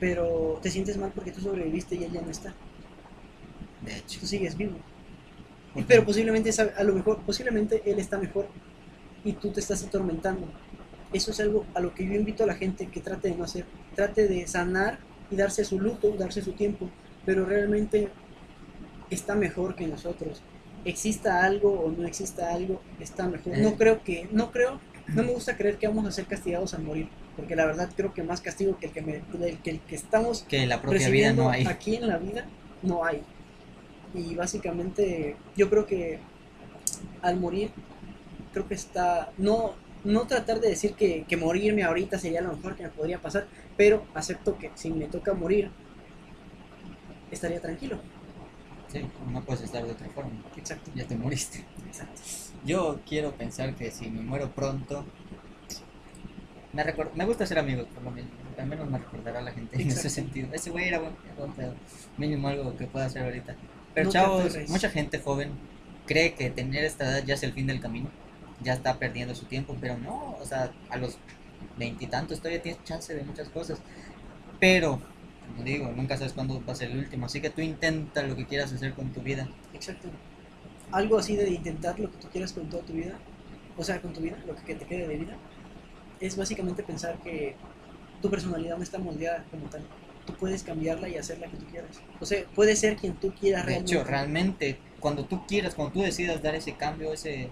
pero 0.00 0.58
te 0.62 0.70
sientes 0.70 0.96
mal 0.98 1.12
porque 1.14 1.32
tú 1.32 1.40
sobreviviste 1.40 1.94
y 1.94 2.04
él 2.04 2.12
ya 2.12 2.20
no 2.20 2.30
está. 2.30 2.54
De 3.82 3.96
hecho. 3.96 4.20
Tú 4.20 4.26
sigues 4.26 4.56
vivo. 4.56 4.76
Pero 5.86 6.04
posiblemente, 6.04 6.50
a 6.60 6.82
lo 6.84 6.94
mejor, 6.94 7.20
posiblemente 7.20 7.82
él 7.84 7.98
está 7.98 8.18
mejor 8.18 8.46
y 9.24 9.32
tú 9.34 9.50
te 9.50 9.60
estás 9.60 9.82
atormentando. 9.84 10.48
Eso 11.12 11.30
es 11.30 11.40
algo 11.40 11.64
a 11.74 11.80
lo 11.80 11.94
que 11.94 12.04
yo 12.06 12.14
invito 12.14 12.44
a 12.44 12.46
la 12.46 12.54
gente 12.54 12.86
que 12.88 13.00
trate 13.00 13.28
de 13.30 13.36
no 13.36 13.44
hacer. 13.44 13.64
Trate 13.94 14.26
de 14.28 14.46
sanar 14.46 14.98
y 15.30 15.36
darse 15.36 15.64
su 15.64 15.80
luto, 15.80 16.10
darse 16.16 16.42
su 16.42 16.52
tiempo, 16.52 16.88
pero 17.24 17.44
realmente 17.44 18.08
está 19.10 19.34
mejor 19.34 19.74
que 19.74 19.86
nosotros. 19.86 20.42
Exista 20.84 21.44
algo 21.44 21.70
o 21.80 21.90
no 21.90 22.06
exista 22.06 22.52
algo, 22.54 22.80
está 23.00 23.28
mejor. 23.28 23.54
Eh. 23.56 23.62
No 23.62 23.74
creo 23.76 24.02
que, 24.02 24.28
no 24.32 24.50
creo, 24.52 24.80
no 25.08 25.22
me 25.22 25.32
gusta 25.32 25.56
creer 25.56 25.78
que 25.78 25.88
vamos 25.88 26.06
a 26.06 26.12
ser 26.12 26.26
castigados 26.26 26.74
al 26.74 26.82
morir, 26.82 27.08
porque 27.36 27.56
la 27.56 27.66
verdad 27.66 27.90
creo 27.96 28.12
que 28.14 28.22
más 28.22 28.40
castigo 28.40 28.78
que 28.78 28.86
el 28.86 28.92
que, 28.92 29.02
me- 29.02 29.22
el 29.46 29.58
que, 29.58 29.70
el 29.70 29.80
que 29.80 29.94
estamos 29.96 30.42
que 30.42 30.66
la 30.66 30.80
propia 30.82 31.08
vida 31.08 31.32
no 31.32 31.50
hay. 31.50 31.64
aquí 31.66 31.96
en 31.96 32.06
la 32.08 32.18
vida 32.18 32.44
no 32.82 33.04
hay. 33.04 33.22
Y 34.14 34.34
básicamente 34.34 35.36
yo 35.56 35.68
creo 35.70 35.86
que 35.86 36.18
al 37.22 37.38
morir, 37.40 37.70
creo 38.52 38.66
que 38.68 38.74
está, 38.74 39.32
no, 39.38 39.74
no 40.06 40.26
tratar 40.26 40.60
de 40.60 40.68
decir 40.68 40.94
que, 40.94 41.24
que 41.28 41.36
morirme 41.36 41.82
ahorita 41.84 42.18
sería 42.18 42.40
lo 42.40 42.52
mejor 42.54 42.76
que 42.76 42.84
me 42.84 42.88
podría 42.88 43.20
pasar, 43.20 43.46
pero 43.76 44.04
acepto 44.14 44.56
que 44.58 44.70
si 44.74 44.90
me 44.90 45.06
toca 45.06 45.34
morir, 45.34 45.70
estaría 47.30 47.60
tranquilo. 47.60 47.98
Sí, 48.88 49.00
no 49.30 49.42
puedes 49.44 49.62
estar 49.62 49.84
de 49.84 49.92
otra 49.92 50.08
forma. 50.10 50.30
Exacto. 50.56 50.90
Ya 50.94 51.04
te 51.06 51.16
moriste. 51.16 51.64
Exacto. 51.86 52.20
Yo 52.64 53.00
quiero 53.06 53.32
pensar 53.32 53.74
que 53.74 53.90
si 53.90 54.08
me 54.10 54.22
muero 54.22 54.50
pronto, 54.52 55.04
me, 56.72 56.84
recuer- 56.84 57.10
me 57.14 57.24
gusta 57.24 57.46
ser 57.46 57.58
amigo, 57.58 57.84
por 57.86 58.02
lo 58.04 58.10
menos. 58.10 58.30
Al 58.58 58.66
menos 58.66 58.88
me 58.88 58.98
recordará 58.98 59.42
la 59.42 59.52
gente 59.52 59.76
en 59.76 59.82
ese 59.88 59.90
Exacto. 60.06 60.10
sentido. 60.10 60.48
Ese 60.52 60.70
güey 60.70 60.88
era 60.88 60.98
buen, 61.00 61.12
buen 61.36 61.52
pedo. 61.52 61.74
Mínimo 62.16 62.48
algo 62.48 62.76
que 62.76 62.86
pueda 62.86 63.06
hacer 63.06 63.22
ahorita. 63.22 63.54
Pero 63.94 64.06
No 64.06 64.12
chavos, 64.12 64.56
mucha 64.68 64.88
gente 64.90 65.18
joven 65.18 65.50
cree 66.06 66.34
que 66.34 66.50
tener 66.50 66.84
esta 66.84 67.04
edad 67.04 67.24
ya 67.24 67.34
es 67.34 67.42
el 67.42 67.52
fin 67.52 67.66
del 67.66 67.80
camino. 67.80 68.08
Ya 68.62 68.74
está 68.74 68.98
perdiendo 68.98 69.34
su 69.34 69.44
tiempo, 69.46 69.76
pero 69.80 69.98
no. 69.98 70.36
O 70.40 70.44
sea, 70.44 70.72
a 70.90 70.96
los 70.96 71.18
veintitantos 71.76 72.38
todavía 72.38 72.62
tienes 72.62 72.82
chance 72.84 73.14
de 73.14 73.22
muchas 73.22 73.48
cosas. 73.48 73.78
Pero, 74.58 75.00
como 75.48 75.62
digo, 75.62 75.92
nunca 75.94 76.16
sabes 76.16 76.32
cuándo 76.32 76.62
va 76.66 76.72
a 76.72 76.76
ser 76.76 76.90
el 76.90 76.98
último. 76.98 77.26
Así 77.26 77.40
que 77.40 77.50
tú 77.50 77.60
intenta 77.60 78.22
lo 78.22 78.34
que 78.36 78.46
quieras 78.46 78.72
hacer 78.72 78.94
con 78.94 79.12
tu 79.12 79.20
vida. 79.20 79.48
Exacto. 79.74 80.08
Algo 80.92 81.18
así 81.18 81.36
de 81.36 81.50
intentar 81.50 81.98
lo 81.98 82.10
que 82.10 82.18
tú 82.18 82.28
quieras 82.28 82.52
con 82.52 82.68
toda 82.70 82.82
tu 82.84 82.92
vida, 82.92 83.18
o 83.76 83.84
sea, 83.84 84.00
con 84.00 84.12
tu 84.12 84.20
vida, 84.20 84.36
lo 84.46 84.54
que 84.54 84.74
te 84.74 84.86
quede 84.86 85.06
de 85.08 85.16
vida, 85.16 85.36
es 86.20 86.36
básicamente 86.36 86.82
pensar 86.82 87.18
que 87.18 87.56
tu 88.22 88.30
personalidad 88.30 88.76
no 88.76 88.82
está 88.82 88.98
moldeada 88.98 89.44
como 89.50 89.66
tal. 89.66 89.82
Tú 90.24 90.34
puedes 90.34 90.62
cambiarla 90.62 91.08
y 91.08 91.16
hacerla 91.16 91.48
que 91.48 91.56
tú 91.56 91.66
quieras. 91.66 92.00
O 92.20 92.26
sea, 92.26 92.44
puedes 92.54 92.78
ser 92.80 92.96
quien 92.96 93.14
tú 93.14 93.32
quieras 93.38 93.62
De 93.64 93.72
realmente. 93.72 93.92
hecho, 93.92 94.04
realmente, 94.04 94.78
cuando 94.98 95.24
tú 95.24 95.46
quieras, 95.46 95.74
cuando 95.74 95.92
tú 95.92 96.00
decidas 96.02 96.42
dar 96.42 96.54
ese 96.54 96.72
cambio, 96.74 97.12
ese, 97.12 97.50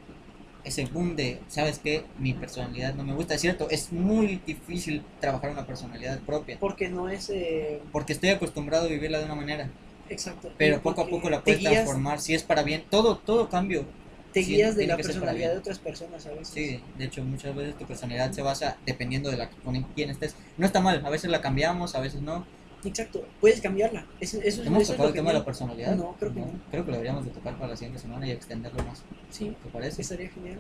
ese 0.65 0.87
boom 0.87 1.15
de, 1.17 1.41
¿sabes 1.49 1.79
qué? 1.79 2.05
Mi 2.19 2.33
personalidad 2.35 2.95
no 2.95 3.05
me 3.05 3.15
gusta. 3.15 3.35
Es 3.35 3.41
cierto, 3.43 3.69
es 3.71 3.93
muy 3.93 4.41
difícil 4.47 5.03
trabajar 5.21 5.51
una 5.51 5.67
personalidad 5.67 6.21
propia, 6.21 6.57
Porque 6.59 6.89
no 6.89 7.09
es... 7.09 7.31
eh, 7.31 7.81
porque 7.93 8.12
estoy 8.15 8.31
acostumbrado 8.31 8.87
a 8.87 8.89
vivirla 8.89 9.19
de 9.19 9.25
una 9.27 9.35
manera, 9.35 9.69
exacto. 10.09 10.51
pero 10.57 10.81
poco 10.83 11.03
a 11.03 11.09
poco 11.09 11.29
la 11.31 11.43
puedes 11.43 11.61
guías, 11.61 11.73
transformar, 11.73 12.21
si 12.21 12.35
es 12.35 12.43
para 12.43 12.62
bien, 12.62 12.85
todo, 12.91 13.19
todo 13.19 13.49
cambio. 13.49 13.85
te 14.33 14.41
guías 14.41 14.75
de 14.75 14.87
la 14.87 14.97
personalidad 14.97 15.53
de 15.53 15.59
otras 15.59 15.79
personas 15.79 16.27
a 16.27 16.31
veces. 16.31 16.49
Sí, 16.49 16.81
de 16.99 17.05
hecho, 17.05 17.23
muchas 17.25 17.55
veces 17.55 17.77
tu 17.79 17.87
personalidad 17.87 18.33
se 18.33 18.43
basa 18.43 18.77
dependiendo 18.87 19.31
de 19.31 19.37
la 19.37 19.51
con 19.51 19.81
quién 19.95 20.11
estés. 20.11 20.35
No 20.57 20.67
está 20.67 20.81
mal, 20.81 21.05
a 21.05 21.11
veces 21.11 21.31
la 21.31 21.41
cambiamos, 21.41 21.95
a 21.95 22.01
veces 22.01 22.21
no. 22.23 22.47
Exacto. 22.85 23.24
Puedes 23.41 23.61
cambiarla. 23.61 24.07
Eso, 24.20 24.39
eso, 24.39 24.61
es- 24.62 24.66
¿Hemos 24.66 24.82
eso 24.82 24.93
es 24.93 24.97
tocado 24.97 25.05
lo 25.05 25.09
el 25.09 25.14
tema 25.14 25.32
de 25.32 25.39
la 25.39 25.45
personalidad? 25.45 25.97
No, 25.97 26.14
creo 26.18 26.32
que 26.35 26.41
no. 26.41 26.47
Creo 26.70 26.85
que 26.85 26.91
lo 26.91 26.97
deberíamos 26.97 27.24
de 27.24 27.30
tocar 27.30 27.55
para 27.57 27.68
la 27.68 27.76
siguiente 27.76 28.01
semana 28.01 28.26
y 28.26 28.30
extenderlo 28.32 28.82
más. 28.85 29.03
Sí, 29.30 29.57
¿Te 29.62 29.68
parece? 29.70 30.03
estaría 30.03 30.28
genial. 30.30 30.59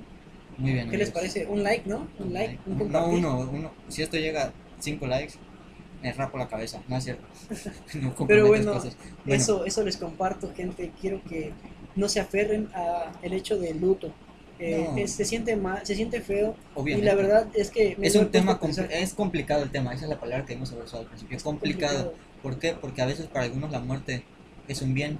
Muy 0.56 0.72
bien. 0.72 0.88
¿Qué 0.90 0.96
les 0.98 1.10
parece? 1.10 1.46
Un 1.46 1.62
like, 1.62 1.88
¿no? 1.88 2.06
Un 2.18 2.32
like, 2.32 2.58
un 2.66 2.90
No, 2.92 3.08
uno, 3.08 3.48
uno. 3.52 3.70
Si 3.88 4.02
esto 4.02 4.16
llega 4.16 4.44
a 4.44 4.52
5 4.80 5.06
likes, 5.06 5.34
me 6.02 6.12
rapo 6.12 6.38
la 6.38 6.48
cabeza. 6.48 6.80
No 6.88 6.96
es 6.96 7.04
cierto. 7.04 7.24
No 8.00 8.14
Pero 8.26 8.46
bueno, 8.46 8.72
cosas. 8.72 8.96
Bueno, 9.24 9.42
Eso, 9.42 9.64
eso 9.64 9.82
les 9.82 9.96
comparto, 9.96 10.52
gente. 10.54 10.92
Quiero 11.00 11.22
que 11.24 11.52
no 11.96 12.08
se 12.08 12.20
aferren 12.20 12.68
a 12.74 13.12
el 13.22 13.32
hecho 13.32 13.58
del 13.58 13.80
luto. 13.80 14.12
Eh, 14.66 14.88
No. 14.90 14.96
es- 14.96 15.12
se 15.12 15.26
siente 15.26 15.56
mal, 15.56 15.84
se 15.84 15.94
siente 15.94 16.22
feo. 16.22 16.56
obviamente. 16.74 17.04
Y 17.04 17.08
la 17.10 17.14
verdad 17.14 17.46
es 17.54 17.70
que 17.70 17.98
es 18.00 18.14
un 18.14 18.30
tema 18.30 18.58
es 18.90 19.12
complicado 19.12 19.62
el 19.62 19.70
tema, 19.70 19.92
esa 19.92 20.04
es 20.04 20.08
la 20.10 20.18
palabra 20.18 20.46
que 20.46 20.54
hemos 20.54 20.72
usado 20.72 21.02
al 21.02 21.06
principio, 21.08 21.38
complicado. 21.42 22.14
¿Por 22.42 22.58
qué? 22.58 22.72
Porque 22.72 23.02
a 23.02 23.06
veces 23.06 23.26
para 23.26 23.44
algunos 23.44 23.70
la 23.70 23.80
muerte 23.80 24.24
es 24.66 24.80
un 24.80 24.94
bien 24.94 25.18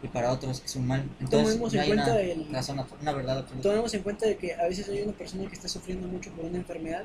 y 0.00 0.06
para 0.06 0.30
otros 0.30 0.62
es 0.64 0.76
un 0.76 0.86
mal. 0.86 1.02
Entonces 1.20 1.54
Tomemos 1.56 1.74
no 1.74 1.82
en 1.82 1.92
una 1.92 2.04
cuenta 2.04 2.20
el- 2.20 2.52
razón, 2.52 2.78
abs- 2.78 3.00
una 3.02 3.12
verdad 3.12 3.38
absoluta. 3.38 3.68
Tomemos 3.68 3.94
en 3.94 4.02
cuenta 4.02 4.26
de 4.26 4.36
que 4.36 4.54
a 4.54 4.68
veces 4.68 4.88
hay 4.88 5.02
una 5.02 5.12
persona 5.12 5.48
que 5.48 5.54
está 5.54 5.66
sufriendo 5.68 6.06
mucho 6.06 6.30
por 6.30 6.44
una 6.44 6.58
enfermedad 6.58 7.02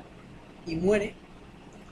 y 0.66 0.76
muere. 0.76 1.14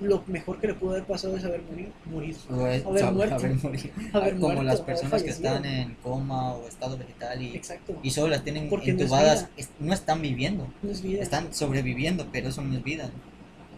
Lo 0.03 0.23
mejor 0.27 0.59
que 0.61 0.67
le 0.69 0.75
pudo 0.75 0.91
haber 0.93 1.05
pasado 1.05 1.37
es 1.37 1.45
haber 1.45 1.63
morir. 2.11 2.35
Es- 2.35 2.49
haber 2.51 2.83
saber- 2.83 3.13
muerto. 3.15 3.35
haber 3.37 3.55
morido. 3.55 3.91
Haber 4.13 4.35
Como 4.35 4.47
muerto, 4.49 4.63
las 4.65 4.81
personas 4.81 5.23
que 5.23 5.31
están 5.31 5.65
en 5.65 5.95
coma 6.03 6.55
o 6.55 6.67
estado 6.69 6.99
vegetal 6.99 7.41
y, 7.41 7.55
Exacto. 7.57 7.99
y 8.03 8.11
solo 8.11 8.29
las 8.29 8.43
tienen 8.45 8.69
Porque 8.69 8.91
entubadas, 8.91 9.49
es- 9.57 9.71
no 9.79 9.93
están 9.95 10.21
viviendo. 10.23 10.73
No 10.83 10.91
es 10.91 11.03
vida. 11.03 11.23
Están 11.23 11.53
sobreviviendo, 11.55 12.27
pero 12.33 12.49
eso 12.49 12.63
no 12.63 12.77
es 12.77 12.83
vida. 12.83 13.11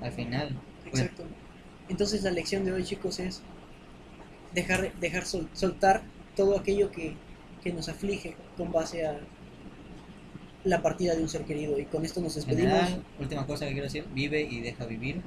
Al 0.00 0.12
final. 0.12 0.56
pues, 0.90 1.02
Exacto. 1.02 1.24
Entonces 1.88 2.22
la 2.22 2.30
lección 2.30 2.64
de 2.64 2.72
hoy, 2.72 2.84
chicos, 2.84 3.18
es 3.20 3.42
dejar, 4.54 4.92
dejar 5.00 5.26
sol- 5.26 5.48
soltar 5.52 6.02
todo 6.36 6.58
aquello 6.58 6.90
que, 6.90 7.14
que 7.62 7.72
nos 7.72 7.88
aflige 7.88 8.36
con 8.56 8.70
base 8.72 9.06
a 9.06 9.18
la 10.64 10.80
partida 10.82 11.14
de 11.14 11.22
un 11.22 11.28
ser 11.28 11.44
querido. 11.44 11.78
Y 11.78 11.84
con 11.84 12.04
esto 12.04 12.20
nos 12.20 12.34
despedimos. 12.34 12.72
general, 12.72 13.02
última 13.20 13.46
cosa 13.46 13.66
que 13.66 13.72
quiero 13.72 13.84
decir, 13.86 14.06
vive 14.14 14.40
y 14.42 14.60
deja 14.60 14.86
vivir. 14.86 15.20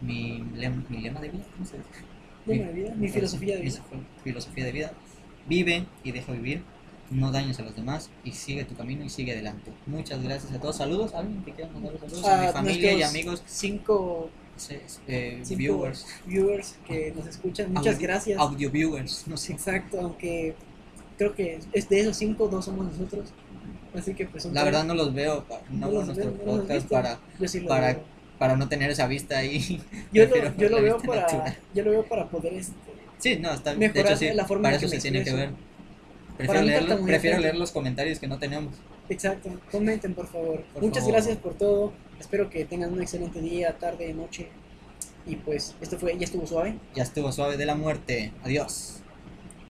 Mi, 0.00 0.42
lem- 0.56 0.84
mi 0.88 0.98
lema 0.98 1.20
de 1.20 1.28
vida, 1.30 1.44
¿cómo 1.54 1.64
se 1.66 1.76
dice? 1.78 1.88
Lema 2.46 2.66
de 2.66 2.72
vida, 2.72 2.94
mi 2.94 3.08
filosofía 3.08 3.56
de 3.56 3.62
vida. 3.62 3.80
filosofía 4.22 4.64
de 4.64 4.72
vida. 4.72 4.92
Vive 5.48 5.86
y 6.02 6.12
deja 6.12 6.32
vivir. 6.32 6.62
No 7.10 7.30
dañes 7.30 7.58
a 7.60 7.62
los 7.62 7.76
demás 7.76 8.10
y 8.24 8.32
sigue 8.32 8.64
tu 8.64 8.74
camino 8.74 9.04
y 9.04 9.10
sigue 9.10 9.32
adelante. 9.32 9.70
Muchas 9.86 10.22
gracias 10.22 10.52
a 10.52 10.58
todos. 10.60 10.76
Saludos. 10.76 11.12
¿Alguien 11.14 11.42
que 11.44 11.52
quiera 11.52 11.70
mandar 11.70 11.92
saludos? 12.00 12.24
A, 12.24 12.42
mi 12.46 12.48
familia 12.52 12.92
y 12.94 13.02
amigos, 13.02 13.42
Cinco, 13.46 14.30
eh, 15.06 15.40
cinco 15.42 15.58
viewers, 15.58 16.06
viewers 16.26 16.76
que 16.86 17.12
nos 17.14 17.26
escuchan. 17.26 17.72
Muchas 17.72 17.96
Audio- 17.96 18.08
gracias. 18.08 18.38
audio 18.40 18.70
viewers. 18.70 19.26
No 19.28 19.36
sé. 19.36 19.52
Exacto, 19.52 20.00
aunque 20.00 20.54
creo 21.18 21.34
que 21.34 21.60
es 21.72 21.88
de 21.90 22.00
esos 22.00 22.16
cinco, 22.16 22.48
dos 22.48 22.64
somos 22.64 22.86
nosotros. 22.86 23.30
Así 23.94 24.14
que 24.14 24.26
pues 24.26 24.46
La 24.46 24.64
verdad 24.64 24.84
no 24.84 24.94
los 24.94 25.12
veo. 25.14 25.44
No, 25.70 25.86
No 25.86 25.92
los 25.92 26.06
nuestro 26.06 26.32
veo, 26.32 26.38
no 26.38 26.52
los 26.52 26.60
podcast 26.62 26.80
viste. 26.80 26.88
para, 26.94 27.18
sí 27.48 27.60
para- 27.60 27.86
veo. 27.94 28.13
Para 28.38 28.56
no 28.56 28.68
tener 28.68 28.90
esa 28.90 29.06
vista 29.06 29.38
ahí. 29.38 29.80
Yo 30.12 30.26
lo, 30.26 30.56
yo 30.56 30.68
lo 30.68 30.82
veo 30.82 30.98
para, 30.98 31.22
natural. 31.22 31.58
yo 31.74 31.84
lo 31.84 31.90
veo 31.90 32.04
para 32.04 32.28
poder 32.28 32.54
este, 32.54 32.74
Sí, 33.18 33.36
no, 33.36 33.52
está 33.52 33.72
de 33.72 33.78
Mejorar 33.78 34.06
hecho 34.12 34.16
sí, 34.16 34.32
la 34.34 34.44
forma 34.44 34.64
para 34.64 34.74
en 34.74 34.80
que 34.80 34.86
eso 34.86 34.94
se 34.94 35.00
tiene 35.00 35.24
que 35.24 35.32
ver. 35.32 35.50
Prefiero, 36.36 36.62
leer, 36.62 36.98
prefiero 37.04 37.52
los 37.54 37.70
comentarios 37.70 38.18
que 38.18 38.26
no 38.26 38.38
tenemos. 38.38 38.74
Exacto, 39.08 39.50
comenten 39.70 40.14
por 40.14 40.26
favor. 40.26 40.62
Por 40.72 40.82
Muchas 40.82 41.04
favor. 41.04 41.12
gracias 41.14 41.38
por 41.38 41.54
todo. 41.54 41.92
Espero 42.18 42.50
que 42.50 42.64
tengan 42.64 42.92
un 42.92 43.00
excelente 43.00 43.40
día, 43.40 43.76
tarde, 43.78 44.12
noche. 44.14 44.48
Y 45.26 45.36
pues, 45.36 45.74
esto 45.80 45.98
fue, 45.98 46.18
ya 46.18 46.24
estuvo 46.24 46.46
suave. 46.46 46.74
Ya 46.94 47.02
estuvo 47.02 47.32
suave 47.32 47.56
de 47.56 47.66
la 47.66 47.74
muerte. 47.74 48.32
Adiós. 48.42 49.00